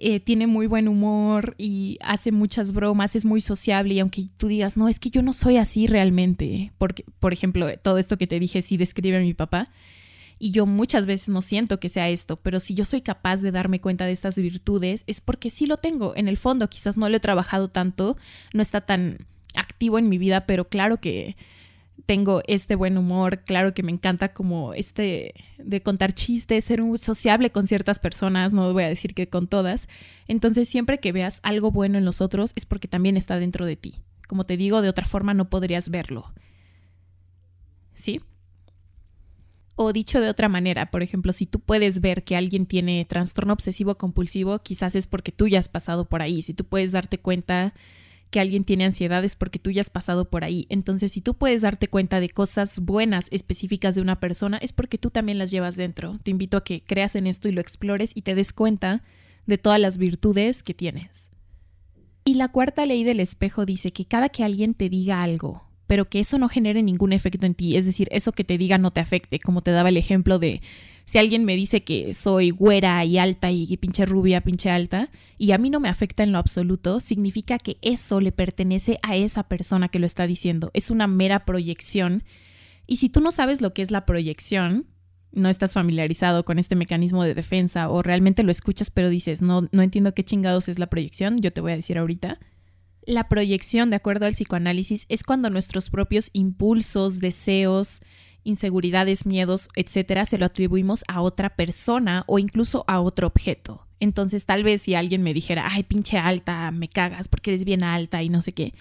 eh, 0.03 0.19
tiene 0.19 0.47
muy 0.47 0.65
buen 0.65 0.87
humor 0.87 1.53
y 1.59 1.99
hace 2.01 2.31
muchas 2.31 2.71
bromas, 2.73 3.15
es 3.15 3.23
muy 3.23 3.39
sociable 3.39 3.93
y 3.93 3.99
aunque 3.99 4.25
tú 4.37 4.47
digas, 4.47 4.75
no, 4.75 4.87
es 4.89 4.99
que 4.99 5.11
yo 5.11 5.21
no 5.21 5.31
soy 5.31 5.57
así 5.57 5.85
realmente, 5.85 6.71
porque, 6.79 7.05
por 7.19 7.33
ejemplo, 7.33 7.67
todo 7.77 7.99
esto 7.99 8.17
que 8.17 8.25
te 8.25 8.39
dije 8.39 8.63
sí 8.63 8.77
describe 8.77 9.17
a 9.17 9.21
mi 9.21 9.35
papá. 9.35 9.69
Y 10.39 10.49
yo 10.49 10.65
muchas 10.65 11.05
veces 11.05 11.29
no 11.29 11.43
siento 11.43 11.79
que 11.79 11.87
sea 11.87 12.09
esto, 12.09 12.35
pero 12.37 12.59
si 12.59 12.73
yo 12.73 12.83
soy 12.83 13.01
capaz 13.01 13.43
de 13.43 13.51
darme 13.51 13.79
cuenta 13.79 14.07
de 14.07 14.11
estas 14.11 14.37
virtudes 14.37 15.03
es 15.05 15.21
porque 15.21 15.51
sí 15.51 15.67
lo 15.67 15.77
tengo. 15.77 16.15
En 16.15 16.27
el 16.27 16.35
fondo, 16.35 16.67
quizás 16.67 16.97
no 16.97 17.07
lo 17.07 17.17
he 17.17 17.19
trabajado 17.19 17.67
tanto, 17.67 18.17
no 18.53 18.63
está 18.63 18.81
tan 18.81 19.19
activo 19.53 19.99
en 19.99 20.09
mi 20.09 20.17
vida, 20.17 20.47
pero 20.47 20.67
claro 20.67 20.97
que 20.97 21.35
tengo 22.05 22.41
este 22.47 22.75
buen 22.75 22.97
humor, 22.97 23.43
claro 23.43 23.73
que 23.73 23.83
me 23.83 23.91
encanta 23.91 24.33
como 24.33 24.73
este 24.73 25.33
de 25.57 25.81
contar 25.81 26.13
chistes, 26.13 26.65
ser 26.65 26.81
un 26.81 26.97
sociable 26.97 27.51
con 27.51 27.67
ciertas 27.67 27.99
personas, 27.99 28.53
no 28.53 28.73
voy 28.73 28.83
a 28.83 28.89
decir 28.89 29.13
que 29.13 29.29
con 29.29 29.47
todas. 29.47 29.87
Entonces 30.27 30.67
siempre 30.67 30.99
que 30.99 31.11
veas 31.11 31.39
algo 31.43 31.71
bueno 31.71 31.97
en 31.97 32.05
los 32.05 32.21
otros 32.21 32.53
es 32.55 32.65
porque 32.65 32.87
también 32.87 33.17
está 33.17 33.39
dentro 33.39 33.65
de 33.65 33.75
ti. 33.75 34.01
Como 34.27 34.43
te 34.43 34.57
digo, 34.57 34.81
de 34.81 34.89
otra 34.89 35.05
forma 35.05 35.33
no 35.33 35.49
podrías 35.49 35.89
verlo. 35.89 36.33
¿Sí? 37.93 38.21
O 39.75 39.93
dicho 39.93 40.19
de 40.19 40.29
otra 40.29 40.49
manera, 40.49 40.91
por 40.91 41.01
ejemplo, 41.01 41.33
si 41.33 41.45
tú 41.45 41.59
puedes 41.59 42.01
ver 42.01 42.23
que 42.23 42.35
alguien 42.35 42.65
tiene 42.65 43.05
trastorno 43.05 43.53
obsesivo 43.53 43.97
compulsivo, 43.97 44.59
quizás 44.59 44.95
es 44.95 45.07
porque 45.07 45.31
tú 45.31 45.47
ya 45.47 45.59
has 45.59 45.69
pasado 45.69 46.05
por 46.05 46.21
ahí. 46.21 46.41
Si 46.41 46.53
tú 46.53 46.65
puedes 46.65 46.91
darte 46.91 47.19
cuenta 47.19 47.73
que 48.31 48.39
alguien 48.39 48.63
tiene 48.63 48.85
ansiedad 48.85 49.23
es 49.23 49.35
porque 49.35 49.59
tú 49.59 49.69
ya 49.69 49.81
has 49.81 49.89
pasado 49.89 50.29
por 50.29 50.43
ahí. 50.43 50.65
Entonces, 50.69 51.11
si 51.11 51.21
tú 51.21 51.35
puedes 51.35 51.61
darte 51.61 51.89
cuenta 51.89 52.19
de 52.19 52.29
cosas 52.29 52.79
buenas 52.79 53.27
específicas 53.31 53.93
de 53.93 54.01
una 54.01 54.19
persona, 54.19 54.57
es 54.57 54.71
porque 54.71 54.97
tú 54.97 55.11
también 55.11 55.37
las 55.37 55.51
llevas 55.51 55.75
dentro. 55.75 56.17
Te 56.23 56.31
invito 56.31 56.57
a 56.57 56.63
que 56.63 56.81
creas 56.81 57.15
en 57.15 57.27
esto 57.27 57.49
y 57.49 57.51
lo 57.51 57.61
explores 57.61 58.11
y 58.15 58.21
te 58.23 58.33
des 58.33 58.53
cuenta 58.53 59.03
de 59.45 59.57
todas 59.57 59.79
las 59.79 59.97
virtudes 59.97 60.63
que 60.63 60.73
tienes. 60.73 61.29
Y 62.23 62.35
la 62.35 62.47
cuarta 62.47 62.85
ley 62.85 63.03
del 63.03 63.19
espejo 63.19 63.65
dice 63.65 63.91
que 63.91 64.05
cada 64.05 64.29
que 64.29 64.43
alguien 64.43 64.75
te 64.75 64.89
diga 64.89 65.21
algo, 65.21 65.67
pero 65.87 66.05
que 66.05 66.19
eso 66.19 66.37
no 66.37 66.47
genere 66.47 66.83
ningún 66.83 67.11
efecto 67.13 67.45
en 67.45 67.55
ti, 67.55 67.75
es 67.75 67.85
decir, 67.85 68.07
eso 68.11 68.31
que 68.31 68.43
te 68.43 68.57
diga 68.57 68.77
no 68.77 68.91
te 68.91 69.01
afecte, 69.01 69.39
como 69.39 69.61
te 69.61 69.71
daba 69.71 69.89
el 69.89 69.97
ejemplo 69.97 70.39
de 70.39 70.61
si 71.05 71.17
alguien 71.17 71.45
me 71.45 71.55
dice 71.55 71.83
que 71.83 72.13
soy 72.13 72.51
güera 72.51 73.03
y 73.05 73.17
alta 73.17 73.51
y 73.51 73.75
pinche 73.77 74.05
rubia, 74.05 74.41
pinche 74.41 74.69
alta, 74.69 75.09
y 75.37 75.51
a 75.51 75.57
mí 75.57 75.69
no 75.69 75.79
me 75.79 75.89
afecta 75.89 76.23
en 76.23 76.31
lo 76.31 76.37
absoluto, 76.37 76.99
significa 76.99 77.57
que 77.57 77.77
eso 77.81 78.21
le 78.21 78.31
pertenece 78.31 78.99
a 79.03 79.15
esa 79.15 79.43
persona 79.43 79.89
que 79.89 79.99
lo 79.99 80.05
está 80.05 80.27
diciendo. 80.27 80.71
Es 80.73 80.91
una 80.91 81.07
mera 81.07 81.45
proyección. 81.45 82.23
Y 82.87 82.97
si 82.97 83.09
tú 83.09 83.21
no 83.21 83.31
sabes 83.31 83.61
lo 83.61 83.73
que 83.73 83.81
es 83.81 83.91
la 83.91 84.05
proyección, 84.05 84.87
no 85.31 85.49
estás 85.49 85.73
familiarizado 85.73 86.43
con 86.43 86.59
este 86.59 86.75
mecanismo 86.75 87.23
de 87.23 87.33
defensa 87.33 87.89
o 87.89 88.01
realmente 88.01 88.43
lo 88.43 88.51
escuchas 88.51 88.89
pero 88.89 89.09
dices, 89.09 89.41
no, 89.41 89.67
no 89.71 89.81
entiendo 89.81 90.13
qué 90.13 90.23
chingados 90.23 90.67
es 90.67 90.77
la 90.77 90.87
proyección, 90.87 91.39
yo 91.39 91.53
te 91.53 91.61
voy 91.61 91.71
a 91.71 91.77
decir 91.77 91.97
ahorita. 91.97 92.39
La 93.03 93.27
proyección, 93.27 93.89
de 93.89 93.95
acuerdo 93.95 94.27
al 94.27 94.33
psicoanálisis, 94.33 95.05
es 95.09 95.23
cuando 95.23 95.49
nuestros 95.49 95.89
propios 95.89 96.29
impulsos, 96.33 97.19
deseos, 97.19 98.01
inseguridades, 98.43 99.25
miedos, 99.25 99.69
etcétera, 99.75 100.25
se 100.25 100.37
lo 100.37 100.45
atribuimos 100.45 101.03
a 101.07 101.21
otra 101.21 101.55
persona 101.55 102.23
o 102.27 102.39
incluso 102.39 102.83
a 102.87 102.99
otro 102.99 103.27
objeto. 103.27 103.85
Entonces, 103.99 104.45
tal 104.45 104.63
vez 104.63 104.81
si 104.81 104.95
alguien 104.95 105.21
me 105.21 105.33
dijera, 105.33 105.67
ay, 105.69 105.83
pinche 105.83 106.17
alta, 106.17 106.71
me 106.71 106.87
cagas 106.87 107.27
porque 107.27 107.51
eres 107.51 107.65
bien 107.65 107.83
alta 107.83 108.23
y 108.23 108.29
no 108.29 108.41
sé 108.41 108.51
qué, 108.51 108.73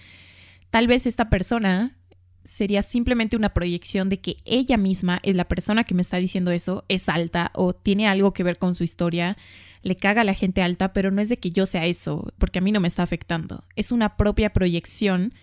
tal 0.71 0.87
vez 0.87 1.05
esta 1.05 1.29
persona 1.29 1.95
sería 2.43 2.81
simplemente 2.81 3.35
una 3.35 3.53
proyección 3.53 4.09
de 4.09 4.19
que 4.19 4.37
ella 4.45 4.77
misma, 4.77 5.19
es 5.21 5.35
la 5.35 5.47
persona 5.47 5.83
que 5.83 5.93
me 5.93 6.01
está 6.01 6.17
diciendo 6.17 6.51
eso, 6.51 6.85
es 6.87 7.07
alta 7.07 7.51
o 7.53 7.73
tiene 7.73 8.07
algo 8.07 8.33
que 8.33 8.43
ver 8.43 8.57
con 8.57 8.73
su 8.73 8.83
historia, 8.83 9.37
le 9.83 9.95
caga 9.95 10.21
a 10.21 10.25
la 10.25 10.33
gente 10.33 10.63
alta, 10.63 10.91
pero 10.91 11.11
no 11.11 11.21
es 11.21 11.29
de 11.29 11.37
que 11.37 11.51
yo 11.51 11.67
sea 11.67 11.85
eso, 11.85 12.33
porque 12.39 12.59
a 12.59 12.61
mí 12.61 12.71
no 12.71 12.79
me 12.79 12.87
está 12.87 13.03
afectando. 13.03 13.63
Es 13.75 13.91
una 13.91 14.17
propia 14.17 14.53
proyección 14.53 15.33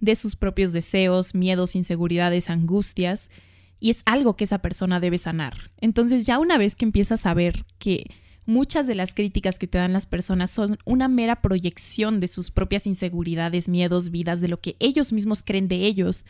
de 0.00 0.14
sus 0.16 0.36
propios 0.36 0.72
deseos, 0.72 1.34
miedos, 1.34 1.74
inseguridades, 1.74 2.48
angustias 2.48 3.30
y 3.80 3.90
es 3.90 4.02
algo 4.06 4.36
que 4.36 4.44
esa 4.44 4.58
persona 4.58 5.00
debe 5.00 5.18
sanar. 5.18 5.54
Entonces 5.80 6.26
ya 6.26 6.38
una 6.38 6.58
vez 6.58 6.76
que 6.76 6.84
empiezas 6.84 7.26
a 7.26 7.34
ver 7.34 7.64
que 7.78 8.10
muchas 8.46 8.86
de 8.86 8.94
las 8.94 9.14
críticas 9.14 9.58
que 9.58 9.66
te 9.66 9.78
dan 9.78 9.92
las 9.92 10.06
personas 10.06 10.50
son 10.50 10.78
una 10.84 11.06
mera 11.06 11.42
proyección 11.42 12.18
de 12.18 12.28
sus 12.28 12.50
propias 12.50 12.86
inseguridades, 12.86 13.68
miedos, 13.68 14.10
vidas, 14.10 14.40
de 14.40 14.48
lo 14.48 14.60
que 14.60 14.76
ellos 14.78 15.12
mismos 15.12 15.42
creen 15.42 15.68
de 15.68 15.86
ellos, 15.86 16.24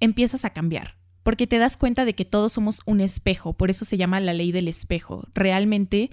empiezas 0.00 0.44
a 0.44 0.50
cambiar. 0.50 0.96
Porque 1.22 1.46
te 1.46 1.58
das 1.58 1.76
cuenta 1.76 2.04
de 2.04 2.14
que 2.14 2.24
todos 2.24 2.52
somos 2.52 2.80
un 2.86 3.00
espejo, 3.00 3.52
por 3.52 3.70
eso 3.70 3.84
se 3.84 3.96
llama 3.96 4.20
la 4.20 4.32
ley 4.32 4.52
del 4.52 4.68
espejo. 4.68 5.26
Realmente 5.34 6.10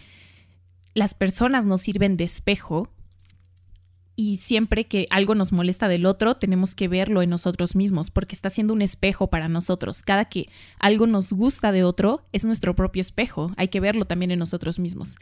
las 0.93 1.13
personas 1.13 1.65
nos 1.65 1.81
sirven 1.81 2.17
de 2.17 2.23
espejo 2.23 2.89
y 4.19 4.37
siempre 4.37 4.87
que 4.87 5.05
algo 5.11 5.35
nos 5.35 5.51
molesta 5.53 5.87
del 5.87 6.07
otro, 6.07 6.37
tenemos 6.37 6.73
que 6.73 6.87
verlo 6.87 7.21
en 7.21 7.29
nosotros 7.29 7.75
mismos, 7.75 8.09
porque 8.09 8.33
está 8.33 8.49
siendo 8.49 8.73
un 8.73 8.81
espejo 8.81 9.27
para 9.27 9.47
nosotros. 9.47 10.01
Cada 10.01 10.25
que 10.25 10.49
algo 10.79 11.05
nos 11.05 11.31
gusta 11.31 11.71
de 11.71 11.83
otro, 11.83 12.23
es 12.31 12.43
nuestro 12.43 12.75
propio 12.75 12.99
espejo. 12.99 13.51
Hay 13.57 13.67
que 13.67 13.79
verlo 13.79 14.05
también 14.05 14.31
en 14.31 14.39
nosotros 14.39 14.79
mismos. 14.79 15.17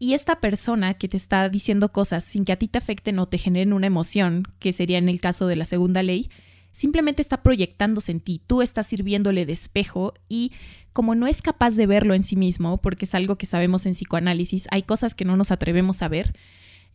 Y 0.00 0.14
esta 0.14 0.40
persona 0.40 0.94
que 0.94 1.06
te 1.06 1.16
está 1.16 1.48
diciendo 1.48 1.92
cosas 1.92 2.24
sin 2.24 2.44
que 2.44 2.50
a 2.50 2.56
ti 2.56 2.66
te 2.66 2.78
afecten 2.78 3.20
o 3.20 3.28
te 3.28 3.38
generen 3.38 3.72
una 3.72 3.86
emoción, 3.86 4.42
que 4.58 4.72
sería 4.72 4.98
en 4.98 5.08
el 5.08 5.20
caso 5.20 5.46
de 5.46 5.54
la 5.54 5.64
segunda 5.64 6.02
ley, 6.02 6.28
simplemente 6.72 7.22
está 7.22 7.44
proyectándose 7.44 8.10
en 8.10 8.18
ti. 8.18 8.42
Tú 8.44 8.60
estás 8.60 8.88
sirviéndole 8.88 9.46
de 9.46 9.52
espejo 9.52 10.14
y 10.28 10.50
como 10.92 11.14
no 11.14 11.28
es 11.28 11.42
capaz 11.42 11.76
de 11.76 11.86
verlo 11.86 12.12
en 12.12 12.24
sí 12.24 12.34
mismo, 12.34 12.76
porque 12.78 13.04
es 13.04 13.14
algo 13.14 13.36
que 13.36 13.46
sabemos 13.46 13.86
en 13.86 13.92
psicoanálisis, 13.92 14.66
hay 14.72 14.82
cosas 14.82 15.14
que 15.14 15.24
no 15.24 15.36
nos 15.36 15.52
atrevemos 15.52 16.02
a 16.02 16.08
ver, 16.08 16.34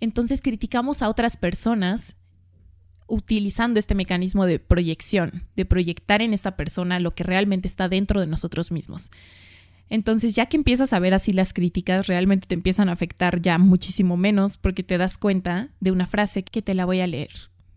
entonces 0.01 0.41
criticamos 0.41 1.01
a 1.01 1.09
otras 1.09 1.37
personas 1.37 2.15
utilizando 3.07 3.79
este 3.79 3.95
mecanismo 3.95 4.45
de 4.45 4.59
proyección, 4.59 5.47
de 5.55 5.65
proyectar 5.65 6.21
en 6.21 6.33
esta 6.33 6.55
persona 6.55 6.99
lo 6.99 7.11
que 7.11 7.23
realmente 7.23 7.67
está 7.67 7.87
dentro 7.89 8.19
de 8.19 8.27
nosotros 8.27 8.71
mismos. 8.71 9.09
Entonces, 9.89 10.35
ya 10.35 10.45
que 10.45 10.55
empiezas 10.55 10.93
a 10.93 10.99
ver 10.99 11.13
así 11.13 11.33
las 11.33 11.51
críticas, 11.51 12.07
realmente 12.07 12.47
te 12.47 12.55
empiezan 12.55 12.87
a 12.87 12.93
afectar 12.93 13.41
ya 13.41 13.57
muchísimo 13.57 14.15
menos 14.15 14.57
porque 14.57 14.83
te 14.83 14.97
das 14.97 15.17
cuenta 15.17 15.69
de 15.81 15.91
una 15.91 16.07
frase 16.07 16.43
que 16.43 16.61
te 16.61 16.73
la 16.73 16.85
voy 16.85 17.01
a 17.01 17.07
leer. 17.07 17.31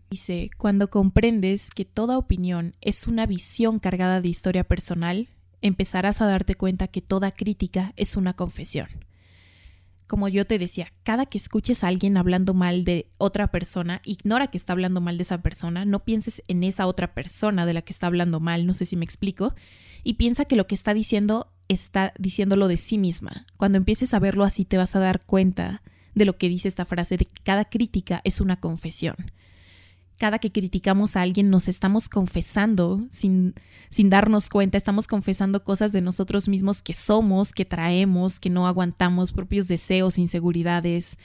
Dice, 0.09 0.49
cuando 0.57 0.89
comprendes 0.89 1.71
que 1.71 1.83
toda 1.83 2.17
opinión 2.17 2.73
es 2.79 3.05
una 3.07 3.25
visión 3.25 3.79
cargada 3.79 4.21
de 4.21 4.29
historia 4.29 4.63
personal, 4.63 5.27
empezarás 5.61 6.21
a 6.21 6.27
darte 6.27 6.55
cuenta 6.55 6.87
que 6.87 7.01
toda 7.01 7.31
crítica 7.31 7.91
es 7.97 8.15
una 8.15 8.33
confesión. 8.33 8.87
Como 10.07 10.27
yo 10.27 10.45
te 10.45 10.59
decía, 10.59 10.91
cada 11.03 11.25
que 11.25 11.37
escuches 11.37 11.83
a 11.83 11.87
alguien 11.87 12.17
hablando 12.17 12.53
mal 12.53 12.83
de 12.83 13.07
otra 13.17 13.47
persona, 13.47 14.01
ignora 14.05 14.47
que 14.47 14.57
está 14.57 14.73
hablando 14.73 15.01
mal 15.01 15.17
de 15.17 15.23
esa 15.23 15.41
persona, 15.41 15.83
no 15.83 16.03
pienses 16.03 16.43
en 16.47 16.63
esa 16.63 16.85
otra 16.85 17.13
persona 17.13 17.65
de 17.65 17.73
la 17.73 17.81
que 17.81 17.91
está 17.91 18.07
hablando 18.07 18.39
mal, 18.39 18.67
no 18.67 18.73
sé 18.73 18.85
si 18.85 18.95
me 18.95 19.05
explico, 19.05 19.55
y 20.03 20.13
piensa 20.13 20.45
que 20.45 20.55
lo 20.55 20.67
que 20.67 20.75
está 20.75 20.93
diciendo 20.93 21.51
está 21.67 22.13
diciéndolo 22.19 22.67
de 22.67 22.77
sí 22.77 22.97
misma. 22.97 23.47
Cuando 23.57 23.77
empieces 23.77 24.13
a 24.13 24.19
verlo 24.19 24.43
así 24.43 24.65
te 24.65 24.77
vas 24.77 24.95
a 24.95 24.99
dar 24.99 25.25
cuenta 25.25 25.81
de 26.13 26.25
lo 26.25 26.37
que 26.37 26.49
dice 26.49 26.67
esta 26.67 26.85
frase, 26.85 27.17
de 27.17 27.25
que 27.25 27.41
cada 27.43 27.65
crítica 27.65 28.21
es 28.23 28.39
una 28.39 28.59
confesión 28.59 29.15
cada 30.17 30.39
que 30.39 30.51
criticamos 30.51 31.15
a 31.15 31.21
alguien 31.21 31.49
nos 31.49 31.67
estamos 31.67 32.07
confesando 32.09 33.05
sin, 33.11 33.53
sin 33.89 34.09
darnos 34.09 34.49
cuenta, 34.49 34.77
estamos 34.77 35.07
confesando 35.07 35.63
cosas 35.63 35.91
de 35.91 36.01
nosotros 36.01 36.47
mismos 36.47 36.81
que 36.81 36.93
somos, 36.93 37.51
que 37.51 37.65
traemos, 37.65 38.39
que 38.39 38.49
no 38.49 38.67
aguantamos, 38.67 39.31
propios 39.31 39.67
deseos, 39.67 40.17
inseguridades, 40.17 41.17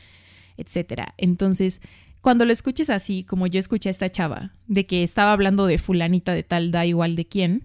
etc. 0.56 1.12
Entonces, 1.18 1.80
cuando 2.20 2.44
lo 2.44 2.52
escuches 2.52 2.90
así, 2.90 3.24
como 3.24 3.46
yo 3.46 3.58
escuché 3.58 3.88
a 3.88 3.92
esta 3.92 4.10
chava, 4.10 4.52
de 4.66 4.86
que 4.86 5.02
estaba 5.02 5.32
hablando 5.32 5.66
de 5.66 5.78
fulanita 5.78 6.34
de 6.34 6.42
tal, 6.42 6.70
da 6.70 6.84
igual 6.84 7.16
de 7.16 7.26
quién, 7.26 7.62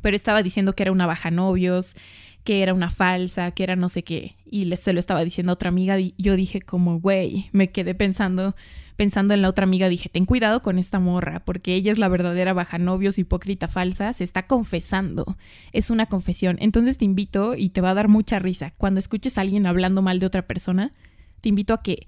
pero 0.00 0.14
estaba 0.14 0.42
diciendo 0.42 0.74
que 0.74 0.82
era 0.82 0.92
una 0.92 1.06
baja 1.06 1.30
novios, 1.30 1.96
que 2.44 2.62
era 2.62 2.74
una 2.74 2.90
falsa, 2.90 3.50
que 3.52 3.62
era 3.62 3.76
no 3.76 3.88
sé 3.88 4.02
qué, 4.02 4.36
y 4.44 4.74
se 4.76 4.92
lo 4.92 5.00
estaba 5.00 5.24
diciendo 5.24 5.52
a 5.52 5.54
otra 5.54 5.68
amiga, 5.68 5.98
y 5.98 6.14
yo 6.18 6.36
dije 6.36 6.60
como, 6.60 7.00
güey, 7.00 7.48
me 7.52 7.70
quedé 7.70 7.94
pensando 7.94 8.54
pensando 8.96 9.34
en 9.34 9.42
la 9.42 9.48
otra 9.48 9.64
amiga, 9.64 9.88
dije, 9.88 10.08
ten 10.08 10.24
cuidado 10.24 10.62
con 10.62 10.78
esta 10.78 10.98
morra, 10.98 11.44
porque 11.44 11.74
ella 11.74 11.92
es 11.92 11.98
la 11.98 12.08
verdadera 12.08 12.52
baja 12.52 12.78
novios, 12.78 13.18
hipócrita 13.18 13.68
falsa, 13.68 14.12
se 14.12 14.24
está 14.24 14.46
confesando, 14.46 15.36
es 15.72 15.90
una 15.90 16.06
confesión. 16.06 16.56
Entonces 16.60 16.98
te 16.98 17.04
invito 17.04 17.54
y 17.56 17.70
te 17.70 17.80
va 17.80 17.90
a 17.90 17.94
dar 17.94 18.08
mucha 18.08 18.38
risa. 18.38 18.72
Cuando 18.76 19.00
escuches 19.00 19.38
a 19.38 19.40
alguien 19.40 19.66
hablando 19.66 20.02
mal 20.02 20.18
de 20.18 20.26
otra 20.26 20.46
persona, 20.46 20.92
te 21.40 21.48
invito 21.48 21.74
a 21.74 21.82
que 21.82 22.06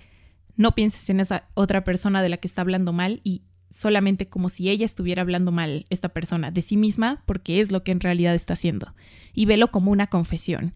no 0.56 0.74
pienses 0.74 1.08
en 1.10 1.20
esa 1.20 1.48
otra 1.54 1.84
persona 1.84 2.22
de 2.22 2.28
la 2.28 2.36
que 2.36 2.46
está 2.46 2.62
hablando 2.62 2.92
mal 2.92 3.20
y 3.24 3.42
solamente 3.74 4.28
como 4.28 4.48
si 4.48 4.68
ella 4.68 4.84
estuviera 4.84 5.22
hablando 5.22 5.50
mal, 5.52 5.84
esta 5.90 6.10
persona, 6.10 6.50
de 6.50 6.62
sí 6.62 6.76
misma, 6.76 7.22
porque 7.26 7.60
es 7.60 7.72
lo 7.72 7.82
que 7.82 7.92
en 7.92 8.00
realidad 8.00 8.34
está 8.34 8.52
haciendo. 8.52 8.94
Y 9.34 9.46
velo 9.46 9.70
como 9.70 9.90
una 9.90 10.06
confesión 10.06 10.74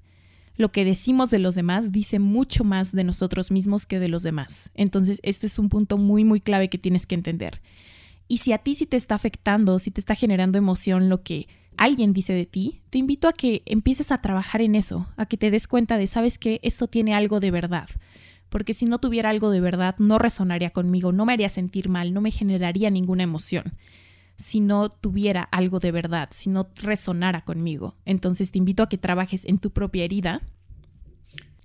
lo 0.58 0.70
que 0.70 0.84
decimos 0.84 1.30
de 1.30 1.38
los 1.38 1.54
demás 1.54 1.92
dice 1.92 2.18
mucho 2.18 2.64
más 2.64 2.90
de 2.90 3.04
nosotros 3.04 3.52
mismos 3.52 3.86
que 3.86 4.00
de 4.00 4.08
los 4.08 4.24
demás. 4.24 4.72
Entonces, 4.74 5.20
esto 5.22 5.46
es 5.46 5.56
un 5.60 5.68
punto 5.68 5.96
muy, 5.98 6.24
muy 6.24 6.40
clave 6.40 6.68
que 6.68 6.78
tienes 6.78 7.06
que 7.06 7.14
entender. 7.14 7.62
Y 8.26 8.38
si 8.38 8.52
a 8.52 8.58
ti 8.58 8.74
sí 8.74 8.84
te 8.84 8.96
está 8.96 9.14
afectando, 9.14 9.78
si 9.78 9.92
te 9.92 10.00
está 10.00 10.16
generando 10.16 10.58
emoción 10.58 11.08
lo 11.08 11.22
que 11.22 11.46
alguien 11.76 12.12
dice 12.12 12.32
de 12.32 12.44
ti, 12.44 12.82
te 12.90 12.98
invito 12.98 13.28
a 13.28 13.32
que 13.32 13.62
empieces 13.66 14.10
a 14.10 14.20
trabajar 14.20 14.60
en 14.60 14.74
eso, 14.74 15.06
a 15.16 15.26
que 15.26 15.36
te 15.36 15.52
des 15.52 15.68
cuenta 15.68 15.96
de, 15.96 16.08
sabes 16.08 16.38
que 16.38 16.58
esto 16.64 16.88
tiene 16.88 17.14
algo 17.14 17.38
de 17.38 17.52
verdad. 17.52 17.88
Porque 18.48 18.72
si 18.72 18.86
no 18.86 18.98
tuviera 18.98 19.30
algo 19.30 19.50
de 19.50 19.60
verdad, 19.60 19.94
no 19.98 20.18
resonaría 20.18 20.70
conmigo, 20.70 21.12
no 21.12 21.26
me 21.26 21.34
haría 21.34 21.48
sentir 21.48 21.88
mal, 21.88 22.14
no 22.14 22.20
me 22.20 22.30
generaría 22.30 22.90
ninguna 22.90 23.24
emoción 23.24 23.74
si 24.38 24.60
no 24.60 24.88
tuviera 24.88 25.42
algo 25.42 25.80
de 25.80 25.90
verdad, 25.90 26.28
si 26.32 26.48
no 26.48 26.68
resonara 26.76 27.44
conmigo. 27.44 27.96
Entonces 28.04 28.52
te 28.52 28.58
invito 28.58 28.84
a 28.84 28.88
que 28.88 28.96
trabajes 28.96 29.44
en 29.44 29.58
tu 29.58 29.72
propia 29.72 30.04
herida, 30.04 30.42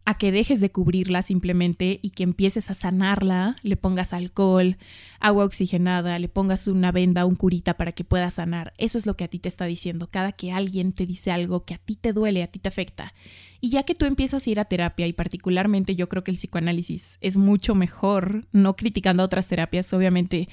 a 0.06 0.18
que 0.18 0.32
dejes 0.32 0.60
de 0.60 0.72
cubrirla 0.72 1.22
simplemente 1.22 2.00
y 2.02 2.10
que 2.10 2.24
empieces 2.24 2.70
a 2.70 2.74
sanarla, 2.74 3.56
le 3.64 3.78
pongas 3.78 4.12
alcohol, 4.12 4.78
agua 5.20 5.46
oxigenada, 5.46 6.20
le 6.20 6.28
pongas 6.28 6.68
una 6.68 6.92
venda, 6.92 7.26
un 7.26 7.36
curita 7.36 7.76
para 7.76 7.94
que 7.94 8.04
pueda 8.04 8.30
sanar. 8.30 8.74
Eso 8.78 8.98
es 8.98 9.06
lo 9.06 9.16
que 9.16 9.24
a 9.24 9.28
ti 9.30 9.40
te 9.40 9.48
está 9.48 9.66
diciendo. 9.66 10.10
Cada 10.12 10.34
que 10.34 10.52
alguien 10.52 10.92
te 10.92 11.06
dice 11.06 11.32
algo 11.32 11.64
que 11.64 11.76
a 11.76 11.78
ti 11.78 11.96
te 11.96 12.12
duele, 12.12 12.44
a 12.44 12.48
ti 12.48 12.60
te 12.60 12.68
afecta. 12.68 13.14
Y 13.62 13.70
ya 13.70 13.84
que 13.84 13.96
tú 13.96 14.04
empiezas 14.04 14.46
a 14.46 14.50
ir 14.50 14.60
a 14.60 14.66
terapia 14.66 15.08
y 15.08 15.14
particularmente 15.14 15.96
yo 15.96 16.10
creo 16.10 16.24
que 16.24 16.32
el 16.32 16.38
psicoanálisis 16.38 17.18
es 17.22 17.38
mucho 17.38 17.76
mejor, 17.76 18.46
no 18.52 18.76
criticando 18.76 19.24
a 19.24 19.28
otras 19.28 19.48
terapias, 19.48 19.94
obviamente 19.94 20.50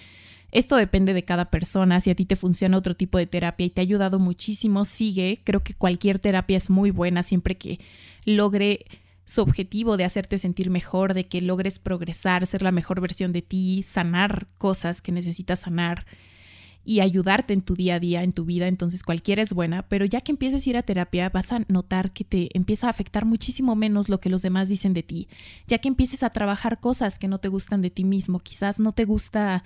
esto 0.52 0.76
depende 0.76 1.14
de 1.14 1.24
cada 1.24 1.50
persona, 1.50 2.00
si 2.00 2.10
a 2.10 2.14
ti 2.14 2.24
te 2.24 2.36
funciona 2.36 2.76
otro 2.76 2.96
tipo 2.96 3.18
de 3.18 3.26
terapia 3.26 3.66
y 3.66 3.70
te 3.70 3.80
ha 3.80 3.82
ayudado 3.82 4.18
muchísimo, 4.18 4.84
sigue. 4.84 5.40
Creo 5.44 5.62
que 5.62 5.74
cualquier 5.74 6.18
terapia 6.18 6.56
es 6.56 6.70
muy 6.70 6.90
buena 6.90 7.22
siempre 7.22 7.56
que 7.56 7.78
logre 8.24 8.84
su 9.30 9.42
objetivo 9.42 9.96
de 9.96 10.02
hacerte 10.02 10.38
sentir 10.38 10.70
mejor, 10.70 11.14
de 11.14 11.28
que 11.28 11.40
logres 11.40 11.78
progresar, 11.78 12.48
ser 12.48 12.62
la 12.62 12.72
mejor 12.72 13.00
versión 13.00 13.30
de 13.32 13.42
ti, 13.42 13.84
sanar 13.84 14.48
cosas 14.58 15.00
que 15.00 15.12
necesitas 15.12 15.60
sanar 15.60 16.04
y 16.84 16.98
ayudarte 16.98 17.52
en 17.52 17.62
tu 17.62 17.76
día 17.76 17.94
a 17.94 18.00
día, 18.00 18.24
en 18.24 18.32
tu 18.32 18.44
vida, 18.44 18.66
entonces 18.66 19.04
cualquiera 19.04 19.40
es 19.40 19.52
buena, 19.52 19.82
pero 19.82 20.04
ya 20.04 20.20
que 20.20 20.32
empieces 20.32 20.66
a 20.66 20.70
ir 20.70 20.76
a 20.76 20.82
terapia 20.82 21.28
vas 21.28 21.52
a 21.52 21.60
notar 21.68 22.10
que 22.10 22.24
te 22.24 22.48
empieza 22.54 22.88
a 22.88 22.90
afectar 22.90 23.24
muchísimo 23.24 23.76
menos 23.76 24.08
lo 24.08 24.18
que 24.18 24.30
los 24.30 24.42
demás 24.42 24.68
dicen 24.68 24.94
de 24.94 25.04
ti, 25.04 25.28
ya 25.68 25.78
que 25.78 25.86
empieces 25.86 26.24
a 26.24 26.30
trabajar 26.30 26.80
cosas 26.80 27.16
que 27.20 27.28
no 27.28 27.38
te 27.38 27.46
gustan 27.46 27.82
de 27.82 27.90
ti 27.90 28.02
mismo, 28.02 28.40
quizás 28.40 28.80
no 28.80 28.90
te 28.90 29.04
gusta 29.04 29.62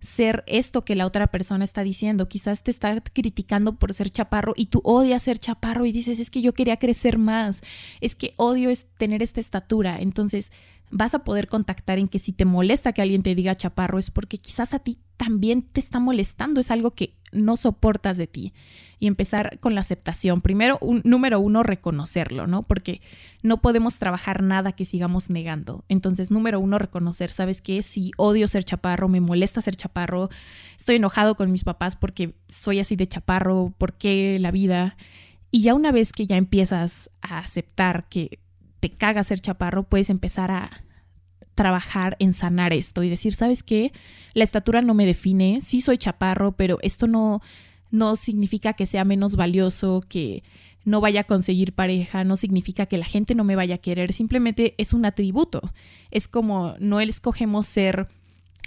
ser 0.00 0.44
esto 0.46 0.84
que 0.84 0.94
la 0.94 1.06
otra 1.06 1.26
persona 1.28 1.64
está 1.64 1.82
diciendo. 1.82 2.28
Quizás 2.28 2.62
te 2.62 2.70
está 2.70 3.00
criticando 3.00 3.76
por 3.76 3.94
ser 3.94 4.10
chaparro 4.10 4.54
y 4.56 4.66
tú 4.66 4.80
odias 4.84 5.22
ser 5.22 5.38
chaparro 5.38 5.86
y 5.86 5.92
dices, 5.92 6.18
es 6.20 6.30
que 6.30 6.40
yo 6.40 6.54
quería 6.54 6.76
crecer 6.76 7.18
más, 7.18 7.62
es 8.00 8.14
que 8.14 8.32
odio 8.36 8.70
es 8.70 8.86
tener 8.98 9.22
esta 9.22 9.40
estatura. 9.40 9.98
Entonces 10.00 10.52
vas 10.90 11.14
a 11.14 11.24
poder 11.24 11.48
contactar 11.48 11.98
en 11.98 12.08
que 12.08 12.18
si 12.18 12.32
te 12.32 12.44
molesta 12.44 12.92
que 12.92 13.02
alguien 13.02 13.22
te 13.22 13.34
diga 13.34 13.56
chaparro 13.56 13.98
es 13.98 14.10
porque 14.10 14.38
quizás 14.38 14.72
a 14.74 14.78
ti 14.78 14.98
también 15.16 15.62
te 15.62 15.80
está 15.80 15.98
molestando, 15.98 16.60
es 16.60 16.70
algo 16.70 16.92
que 16.92 17.17
no 17.32 17.56
soportas 17.56 18.16
de 18.16 18.26
ti. 18.26 18.52
Y 19.00 19.06
empezar 19.06 19.58
con 19.60 19.74
la 19.74 19.80
aceptación. 19.80 20.40
Primero, 20.40 20.76
un, 20.80 21.02
número 21.04 21.38
uno, 21.38 21.62
reconocerlo, 21.62 22.48
¿no? 22.48 22.62
Porque 22.62 23.00
no 23.42 23.60
podemos 23.60 23.98
trabajar 23.98 24.42
nada 24.42 24.72
que 24.72 24.84
sigamos 24.84 25.30
negando. 25.30 25.84
Entonces, 25.88 26.32
número 26.32 26.58
uno, 26.58 26.78
reconocer, 26.78 27.30
¿sabes 27.30 27.62
qué? 27.62 27.82
Si 27.84 28.10
odio 28.16 28.48
ser 28.48 28.64
chaparro, 28.64 29.08
me 29.08 29.20
molesta 29.20 29.60
ser 29.60 29.76
chaparro, 29.76 30.30
estoy 30.76 30.96
enojado 30.96 31.36
con 31.36 31.52
mis 31.52 31.62
papás 31.62 31.94
porque 31.94 32.34
soy 32.48 32.80
así 32.80 32.96
de 32.96 33.06
chaparro, 33.06 33.72
¿por 33.78 33.92
qué 33.92 34.38
la 34.40 34.50
vida? 34.50 34.96
Y 35.52 35.62
ya 35.62 35.74
una 35.74 35.92
vez 35.92 36.12
que 36.12 36.26
ya 36.26 36.36
empiezas 36.36 37.10
a 37.22 37.38
aceptar 37.38 38.08
que 38.08 38.40
te 38.80 38.90
caga 38.90 39.22
ser 39.22 39.40
chaparro, 39.40 39.84
puedes 39.84 40.10
empezar 40.10 40.50
a 40.50 40.82
trabajar 41.58 42.16
en 42.20 42.32
sanar 42.34 42.72
esto 42.72 43.02
y 43.02 43.08
decir, 43.08 43.34
¿sabes 43.34 43.64
qué? 43.64 43.92
La 44.32 44.44
estatura 44.44 44.80
no 44.80 44.94
me 44.94 45.06
define, 45.06 45.58
sí 45.60 45.80
soy 45.80 45.98
chaparro, 45.98 46.52
pero 46.52 46.78
esto 46.82 47.08
no, 47.08 47.42
no 47.90 48.14
significa 48.14 48.74
que 48.74 48.86
sea 48.86 49.04
menos 49.04 49.34
valioso, 49.34 50.00
que 50.08 50.44
no 50.84 51.00
vaya 51.00 51.22
a 51.22 51.24
conseguir 51.24 51.72
pareja, 51.72 52.22
no 52.22 52.36
significa 52.36 52.86
que 52.86 52.96
la 52.96 53.06
gente 53.06 53.34
no 53.34 53.42
me 53.42 53.56
vaya 53.56 53.74
a 53.74 53.78
querer, 53.78 54.12
simplemente 54.12 54.76
es 54.78 54.92
un 54.92 55.04
atributo. 55.04 55.60
Es 56.12 56.28
como 56.28 56.76
no 56.78 57.00
escogemos 57.00 57.66
ser 57.66 58.06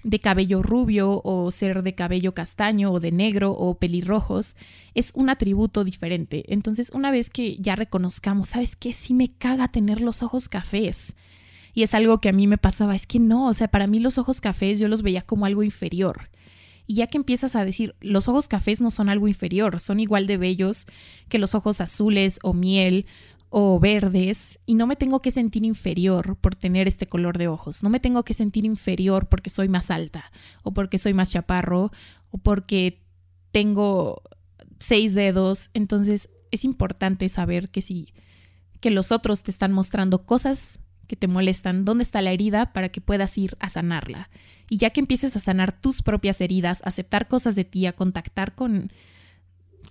de 0.03 0.19
cabello 0.19 0.61
rubio 0.61 1.21
o 1.23 1.49
ser 1.49 1.83
de 1.83 1.95
cabello 1.95 2.33
castaño 2.33 2.91
o 2.91 2.99
de 2.99 3.13
negro 3.13 3.53
o 3.53 3.75
pelirrojos, 3.75 4.57
es 4.95 5.13
un 5.15 5.29
atributo 5.29 5.85
diferente. 5.85 6.43
Entonces, 6.49 6.91
una 6.93 7.09
vez 7.09 7.29
que 7.29 7.55
ya 7.55 7.77
reconozcamos, 7.77 8.49
¿sabes 8.49 8.75
qué? 8.75 8.91
Sí 8.91 9.13
me 9.13 9.29
caga 9.29 9.69
tener 9.69 10.01
los 10.01 10.23
ojos 10.23 10.49
cafés. 10.49 11.15
Y 11.73 11.83
es 11.83 11.93
algo 11.93 12.19
que 12.19 12.29
a 12.29 12.33
mí 12.33 12.47
me 12.47 12.57
pasaba, 12.57 12.95
es 12.95 13.07
que 13.07 13.19
no, 13.19 13.47
o 13.47 13.53
sea, 13.53 13.69
para 13.69 13.87
mí 13.87 13.99
los 13.99 14.17
ojos 14.17 14.41
cafés 14.41 14.79
yo 14.79 14.87
los 14.87 15.01
veía 15.01 15.21
como 15.21 15.45
algo 15.45 15.63
inferior. 15.63 16.29
Y 16.87 16.95
ya 16.95 17.07
que 17.07 17.17
empiezas 17.17 17.55
a 17.55 17.63
decir, 17.63 17.95
los 18.01 18.27
ojos 18.27 18.47
cafés 18.47 18.81
no 18.81 18.91
son 18.91 19.07
algo 19.07 19.27
inferior, 19.27 19.79
son 19.79 19.99
igual 19.99 20.27
de 20.27 20.37
bellos 20.37 20.87
que 21.29 21.39
los 21.39 21.55
ojos 21.55 21.79
azules 21.79 22.39
o 22.43 22.53
miel 22.53 23.05
o 23.49 23.79
verdes 23.79 24.59
y 24.65 24.75
no 24.75 24.87
me 24.87 24.95
tengo 24.95 25.21
que 25.21 25.29
sentir 25.29 25.65
inferior 25.65 26.37
por 26.37 26.55
tener 26.55 26.87
este 26.87 27.05
color 27.05 27.37
de 27.37 27.49
ojos, 27.49 27.83
no 27.83 27.89
me 27.89 27.99
tengo 27.99 28.23
que 28.23 28.33
sentir 28.33 28.63
inferior 28.63 29.27
porque 29.27 29.49
soy 29.49 29.67
más 29.67 29.91
alta 29.91 30.31
o 30.63 30.73
porque 30.73 30.97
soy 30.97 31.13
más 31.13 31.31
chaparro 31.31 31.91
o 32.29 32.37
porque 32.37 33.03
tengo 33.51 34.21
seis 34.79 35.13
dedos, 35.13 35.69
entonces 35.73 36.29
es 36.51 36.63
importante 36.63 37.27
saber 37.27 37.69
que 37.69 37.81
si 37.81 38.13
que 38.79 38.89
los 38.89 39.11
otros 39.11 39.43
te 39.43 39.51
están 39.51 39.73
mostrando 39.73 40.23
cosas 40.23 40.79
que 41.11 41.17
te 41.17 41.27
molestan, 41.27 41.83
dónde 41.83 42.03
está 42.03 42.21
la 42.21 42.31
herida 42.31 42.71
para 42.71 42.87
que 42.87 43.01
puedas 43.01 43.37
ir 43.37 43.57
a 43.59 43.67
sanarla. 43.67 44.29
Y 44.69 44.77
ya 44.77 44.91
que 44.91 45.01
empieces 45.01 45.35
a 45.35 45.39
sanar 45.39 45.73
tus 45.73 46.03
propias 46.03 46.39
heridas, 46.39 46.81
aceptar 46.85 47.27
cosas 47.27 47.53
de 47.53 47.65
ti, 47.65 47.85
a 47.85 47.91
contactar 47.91 48.55
con 48.55 48.93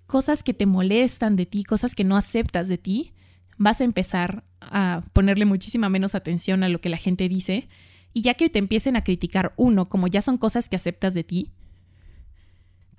cosas 0.07 0.43
que 0.43 0.55
te 0.55 0.65
molestan 0.65 1.37
de 1.37 1.45
ti, 1.45 1.63
cosas 1.63 1.95
que 1.95 2.05
no 2.05 2.17
aceptas 2.17 2.69
de 2.69 2.79
ti, 2.79 3.13
vas 3.59 3.83
a 3.83 3.85
empezar 3.85 4.45
a 4.63 5.05
ponerle 5.13 5.45
muchísima 5.45 5.91
menos 5.91 6.15
atención 6.15 6.65
a 6.65 6.71
lo 6.71 6.81
que 6.81 6.89
la 6.89 6.97
gente 6.97 7.29
dice. 7.29 7.69
Y 8.15 8.23
ya 8.23 8.33
que 8.33 8.49
te 8.49 8.59
empiecen 8.59 8.97
a 8.97 9.05
criticar 9.05 9.53
uno, 9.59 9.91
como 9.91 10.07
ya 10.07 10.23
son 10.23 10.39
cosas 10.39 10.71
que 10.71 10.77
aceptas 10.77 11.13
de 11.13 11.25
ti, 11.25 11.51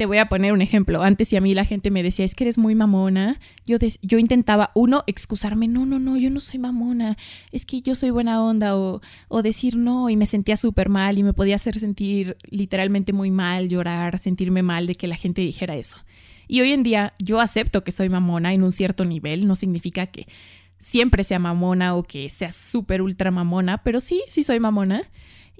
te 0.01 0.07
voy 0.07 0.17
a 0.17 0.29
poner 0.29 0.51
un 0.51 0.63
ejemplo. 0.63 1.03
Antes 1.03 1.31
y 1.31 1.35
a 1.35 1.41
mí 1.41 1.53
la 1.53 1.63
gente 1.63 1.91
me 1.91 2.01
decía, 2.01 2.25
es 2.25 2.33
que 2.33 2.45
eres 2.45 2.57
muy 2.57 2.73
mamona. 2.73 3.39
Yo, 3.67 3.77
yo 4.01 4.17
intentaba, 4.17 4.71
uno, 4.73 5.03
excusarme, 5.05 5.67
no, 5.67 5.85
no, 5.85 5.99
no, 5.99 6.17
yo 6.17 6.31
no 6.31 6.39
soy 6.39 6.57
mamona, 6.57 7.19
es 7.51 7.67
que 7.67 7.83
yo 7.83 7.93
soy 7.93 8.09
buena 8.09 8.43
onda, 8.43 8.75
o, 8.75 8.99
o 9.27 9.41
decir 9.43 9.75
no, 9.75 10.09
y 10.09 10.15
me 10.15 10.25
sentía 10.25 10.57
súper 10.57 10.89
mal 10.89 11.19
y 11.19 11.23
me 11.23 11.33
podía 11.33 11.57
hacer 11.57 11.77
sentir 11.77 12.35
literalmente 12.49 13.13
muy 13.13 13.29
mal, 13.29 13.69
llorar, 13.69 14.17
sentirme 14.17 14.63
mal 14.63 14.87
de 14.87 14.95
que 14.95 15.05
la 15.05 15.17
gente 15.17 15.41
dijera 15.41 15.75
eso. 15.75 15.97
Y 16.47 16.61
hoy 16.61 16.71
en 16.71 16.81
día 16.81 17.13
yo 17.19 17.39
acepto 17.39 17.83
que 17.83 17.91
soy 17.91 18.09
mamona 18.09 18.55
en 18.55 18.63
un 18.63 18.71
cierto 18.71 19.05
nivel, 19.05 19.45
no 19.45 19.55
significa 19.55 20.07
que 20.07 20.25
siempre 20.79 21.23
sea 21.23 21.37
mamona 21.37 21.93
o 21.93 22.01
que 22.01 22.27
sea 22.29 22.51
súper 22.51 23.03
ultra 23.03 23.29
mamona, 23.29 23.83
pero 23.83 24.01
sí, 24.01 24.23
sí 24.29 24.43
soy 24.43 24.59
mamona. 24.59 25.03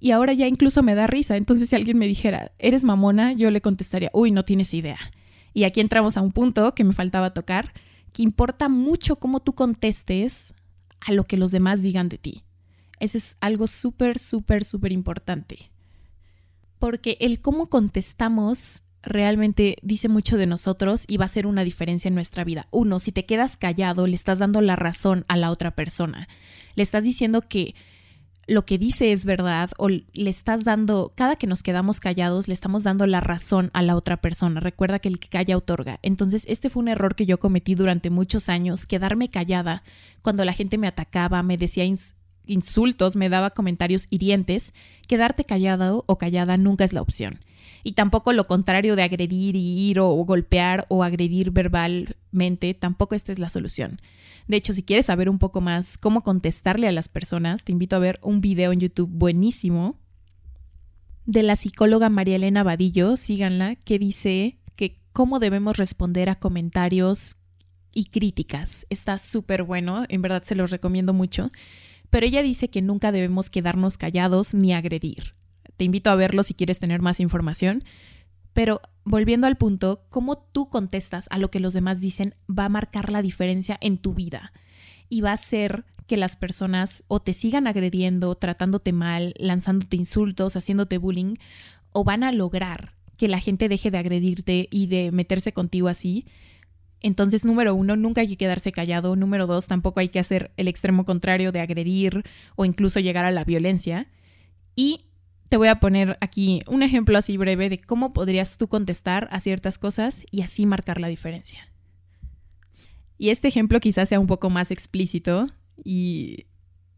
Y 0.02 0.12
ahora 0.12 0.34
ya 0.34 0.48
incluso 0.48 0.82
me 0.82 0.96
da 0.96 1.06
risa. 1.06 1.38
Entonces 1.38 1.70
si 1.70 1.76
alguien 1.76 1.98
me 1.98 2.08
dijera, 2.08 2.52
eres 2.58 2.84
mamona, 2.84 3.34
yo 3.34 3.52
le 3.52 3.62
contestaría, 3.62 4.10
uy, 4.14 4.32
no 4.32 4.44
tienes 4.44 4.74
idea. 4.74 4.98
Y 5.54 5.64
aquí 5.64 5.80
entramos 5.80 6.18
a 6.18 6.22
un 6.22 6.32
punto 6.32 6.74
que 6.74 6.84
me 6.84 6.92
faltaba 6.92 7.36
tocar, 7.36 7.72
que 8.12 8.24
importa 8.24 8.68
mucho 8.68 9.18
cómo 9.18 9.42
tú 9.42 9.54
contestes 9.54 10.56
a 11.00 11.14
lo 11.14 11.24
que 11.24 11.38
los 11.38 11.52
demás 11.52 11.84
digan 11.84 12.10
de 12.10 12.18
ti. 12.18 12.44
Ese 13.00 13.20
es 13.20 13.38
algo 13.42 13.68
súper, 13.68 14.18
súper, 14.18 14.66
súper 14.66 14.92
importante. 14.92 15.72
Porque 16.80 17.18
el 17.20 17.40
cómo 17.40 17.70
contestamos 17.70 18.82
realmente 19.04 19.78
dice 19.84 20.10
mucho 20.10 20.36
de 20.36 20.48
nosotros 20.48 21.06
y 21.08 21.18
va 21.18 21.26
a 21.26 21.28
ser 21.28 21.46
una 21.46 21.64
diferencia 21.64 22.10
en 22.10 22.16
nuestra 22.16 22.44
vida. 22.44 22.68
Uno, 22.72 23.00
si 23.00 23.12
te 23.12 23.28
quedas 23.28 23.56
callado, 23.56 24.08
le 24.08 24.16
estás 24.16 24.40
dando 24.40 24.62
la 24.62 24.76
razón 24.76 25.26
a 25.28 25.38
la 25.38 25.52
otra 25.52 25.76
persona. 25.76 26.28
Le 26.74 26.82
estás 26.82 27.04
diciendo 27.04 27.42
que 27.42 27.76
lo 28.48 28.66
que 28.66 28.78
dice 28.78 29.12
es 29.12 29.26
verdad 29.26 29.70
o 29.78 29.88
le 29.90 30.30
estás 30.30 30.64
dando, 30.64 31.14
cada 31.16 31.36
que 31.36 31.48
nos 31.48 31.64
quedamos 31.64 32.00
callados, 32.00 32.48
le 32.48 32.54
estamos 32.54 32.84
dando 32.84 33.08
la 33.08 33.22
razón 33.22 33.70
a 33.74 33.82
la 33.82 33.96
otra 33.96 34.18
persona. 34.18 34.60
Recuerda 34.60 35.00
que 35.00 35.10
el 35.10 35.20
que 35.20 35.30
calla 35.30 35.58
otorga. 35.58 36.00
Entonces, 36.02 36.46
este 36.48 36.70
fue 36.70 36.82
un 36.82 36.90
error 36.90 37.16
que 37.16 37.26
yo 37.26 37.40
cometí 37.40 37.76
durante 37.76 38.10
muchos 38.10 38.50
años, 38.50 38.86
quedarme 38.86 39.30
callada 39.30 39.84
cuando 40.22 40.44
la 40.46 40.54
gente 40.54 40.78
me 40.78 40.88
atacaba, 40.88 41.44
me 41.44 41.58
decía 41.58 41.86
insultos, 42.46 43.16
me 43.16 43.30
daba 43.30 43.52
comentarios 43.52 44.08
hirientes. 44.10 44.74
Quedarte 45.08 45.44
callado 45.44 46.04
o 46.08 46.18
callada 46.18 46.58
nunca 46.58 46.84
es 46.84 46.94
la 46.94 47.02
opción. 47.02 47.40
Y 47.84 47.94
tampoco 47.94 48.34
lo 48.34 48.46
contrario 48.46 48.96
de 48.96 49.04
agredir 49.04 49.56
ir 49.56 50.00
o, 50.00 50.12
golpear 50.12 50.86
o 50.90 51.04
agredir 51.04 51.52
verbalmente, 51.52 52.74
tampoco 52.74 53.16
esta 53.16 53.32
es 53.32 53.40
la 53.40 53.50
solución. 53.50 54.00
De 54.48 54.58
hecho, 54.58 54.74
si 54.74 54.84
quieres 54.84 55.08
saber 55.08 55.30
un 55.30 55.40
poco 55.40 55.62
más 55.62 55.98
cómo 55.98 56.22
contestarle 56.22 56.88
a 56.88 56.92
las 56.92 57.10
personas, 57.10 57.64
te 57.64 57.72
invito 57.72 57.96
a 57.96 58.00
ver 58.00 58.20
un 58.22 58.42
video 58.42 58.72
en 58.72 58.80
YouTube 58.80 59.10
buenísimo 59.10 59.98
de 61.26 61.44
la 61.44 61.56
psicóloga 61.56 62.10
María 62.10 62.36
Elena 62.36 62.64
Vadillo, 62.64 63.16
síganla, 63.16 63.76
que 63.76 64.00
dice 64.00 64.58
que 64.76 65.00
cómo 65.14 65.40
debemos 65.40 65.78
responder 65.78 66.30
a 66.30 66.36
comentarios 66.36 67.38
y 67.94 68.06
críticas. 68.06 68.86
Está 68.90 69.18
súper 69.18 69.64
bueno, 69.64 70.06
en 70.10 70.22
verdad 70.22 70.44
se 70.44 70.56
los 70.56 70.72
recomiendo 70.72 71.14
mucho. 71.14 71.52
Pero 72.12 72.28
ella 72.28 72.44
dice 72.44 72.70
que 72.70 72.84
nunca 72.84 73.12
debemos 73.12 73.50
quedarnos 73.50 73.98
callados 73.98 74.54
ni 74.54 74.74
agredir. 74.74 75.34
Te 75.78 75.86
invito 75.86 76.12
a 76.12 76.16
verlo 76.16 76.44
si 76.44 76.54
quieres 76.54 76.78
tener 76.78 77.02
más 77.02 77.20
información. 77.20 77.84
Pero 78.54 78.82
volviendo 79.04 79.48
al 79.48 79.58
punto, 79.58 80.06
cómo 80.10 80.38
tú 80.38 80.70
contestas 80.70 81.28
a 81.32 81.40
lo 81.40 81.50
que 81.50 81.60
los 81.60 81.74
demás 81.74 82.00
dicen 82.00 82.36
va 82.48 82.66
a 82.66 82.70
marcar 82.70 83.12
la 83.12 83.22
diferencia 83.22 83.78
en 83.82 83.98
tu 83.98 84.14
vida 84.14 84.52
y 85.10 85.22
va 85.22 85.32
a 85.32 85.34
hacer 85.34 85.86
que 86.06 86.18
las 86.18 86.36
personas 86.36 87.04
o 87.08 87.22
te 87.22 87.34
sigan 87.34 87.68
agrediendo, 87.68 88.36
tratándote 88.36 88.92
mal, 88.92 89.34
lanzándote 89.38 89.96
insultos, 89.96 90.58
haciéndote 90.58 90.98
bullying, 90.98 91.36
o 91.94 92.04
van 92.04 92.24
a 92.24 92.34
lograr 92.34 92.96
que 93.18 93.30
la 93.30 93.40
gente 93.40 93.70
deje 93.70 93.92
de 93.92 93.98
agredirte 93.98 94.68
y 94.72 94.88
de 94.88 95.12
meterse 95.12 95.54
contigo 95.54 95.88
así. 95.88 96.26
Entonces, 97.02 97.46
número 97.46 97.74
uno, 97.74 97.96
nunca 97.96 98.22
hay 98.22 98.28
que 98.28 98.38
quedarse 98.38 98.72
callado. 98.72 99.16
Número 99.16 99.48
dos, 99.48 99.68
tampoco 99.68 100.00
hay 100.00 100.10
que 100.10 100.20
hacer 100.20 100.52
el 100.58 100.68
extremo 100.68 101.06
contrario 101.06 101.52
de 101.52 101.60
agredir 101.60 102.24
o 102.56 102.66
incluso 102.66 103.00
llegar 103.00 103.26
a 103.26 103.32
la 103.32 103.44
violencia. 103.44 104.08
Y 104.76 105.06
te 105.50 105.58
voy 105.58 105.68
a 105.68 105.80
poner 105.80 106.18
aquí 106.22 106.62
un 106.68 106.84
ejemplo 106.84 107.18
así 107.18 107.38
breve 107.38 107.70
de 107.70 107.80
cómo 107.80 108.14
podrías 108.14 108.58
tú 108.58 108.68
contestar 108.70 109.28
a 109.32 109.40
ciertas 109.40 109.78
cosas 109.78 110.26
y 110.32 110.44
así 110.44 110.66
marcar 110.66 111.02
la 111.02 111.08
diferencia. 111.08 111.68
Y 113.18 113.30
este 113.30 113.48
ejemplo 113.48 113.80
quizás 113.80 114.10
sea 114.10 114.20
un 114.20 114.28
poco 114.28 114.50
más 114.50 114.72
explícito 114.72 115.48
y, 115.84 116.46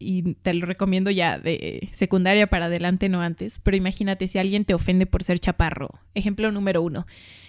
y 0.03 0.35
te 0.41 0.53
lo 0.53 0.65
recomiendo 0.65 1.09
ya 1.09 1.37
de 1.37 1.89
secundaria 1.93 2.47
para 2.47 2.65
adelante, 2.65 3.09
no 3.09 3.21
antes, 3.21 3.59
pero 3.59 3.77
imagínate 3.77 4.27
si 4.27 4.37
alguien 4.37 4.65
te 4.65 4.73
ofende 4.73 5.05
por 5.05 5.23
ser 5.23 5.39
chaparro. 5.39 5.89
Ejemplo 6.13 6.51
número 6.51 6.81
uno 6.81 7.05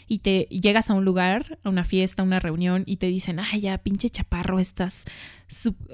y 0.07 0.19
te 0.19 0.47
llegas 0.51 0.91
a 0.91 0.95
un 0.95 1.05
lugar, 1.05 1.59
a 1.63 1.69
una 1.69 1.85
fiesta, 1.85 2.23
a 2.23 2.25
una 2.25 2.41
reunión 2.41 2.83
y 2.87 2.97
te 2.97 3.07
dicen, 3.07 3.41
ay, 3.41 3.61
ya, 3.61 3.79
pinche 3.79 4.11
chaparro, 4.11 4.59
estás, 4.59 5.05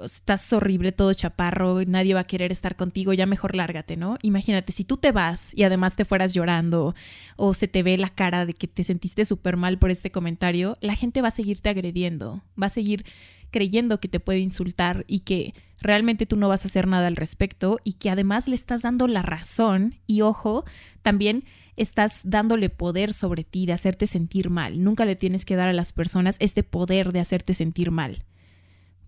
estás 0.02 0.52
horrible 0.52 0.92
todo 0.92 1.14
chaparro, 1.14 1.84
nadie 1.86 2.14
va 2.14 2.20
a 2.20 2.24
querer 2.24 2.52
estar 2.52 2.76
contigo, 2.76 3.12
ya 3.12 3.26
mejor 3.26 3.54
lárgate, 3.54 3.96
¿no? 3.96 4.18
Imagínate, 4.22 4.72
si 4.72 4.84
tú 4.84 4.96
te 4.96 5.12
vas 5.12 5.52
y 5.56 5.62
además 5.62 5.96
te 5.96 6.04
fueras 6.04 6.34
llorando 6.34 6.94
o 7.36 7.54
se 7.54 7.68
te 7.68 7.82
ve 7.82 7.98
la 7.98 8.10
cara 8.10 8.46
de 8.46 8.52
que 8.52 8.66
te 8.66 8.84
sentiste 8.84 9.24
súper 9.24 9.56
mal 9.56 9.78
por 9.78 9.90
este 9.90 10.10
comentario, 10.10 10.76
la 10.80 10.94
gente 10.94 11.22
va 11.22 11.28
a 11.28 11.32
seguirte 11.32 11.68
agrediendo, 11.68 12.42
va 12.60 12.66
a 12.66 12.70
seguir 12.70 13.04
creyendo 13.50 14.00
que 14.00 14.08
te 14.08 14.20
puede 14.20 14.38
insultar 14.38 15.04
y 15.06 15.20
que 15.20 15.54
realmente 15.80 16.26
tú 16.26 16.36
no 16.36 16.48
vas 16.48 16.64
a 16.64 16.68
hacer 16.68 16.86
nada 16.86 17.06
al 17.06 17.16
respecto 17.16 17.78
y 17.84 17.94
que 17.94 18.10
además 18.10 18.48
le 18.48 18.54
estás 18.54 18.82
dando 18.82 19.06
la 19.06 19.22
razón 19.22 19.96
y 20.06 20.20
ojo, 20.20 20.64
también 21.02 21.44
estás 21.76 22.20
dándole 22.24 22.68
poder 22.68 23.14
sobre 23.14 23.44
ti, 23.44 23.66
de 23.66 23.72
hacerte 23.72 24.06
sentir 24.06 24.50
mal. 24.50 24.82
Nunca 24.82 25.04
le 25.04 25.16
tienes 25.16 25.44
que 25.44 25.56
dar 25.56 25.68
a 25.68 25.72
las 25.72 25.92
personas 25.92 26.36
este 26.38 26.62
poder 26.62 27.12
de 27.12 27.20
hacerte 27.20 27.54
sentir 27.54 27.90
mal. 27.90 28.24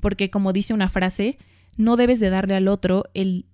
Porque 0.01 0.30
como 0.30 0.53
dice 0.53 0.72
una 0.72 0.88
frase, 0.88 1.38
no 1.76 1.97
debes 1.97 2.18
de 2.18 2.30
darle 2.30 2.55
al 2.55 2.68
otro 2.68 3.05
el, 3.14 3.47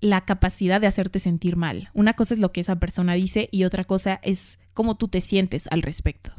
la 0.00 0.24
capacidad 0.26 0.80
de 0.80 0.86
hacerte 0.86 1.18
sentir 1.18 1.56
mal. 1.56 1.88
Una 1.94 2.12
cosa 2.12 2.34
es 2.34 2.40
lo 2.40 2.52
que 2.52 2.60
esa 2.60 2.76
persona 2.76 3.14
dice 3.14 3.48
y 3.50 3.64
otra 3.64 3.84
cosa 3.84 4.20
es 4.22 4.58
cómo 4.74 4.96
tú 4.96 5.08
te 5.08 5.20
sientes 5.22 5.66
al 5.70 5.82
respecto. 5.82 6.32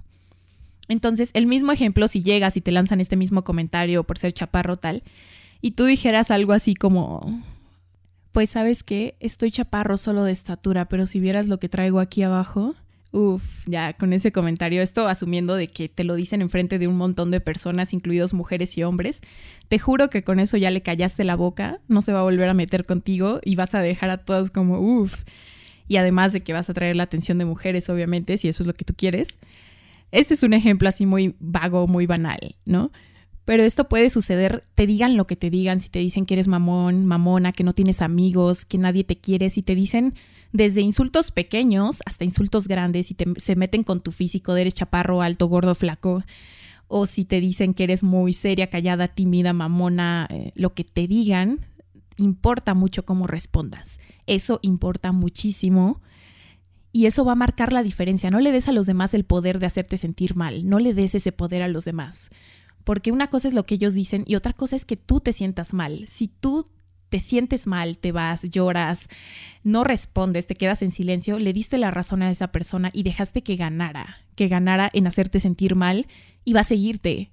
Entonces, 0.88 1.32
el 1.34 1.48
mismo 1.48 1.72
ejemplo, 1.72 2.08
si 2.08 2.22
llegas 2.22 2.58
y 2.58 2.62
te 2.62 2.72
lanzan 2.72 3.02
este 3.02 3.16
mismo 3.16 3.44
comentario 3.44 4.04
por 4.04 4.18
ser 4.18 4.34
chaparro 4.34 4.78
tal, 4.78 5.04
y 5.62 5.72
tú 5.72 5.86
dijeras 5.86 6.32
algo 6.32 6.54
así 6.54 6.76
como, 6.76 7.44
pues 8.32 8.52
sabes 8.52 8.84
que 8.84 9.16
estoy 9.20 9.52
chaparro 9.52 9.98
solo 9.98 10.24
de 10.24 10.32
estatura, 10.32 10.86
pero 10.90 11.06
si 11.06 11.20
vieras 11.20 11.48
lo 11.48 11.58
que 11.58 11.70
traigo 11.70 12.00
aquí 12.00 12.22
abajo, 12.22 12.76
uff, 13.12 13.66
ya 13.66 13.94
con 13.94 14.12
ese 14.12 14.34
comentario, 14.34 14.82
esto 14.82 15.08
asumiendo 15.08 15.56
de 15.56 15.68
que 15.68 15.88
te 15.88 16.04
lo 16.04 16.16
dicen 16.16 16.42
enfrente 16.42 16.78
de 16.78 16.90
un 16.90 16.98
montón 16.98 17.32
de 17.32 17.40
personas, 17.40 17.94
incluidos 17.94 18.34
mujeres 18.34 18.78
y 18.78 18.84
hombres, 18.84 19.22
te 19.70 19.80
juro 19.80 20.10
que 20.10 20.22
con 20.22 20.40
eso 20.40 20.58
ya 20.58 20.70
le 20.70 20.82
callaste 20.82 21.24
la 21.24 21.36
boca, 21.36 21.80
no 21.88 22.02
se 22.02 22.12
va 22.12 22.20
a 22.20 22.24
volver 22.24 22.50
a 22.50 22.54
meter 22.54 22.86
contigo 22.86 23.40
y 23.44 23.56
vas 23.56 23.74
a 23.74 23.82
dejar 23.82 24.10
a 24.10 24.18
todos 24.18 24.52
como 24.52 24.80
uff. 24.80 25.24
Y 25.88 25.98
además 25.98 26.34
de 26.34 26.42
que 26.42 26.52
vas 26.52 26.70
a 26.70 26.74
traer 26.74 26.96
la 26.96 27.04
atención 27.04 27.38
de 27.38 27.46
mujeres, 27.46 27.90
obviamente, 27.90 28.38
si 28.38 28.50
eso 28.50 28.64
es 28.64 28.68
lo 28.68 28.74
que 28.74 28.86
tú 28.86 28.94
quieres. 28.96 29.38
Este 30.12 30.34
es 30.34 30.44
un 30.44 30.54
ejemplo 30.54 30.90
así 30.90 31.06
muy 31.06 31.36
vago, 31.40 31.88
muy 31.88 32.06
banal, 32.06 32.56
¿no? 32.66 32.92
Pero 33.46 33.64
esto 33.64 33.88
puede 33.88 34.10
suceder, 34.10 34.64
te 34.74 34.88
digan 34.88 35.18
lo 35.18 35.28
que 35.28 35.36
te 35.36 35.52
digan, 35.52 35.80
si 35.80 35.90
te 35.90 36.00
dicen 36.00 36.26
que 36.26 36.34
eres 36.34 36.48
mamón, 36.48 37.06
mamona, 37.06 37.52
que 37.52 37.64
no 37.64 37.74
tienes 37.74 38.02
amigos, 38.02 38.66
que 38.66 38.80
nadie 38.80 39.04
te 39.04 39.18
quiere, 39.18 39.52
si 39.52 39.62
te 39.62 39.76
dicen 39.76 40.16
desde 40.52 40.82
insultos 40.82 41.32
pequeños 41.32 42.02
hasta 42.06 42.24
insultos 42.24 42.68
grandes, 42.68 43.08
si 43.08 43.14
te, 43.14 43.26
se 43.38 43.56
meten 43.56 43.84
con 43.84 44.00
tu 44.00 44.12
físico, 44.12 44.54
de 44.54 44.62
eres 44.62 44.74
chaparro, 44.74 45.22
alto, 45.22 45.48
gordo, 45.48 45.76
flaco, 45.76 46.24
o 46.88 47.06
si 47.06 47.26
te 47.26 47.40
dicen 47.40 47.74
que 47.74 47.84
eres 47.84 48.02
muy 48.02 48.34
seria, 48.34 48.70
callada, 48.70 49.08
tímida, 49.08 49.54
mamona, 49.54 50.28
eh, 50.32 50.52
lo 50.56 50.74
que 50.74 50.84
te 50.84 51.08
digan, 51.08 51.66
importa 52.18 52.74
mucho 52.74 53.06
cómo 53.06 53.28
respondas. 53.28 54.00
Eso 54.26 54.60
importa 54.64 55.12
muchísimo 55.12 56.02
y 56.96 57.08
eso 57.08 57.26
va 57.26 57.34
a 57.34 57.36
marcar 57.36 57.74
la 57.74 57.84
diferencia. 57.84 58.32
No 58.32 58.40
le 58.40 58.54
des 58.54 58.70
a 58.70 58.72
los 58.72 58.86
demás 58.86 59.14
el 59.14 59.26
poder 59.26 59.60
de 59.60 59.66
hacerte 59.66 59.98
sentir 59.98 60.38
mal, 60.38 60.66
no 60.70 60.80
le 60.80 60.94
des 60.94 61.14
ese 61.14 61.34
poder 61.34 61.62
a 61.62 61.68
los 61.68 61.84
demás. 61.84 62.30
Porque 62.86 63.12
una 63.12 63.30
cosa 63.30 63.50
es 63.50 63.54
lo 63.54 63.66
que 63.66 63.76
ellos 63.76 63.94
dicen 63.94 64.24
y 64.26 64.36
otra 64.36 64.54
cosa 64.54 64.78
es 64.78 64.86
que 64.86 64.96
tú 64.96 65.20
te 65.20 65.34
sientas 65.34 65.74
mal. 65.74 66.06
Si 66.08 66.30
tú 66.30 66.66
te 67.10 67.20
sientes 67.20 67.68
mal, 67.68 67.98
te 67.98 68.14
vas, 68.14 68.50
lloras, 68.50 69.10
no 69.62 69.84
respondes, 69.84 70.48
te 70.48 70.56
quedas 70.56 70.82
en 70.84 70.94
silencio, 70.94 71.38
le 71.38 71.52
diste 71.52 71.78
la 71.78 71.92
razón 71.92 72.22
a 72.22 72.32
esa 72.32 72.54
persona 72.54 72.92
y 72.94 73.04
dejaste 73.04 73.44
que 73.44 73.58
ganara, 73.58 74.20
que 74.36 74.48
ganara 74.48 74.90
en 74.94 75.06
hacerte 75.06 75.42
sentir 75.42 75.76
mal 75.76 76.08
y 76.46 76.54
va 76.54 76.62
a 76.62 76.64
seguirte 76.64 77.30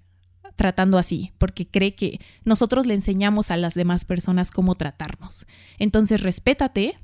tratando 0.56 0.98
así, 0.98 1.32
porque 1.38 1.68
cree 1.68 1.94
que 1.94 2.20
nosotros 2.44 2.84
le 2.84 2.94
enseñamos 2.94 3.52
a 3.52 3.56
las 3.56 3.74
demás 3.74 4.04
personas 4.04 4.50
cómo 4.50 4.74
tratarnos. 4.74 5.46
Entonces, 5.78 6.20
respétate, 6.20 6.96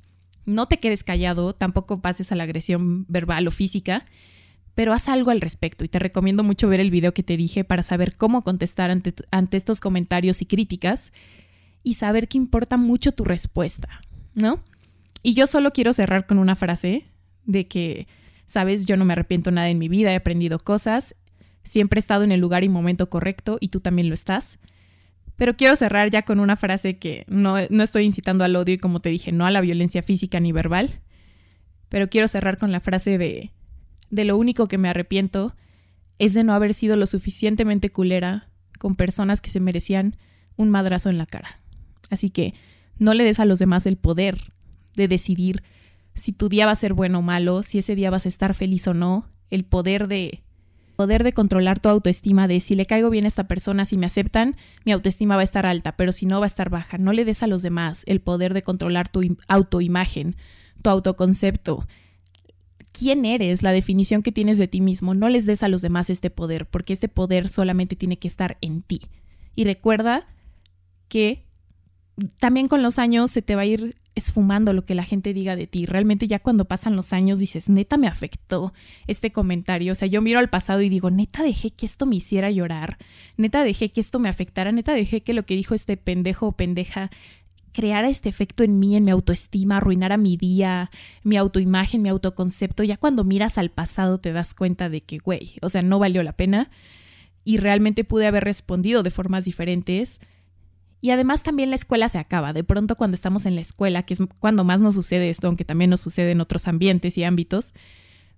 no 0.48 0.66
te 0.66 0.78
quedes 0.78 1.04
callado, 1.04 1.54
tampoco 1.54 2.00
pases 2.00 2.32
a 2.32 2.36
la 2.36 2.44
agresión 2.44 3.04
verbal 3.08 3.46
o 3.46 3.50
física 3.50 4.04
pero 4.78 4.92
haz 4.92 5.08
algo 5.08 5.32
al 5.32 5.40
respecto 5.40 5.84
y 5.84 5.88
te 5.88 5.98
recomiendo 5.98 6.44
mucho 6.44 6.68
ver 6.68 6.78
el 6.78 6.92
video 6.92 7.12
que 7.12 7.24
te 7.24 7.36
dije 7.36 7.64
para 7.64 7.82
saber 7.82 8.14
cómo 8.14 8.44
contestar 8.44 8.92
ante, 8.92 9.56
estos 9.56 9.80
comentarios 9.80 10.40
y 10.40 10.46
críticas 10.46 11.12
y 11.82 11.94
saber 11.94 12.28
que 12.28 12.38
importa 12.38 12.76
mucho 12.76 13.10
tu 13.10 13.24
respuesta, 13.24 13.88
¿no? 14.34 14.62
Y 15.24 15.34
yo 15.34 15.48
solo 15.48 15.72
quiero 15.72 15.92
cerrar 15.92 16.28
con 16.28 16.38
una 16.38 16.54
frase 16.54 17.06
de 17.44 17.66
que, 17.66 18.06
sabes, 18.46 18.86
yo 18.86 18.96
no 18.96 19.04
me 19.04 19.14
arrepiento 19.14 19.50
nada 19.50 19.68
en 19.68 19.78
mi 19.78 19.88
vida, 19.88 20.12
he 20.12 20.14
aprendido 20.14 20.60
cosas, 20.60 21.16
siempre 21.64 21.98
he 21.98 22.02
estado 22.02 22.22
en 22.22 22.30
el 22.30 22.38
lugar 22.38 22.62
y 22.62 22.68
momento 22.68 23.08
correcto 23.08 23.58
y 23.60 23.70
tú 23.70 23.80
también 23.80 24.08
lo 24.08 24.14
estás. 24.14 24.60
Pero 25.38 25.56
quiero 25.56 25.74
cerrar 25.76 26.10
ya 26.10 26.22
con 26.22 26.38
una 26.38 26.56
frase 26.56 26.98
que 26.98 27.24
no, 27.26 27.56
no 27.70 27.82
estoy 27.82 28.04
incitando 28.04 28.44
al 28.44 28.54
odio 28.54 28.74
y 28.74 28.78
como 28.78 29.00
te 29.00 29.08
dije, 29.08 29.32
no 29.32 29.46
a 29.46 29.50
la 29.50 29.62
violencia 29.62 30.02
física 30.02 30.38
ni 30.38 30.52
verbal, 30.52 31.00
pero 31.88 32.10
quiero 32.10 32.28
cerrar 32.28 32.58
con 32.58 32.70
la 32.70 32.80
frase 32.80 33.16
de 33.16 33.52
de 34.10 34.24
lo 34.24 34.36
único 34.36 34.68
que 34.68 34.78
me 34.78 34.88
arrepiento 34.88 35.54
es 36.18 36.34
de 36.34 36.44
no 36.44 36.52
haber 36.52 36.74
sido 36.74 36.96
lo 36.96 37.06
suficientemente 37.06 37.90
culera 37.90 38.48
con 38.78 38.94
personas 38.94 39.40
que 39.40 39.50
se 39.50 39.60
merecían 39.60 40.16
un 40.56 40.70
madrazo 40.70 41.10
en 41.10 41.18
la 41.18 41.26
cara. 41.26 41.60
Así 42.10 42.30
que 42.30 42.54
no 42.98 43.14
le 43.14 43.24
des 43.24 43.38
a 43.38 43.44
los 43.44 43.58
demás 43.58 43.86
el 43.86 43.96
poder 43.96 44.52
de 44.94 45.08
decidir 45.08 45.62
si 46.14 46.32
tu 46.32 46.48
día 46.48 46.66
va 46.66 46.72
a 46.72 46.76
ser 46.76 46.94
bueno 46.94 47.20
o 47.20 47.22
malo, 47.22 47.62
si 47.62 47.78
ese 47.78 47.94
día 47.94 48.10
vas 48.10 48.26
a 48.26 48.28
estar 48.28 48.54
feliz 48.54 48.88
o 48.88 48.94
no, 48.94 49.28
el 49.50 49.64
poder 49.64 50.08
de 50.08 50.42
poder 50.98 51.22
de 51.22 51.32
controlar 51.32 51.78
tu 51.78 51.88
autoestima 51.88 52.48
de 52.48 52.58
si 52.58 52.74
le 52.74 52.84
caigo 52.84 53.08
bien 53.08 53.24
a 53.24 53.28
esta 53.28 53.46
persona, 53.46 53.84
si 53.84 53.96
me 53.96 54.06
aceptan, 54.06 54.56
mi 54.84 54.90
autoestima 54.90 55.36
va 55.36 55.42
a 55.42 55.44
estar 55.44 55.64
alta, 55.64 55.96
pero 55.96 56.10
si 56.10 56.26
no 56.26 56.40
va 56.40 56.46
a 56.46 56.48
estar 56.48 56.70
baja. 56.70 56.98
No 56.98 57.12
le 57.12 57.24
des 57.24 57.44
a 57.44 57.46
los 57.46 57.62
demás 57.62 58.02
el 58.08 58.20
poder 58.20 58.52
de 58.52 58.62
controlar 58.62 59.08
tu 59.08 59.20
autoimagen, 59.46 60.34
tu 60.82 60.90
autoconcepto. 60.90 61.86
¿Quién 62.90 63.26
eres? 63.26 63.62
La 63.62 63.70
definición 63.70 64.24
que 64.24 64.32
tienes 64.32 64.58
de 64.58 64.66
ti 64.66 64.80
mismo. 64.80 65.14
No 65.14 65.28
les 65.28 65.46
des 65.46 65.62
a 65.62 65.68
los 65.68 65.82
demás 65.82 66.10
este 66.10 66.30
poder, 66.30 66.66
porque 66.66 66.94
este 66.94 67.08
poder 67.08 67.48
solamente 67.48 67.94
tiene 67.94 68.18
que 68.18 68.26
estar 68.26 68.58
en 68.60 68.82
ti. 68.82 69.02
Y 69.54 69.62
recuerda 69.62 70.26
que 71.06 71.44
también 72.40 72.66
con 72.66 72.82
los 72.82 72.98
años 72.98 73.30
se 73.30 73.40
te 73.40 73.54
va 73.54 73.62
a 73.62 73.66
ir 73.66 73.94
esfumando 74.18 74.72
lo 74.72 74.84
que 74.84 74.94
la 74.94 75.04
gente 75.04 75.32
diga 75.32 75.56
de 75.56 75.66
ti. 75.66 75.86
Realmente 75.86 76.26
ya 76.26 76.38
cuando 76.38 76.66
pasan 76.66 76.96
los 76.96 77.12
años 77.12 77.38
dices, 77.38 77.68
neta 77.68 77.96
me 77.96 78.06
afectó 78.06 78.72
este 79.06 79.32
comentario. 79.32 79.92
O 79.92 79.94
sea, 79.94 80.08
yo 80.08 80.20
miro 80.20 80.38
al 80.38 80.50
pasado 80.50 80.82
y 80.82 80.88
digo, 80.88 81.10
neta 81.10 81.42
dejé 81.42 81.70
que 81.70 81.86
esto 81.86 82.06
me 82.06 82.16
hiciera 82.16 82.50
llorar. 82.50 82.98
Neta 83.36 83.64
dejé 83.64 83.90
que 83.90 84.00
esto 84.00 84.18
me 84.18 84.28
afectara. 84.28 84.72
Neta 84.72 84.92
dejé 84.92 85.22
que 85.22 85.32
lo 85.32 85.46
que 85.46 85.56
dijo 85.56 85.74
este 85.74 85.96
pendejo 85.96 86.48
o 86.48 86.52
pendeja 86.52 87.10
creara 87.72 88.08
este 88.08 88.28
efecto 88.28 88.64
en 88.64 88.78
mí, 88.78 88.96
en 88.96 89.04
mi 89.04 89.10
autoestima, 89.10 89.76
arruinara 89.76 90.16
mi 90.16 90.36
día, 90.36 90.90
mi 91.22 91.36
autoimagen, 91.36 92.02
mi 92.02 92.08
autoconcepto. 92.08 92.82
Ya 92.82 92.96
cuando 92.96 93.24
miras 93.24 93.56
al 93.56 93.70
pasado 93.70 94.18
te 94.18 94.32
das 94.32 94.54
cuenta 94.54 94.88
de 94.88 95.02
que, 95.02 95.18
güey, 95.18 95.54
o 95.62 95.68
sea, 95.68 95.82
no 95.82 95.98
valió 95.98 96.22
la 96.22 96.32
pena. 96.32 96.70
Y 97.44 97.56
realmente 97.56 98.04
pude 98.04 98.26
haber 98.26 98.44
respondido 98.44 99.02
de 99.02 99.10
formas 99.10 99.44
diferentes 99.44 100.20
y 101.00 101.10
además 101.10 101.42
también 101.42 101.70
la 101.70 101.76
escuela 101.76 102.08
se 102.08 102.18
acaba. 102.18 102.52
De 102.52 102.64
pronto 102.64 102.96
cuando 102.96 103.14
estamos 103.14 103.46
en 103.46 103.54
la 103.54 103.60
escuela, 103.60 104.02
que 104.02 104.14
es 104.14 104.20
cuando 104.40 104.64
más 104.64 104.80
nos 104.80 104.94
sucede 104.94 105.30
esto, 105.30 105.46
aunque 105.46 105.64
también 105.64 105.90
nos 105.90 106.00
sucede 106.00 106.32
en 106.32 106.40
otros 106.40 106.66
ambientes 106.66 107.16
y 107.18 107.24
ámbitos, 107.24 107.72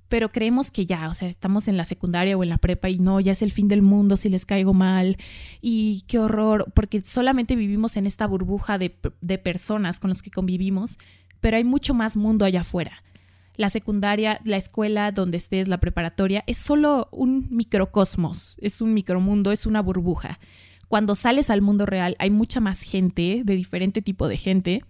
pero 0.08 0.32
creemos 0.32 0.70
que 0.70 0.86
ya, 0.86 1.08
o 1.08 1.14
sea, 1.14 1.28
estamos 1.28 1.68
en 1.68 1.76
la 1.76 1.84
secundaria 1.84 2.36
o 2.36 2.42
en 2.42 2.48
la 2.48 2.58
prepa 2.58 2.90
y 2.90 2.98
no, 2.98 3.20
ya 3.20 3.32
es 3.32 3.42
el 3.42 3.52
fin 3.52 3.68
del 3.68 3.80
mundo 3.80 4.16
si 4.16 4.28
les 4.28 4.44
caigo 4.44 4.74
mal 4.74 5.16
y 5.62 6.02
qué 6.08 6.18
horror, 6.18 6.66
porque 6.74 7.00
solamente 7.02 7.54
vivimos 7.54 7.96
en 7.96 8.06
esta 8.06 8.26
burbuja 8.26 8.76
de, 8.76 8.90
personas 9.38 10.00
con 10.00 10.10
los 10.10 10.20
que 10.20 10.32
convivimos, 10.32 10.98
pero 11.40 11.56
hay 11.56 11.64
mucho 11.64 11.94
más 11.94 12.16
mundo 12.16 12.44
allá 12.44 12.62
afuera. 12.62 13.04
La 13.54 13.70
secundaria, 13.70 14.40
la 14.44 14.56
escuela 14.56 15.12
donde 15.12 15.36
estés, 15.36 15.68
la 15.68 15.78
preparatoria, 15.78 16.42
es 16.46 16.56
solo 16.56 17.08
un 17.12 17.46
microcosmos, 17.50 18.56
es 18.60 18.80
un 18.80 18.94
micromundo, 18.94 19.52
es 19.52 19.64
una 19.64 19.80
burbuja 19.80 20.40
cuando 20.90 21.14
sales 21.14 21.50
al 21.50 21.62
mundo 21.62 21.86
real 21.86 22.16
hay 22.18 22.30
mucha 22.30 22.58
más 22.58 22.82
gente, 22.82 23.42
de 23.44 23.54
diferente 23.54 24.02
tipo 24.02 24.26
de 24.26 24.36
gente. 24.36 24.80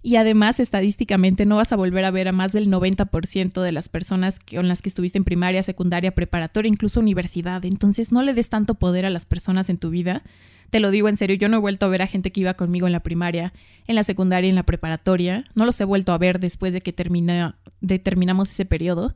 Y 0.00 0.16
además, 0.16 0.60
estadísticamente, 0.60 1.44
no 1.44 1.56
vas 1.56 1.70
a 1.70 1.76
volver 1.76 2.06
a 2.06 2.10
ver 2.10 2.26
a 2.26 2.32
más 2.32 2.52
del 2.52 2.68
90% 2.68 3.60
de 3.60 3.72
las 3.72 3.90
personas 3.90 4.40
con 4.40 4.66
las 4.66 4.80
que 4.80 4.88
estuviste 4.88 5.18
en 5.18 5.24
primaria, 5.24 5.62
secundaria, 5.62 6.14
preparatoria, 6.14 6.70
incluso 6.70 7.00
universidad. 7.00 7.62
Entonces, 7.66 8.12
no 8.12 8.22
le 8.22 8.32
des 8.32 8.48
tanto 8.48 8.76
poder 8.76 9.04
a 9.04 9.10
las 9.10 9.26
personas 9.26 9.68
en 9.68 9.76
tu 9.76 9.90
vida. 9.90 10.22
Te 10.70 10.80
lo 10.80 10.90
digo 10.90 11.10
en 11.10 11.18
serio, 11.18 11.36
yo 11.36 11.50
no 11.50 11.58
he 11.58 11.60
vuelto 11.60 11.84
a 11.84 11.90
ver 11.90 12.00
a 12.00 12.06
gente 12.06 12.32
que 12.32 12.40
iba 12.40 12.54
conmigo 12.54 12.86
en 12.86 12.94
la 12.94 13.02
primaria, 13.02 13.52
en 13.86 13.94
la 13.94 14.04
secundaria 14.04 14.48
en 14.48 14.54
la 14.54 14.62
preparatoria. 14.62 15.44
No 15.54 15.66
los 15.66 15.78
he 15.82 15.84
vuelto 15.84 16.14
a 16.14 16.18
ver 16.18 16.40
después 16.40 16.72
de 16.72 16.80
que 16.80 16.94
terminamos 16.94 18.48
ese 18.48 18.64
periodo. 18.64 19.14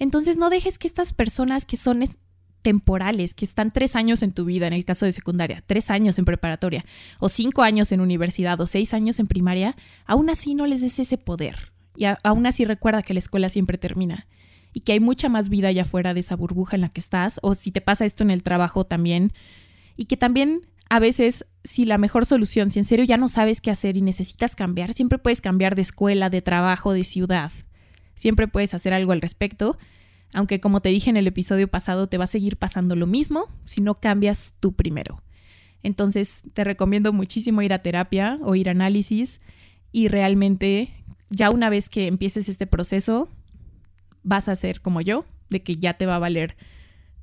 Entonces, 0.00 0.36
no 0.36 0.50
dejes 0.50 0.80
que 0.80 0.88
estas 0.88 1.12
personas 1.12 1.64
que 1.64 1.76
son 1.76 2.02
temporales 2.64 3.34
que 3.34 3.44
están 3.44 3.70
tres 3.70 3.94
años 3.94 4.22
en 4.22 4.32
tu 4.32 4.46
vida, 4.46 4.66
en 4.66 4.72
el 4.72 4.86
caso 4.86 5.04
de 5.04 5.12
secundaria, 5.12 5.62
tres 5.66 5.90
años 5.90 6.18
en 6.18 6.24
preparatoria, 6.24 6.84
o 7.20 7.28
cinco 7.28 7.62
años 7.62 7.92
en 7.92 8.00
universidad, 8.00 8.58
o 8.60 8.66
seis 8.66 8.94
años 8.94 9.20
en 9.20 9.26
primaria, 9.26 9.76
aún 10.06 10.30
así 10.30 10.54
no 10.54 10.66
les 10.66 10.80
des 10.80 10.98
ese 10.98 11.18
poder. 11.18 11.72
Y 11.94 12.06
aún 12.24 12.46
así 12.46 12.64
recuerda 12.64 13.02
que 13.02 13.12
la 13.12 13.18
escuela 13.18 13.50
siempre 13.50 13.76
termina 13.76 14.26
y 14.72 14.80
que 14.80 14.92
hay 14.92 15.00
mucha 15.00 15.28
más 15.28 15.50
vida 15.50 15.68
allá 15.68 15.82
afuera 15.82 16.14
de 16.14 16.20
esa 16.20 16.36
burbuja 16.36 16.74
en 16.74 16.80
la 16.80 16.88
que 16.88 17.00
estás, 17.00 17.38
o 17.42 17.54
si 17.54 17.70
te 17.70 17.82
pasa 17.82 18.06
esto 18.06 18.24
en 18.24 18.30
el 18.30 18.42
trabajo 18.42 18.84
también, 18.84 19.32
y 19.96 20.06
que 20.06 20.16
también 20.16 20.62
a 20.88 20.98
veces 20.98 21.44
si 21.64 21.84
la 21.84 21.98
mejor 21.98 22.24
solución, 22.24 22.70
si 22.70 22.78
en 22.78 22.84
serio 22.86 23.04
ya 23.04 23.18
no 23.18 23.28
sabes 23.28 23.60
qué 23.60 23.70
hacer 23.70 23.96
y 23.98 24.00
necesitas 24.00 24.56
cambiar, 24.56 24.94
siempre 24.94 25.18
puedes 25.18 25.42
cambiar 25.42 25.74
de 25.76 25.82
escuela, 25.82 26.30
de 26.30 26.40
trabajo, 26.40 26.94
de 26.94 27.04
ciudad. 27.04 27.52
Siempre 28.16 28.48
puedes 28.48 28.72
hacer 28.72 28.94
algo 28.94 29.12
al 29.12 29.20
respecto 29.20 29.76
aunque 30.34 30.60
como 30.60 30.82
te 30.82 30.88
dije 30.88 31.08
en 31.08 31.16
el 31.16 31.28
episodio 31.28 31.68
pasado, 31.68 32.08
te 32.08 32.18
va 32.18 32.24
a 32.24 32.26
seguir 32.26 32.56
pasando 32.56 32.96
lo 32.96 33.06
mismo 33.06 33.48
si 33.64 33.80
no 33.80 33.94
cambias 33.94 34.54
tú 34.58 34.72
primero. 34.72 35.22
Entonces 35.84 36.42
te 36.52 36.64
recomiendo 36.64 37.12
muchísimo 37.12 37.62
ir 37.62 37.72
a 37.72 37.78
terapia 37.82 38.38
o 38.42 38.56
ir 38.56 38.68
a 38.68 38.72
análisis 38.72 39.40
y 39.92 40.08
realmente 40.08 40.92
ya 41.30 41.50
una 41.50 41.70
vez 41.70 41.88
que 41.88 42.08
empieces 42.08 42.48
este 42.48 42.66
proceso, 42.66 43.28
vas 44.24 44.48
a 44.48 44.56
ser 44.56 44.80
como 44.80 45.00
yo, 45.00 45.24
de 45.50 45.62
que 45.62 45.76
ya 45.76 45.94
te 45.94 46.06
va 46.06 46.16
a 46.16 46.20
valer 46.20 46.56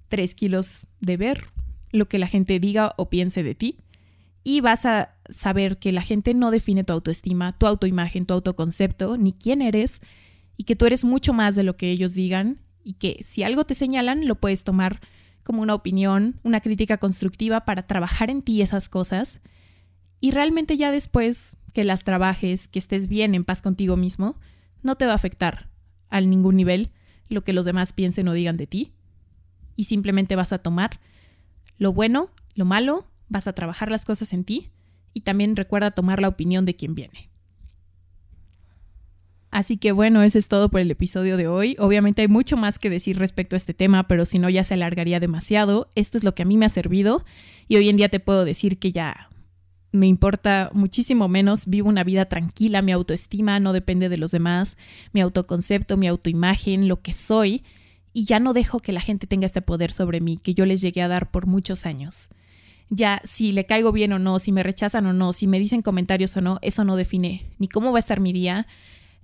tres 0.08 0.34
kilos 0.34 0.88
de 1.02 1.18
ver 1.18 1.46
lo 1.92 2.06
que 2.06 2.18
la 2.18 2.28
gente 2.28 2.60
diga 2.62 2.94
o 2.98 3.10
piense 3.10 3.44
de 3.44 3.56
ti. 3.56 3.78
Y 4.44 4.62
vas 4.62 4.86
a 4.86 5.16
saber 5.30 5.80
que 5.80 5.92
la 5.92 6.02
gente 6.02 6.34
no 6.34 6.50
define 6.50 6.84
tu 6.84 6.94
autoestima, 6.94 7.58
tu 7.58 7.68
autoimagen, 7.68 8.26
tu 8.26 8.34
autoconcepto, 8.34 9.18
ni 9.18 9.34
quién 9.34 9.62
eres, 9.62 10.02
y 10.56 10.64
que 10.64 10.76
tú 10.76 10.86
eres 10.86 11.04
mucho 11.04 11.34
más 11.34 11.56
de 11.56 11.64
lo 11.64 11.76
que 11.76 11.92
ellos 11.92 12.14
digan 12.14 12.60
y 12.84 12.94
que 12.94 13.20
si 13.24 13.44
algo 13.44 13.66
te 13.66 13.76
señalan 13.76 14.28
lo 14.28 14.36
puedes 14.36 14.64
tomar 14.64 15.00
como 15.44 15.62
una 15.62 15.76
opinión, 15.76 16.40
una 16.44 16.62
crítica 16.62 16.98
constructiva 16.98 17.66
para 17.66 17.88
trabajar 17.88 18.30
en 18.30 18.42
ti 18.42 18.62
esas 18.62 18.90
cosas 18.90 19.42
y 20.20 20.32
realmente 20.32 20.78
ya 20.78 20.92
después 20.92 21.58
que 21.74 21.84
las 21.84 22.04
trabajes, 22.04 22.68
que 22.68 22.80
estés 22.80 23.08
bien 23.08 23.34
en 23.34 23.44
paz 23.44 23.62
contigo 23.62 23.98
mismo, 23.98 24.40
no 24.84 24.96
te 24.96 25.06
va 25.06 25.14
a 25.14 25.16
afectar 25.16 25.70
a 26.10 26.22
ningún 26.22 26.58
nivel 26.58 26.92
lo 27.30 27.44
que 27.44 27.54
los 27.54 27.66
demás 27.66 27.94
piensen 27.94 28.28
o 28.28 28.34
digan 28.34 28.58
de 28.58 28.68
ti 28.68 28.94
y 29.76 29.86
simplemente 29.86 30.36
vas 30.36 30.54
a 30.54 30.60
tomar 30.60 31.00
lo 31.78 31.94
bueno, 31.94 32.30
lo 32.54 32.66
malo, 32.66 33.08
vas 33.30 33.48
a 33.48 33.54
trabajar 33.54 33.90
las 33.90 34.06
cosas 34.06 34.34
en 34.34 34.44
ti 34.44 34.72
y 35.14 35.22
también 35.22 35.56
recuerda 35.56 35.92
tomar 35.92 36.22
la 36.22 36.28
opinión 36.28 36.66
de 36.66 36.76
quien 36.76 36.94
viene. 36.94 37.31
Así 39.52 39.76
que 39.76 39.92
bueno, 39.92 40.24
eso 40.24 40.38
es 40.38 40.48
todo 40.48 40.70
por 40.70 40.80
el 40.80 40.90
episodio 40.90 41.36
de 41.36 41.48
hoy. 41.48 41.76
Obviamente 41.78 42.22
hay 42.22 42.30
mucho 42.30 42.56
más 42.56 42.80
que 42.80 42.90
decir 42.90 43.20
respecto 43.20 43.56
a 43.56 43.58
este 43.58 43.74
tema, 43.74 44.08
pero 44.08 44.26
si 44.26 44.40
no 44.40 44.50
ya 44.50 44.64
se 44.64 44.74
alargaría 44.74 45.20
demasiado. 45.20 45.90
Esto 45.94 46.18
es 46.18 46.24
lo 46.24 46.34
que 46.34 46.44
a 46.44 46.46
mí 46.46 46.58
me 46.58 46.66
ha 46.66 46.70
servido 46.70 47.26
y 47.68 47.76
hoy 47.76 47.90
en 47.90 47.98
día 47.98 48.08
te 48.10 48.22
puedo 48.22 48.46
decir 48.46 48.80
que 48.80 48.94
ya 48.94 49.30
me 49.92 50.08
importa 50.08 50.70
muchísimo 50.74 51.28
menos, 51.28 51.66
vivo 51.66 51.90
una 51.90 52.06
vida 52.06 52.26
tranquila, 52.26 52.82
mi 52.82 52.94
autoestima 52.94 53.60
no 53.60 53.74
depende 53.74 54.08
de 54.08 54.18
los 54.18 54.32
demás, 54.32 54.78
mi 55.12 55.20
autoconcepto, 55.20 55.98
mi 55.98 56.08
autoimagen, 56.08 56.88
lo 56.88 57.02
que 57.02 57.12
soy, 57.12 57.64
y 58.14 58.24
ya 58.24 58.40
no 58.40 58.54
dejo 58.54 58.80
que 58.80 58.94
la 58.94 59.02
gente 59.02 59.28
tenga 59.28 59.46
este 59.46 59.62
poder 59.62 59.92
sobre 59.92 60.22
mí 60.22 60.38
que 60.38 60.54
yo 60.54 60.66
les 60.66 60.82
llegué 60.82 61.02
a 61.02 61.08
dar 61.08 61.30
por 61.30 61.46
muchos 61.46 61.86
años. 61.86 62.30
Ya 62.90 63.22
si 63.24 63.52
le 63.52 63.66
caigo 63.66 63.92
bien 63.92 64.14
o 64.14 64.20
no, 64.20 64.40
si 64.40 64.52
me 64.52 64.64
rechazan 64.64 65.06
o 65.06 65.14
no, 65.14 65.34
si 65.34 65.48
me 65.48 65.60
dicen 65.60 65.82
comentarios 65.82 66.36
o 66.38 66.42
no, 66.42 66.60
eso 66.62 66.84
no 66.84 66.96
define 66.96 67.46
ni 67.58 67.68
cómo 67.68 67.92
va 67.92 68.00
a 68.00 68.02
estar 68.02 68.20
mi 68.20 68.34
día, 68.34 68.68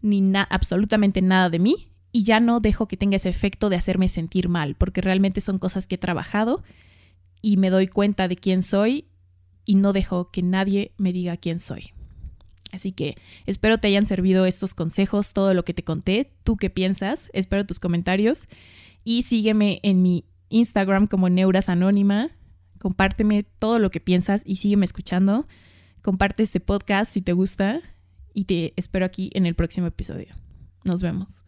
ni 0.02 0.22
absolutamente 0.50 1.22
nada 1.22 1.50
de 1.50 1.60
mí 1.60 1.90
y 2.12 2.24
ya 2.24 2.40
no 2.40 2.60
dejo 2.60 2.88
que 2.88 2.98
tenga 2.98 3.18
ese 3.18 3.30
efecto 3.30 3.70
de 3.70 3.76
hacerme 3.76 4.10
sentir 4.10 4.50
mal, 4.50 4.76
porque 4.76 5.02
realmente 5.02 5.42
son 5.42 5.58
cosas 5.58 5.88
que 5.88 5.96
he 5.96 6.00
trabajado 6.00 6.64
y 7.42 7.58
me 7.58 7.70
doy 7.70 7.88
cuenta 7.88 8.28
de 8.28 8.36
quién 8.36 8.62
soy 8.64 9.06
y 9.66 9.76
no 9.76 9.94
dejo 9.94 10.32
que 10.32 10.42
nadie 10.42 10.94
me 10.98 11.14
diga 11.14 11.38
quién 11.38 11.60
soy. 11.60 11.92
Así 12.72 12.92
que 12.92 13.16
espero 13.46 13.78
te 13.78 13.88
hayan 13.88 14.06
servido 14.06 14.46
estos 14.46 14.74
consejos, 14.74 15.34
todo 15.34 15.54
lo 15.54 15.64
que 15.64 15.74
te 15.74 15.84
conté, 15.84 16.34
tú 16.44 16.58
qué 16.58 16.70
piensas, 16.70 17.30
espero 17.34 17.66
tus 17.66 17.80
comentarios 17.80 18.48
y 19.04 19.22
sígueme 19.22 19.80
en 19.84 20.02
mi 20.02 20.26
Instagram 20.50 21.08
como 21.08 21.30
Neuras 21.30 21.70
Anónima, 21.70 22.32
compárteme 22.80 23.44
todo 23.44 23.80
lo 23.80 23.92
que 23.92 24.00
piensas 24.00 24.44
y 24.46 24.58
sígueme 24.58 24.86
escuchando, 24.86 25.48
comparte 26.02 26.44
este 26.44 26.60
podcast 26.60 27.12
si 27.12 27.22
te 27.22 27.34
gusta 27.34 27.82
y 28.38 28.46
te 28.46 28.74
espero 28.76 29.04
aquí 29.04 29.32
en 29.34 29.48
el 29.48 29.56
próximo 29.56 29.88
episodio. 29.88 30.36
Nos 30.84 31.02
vemos. 31.02 31.44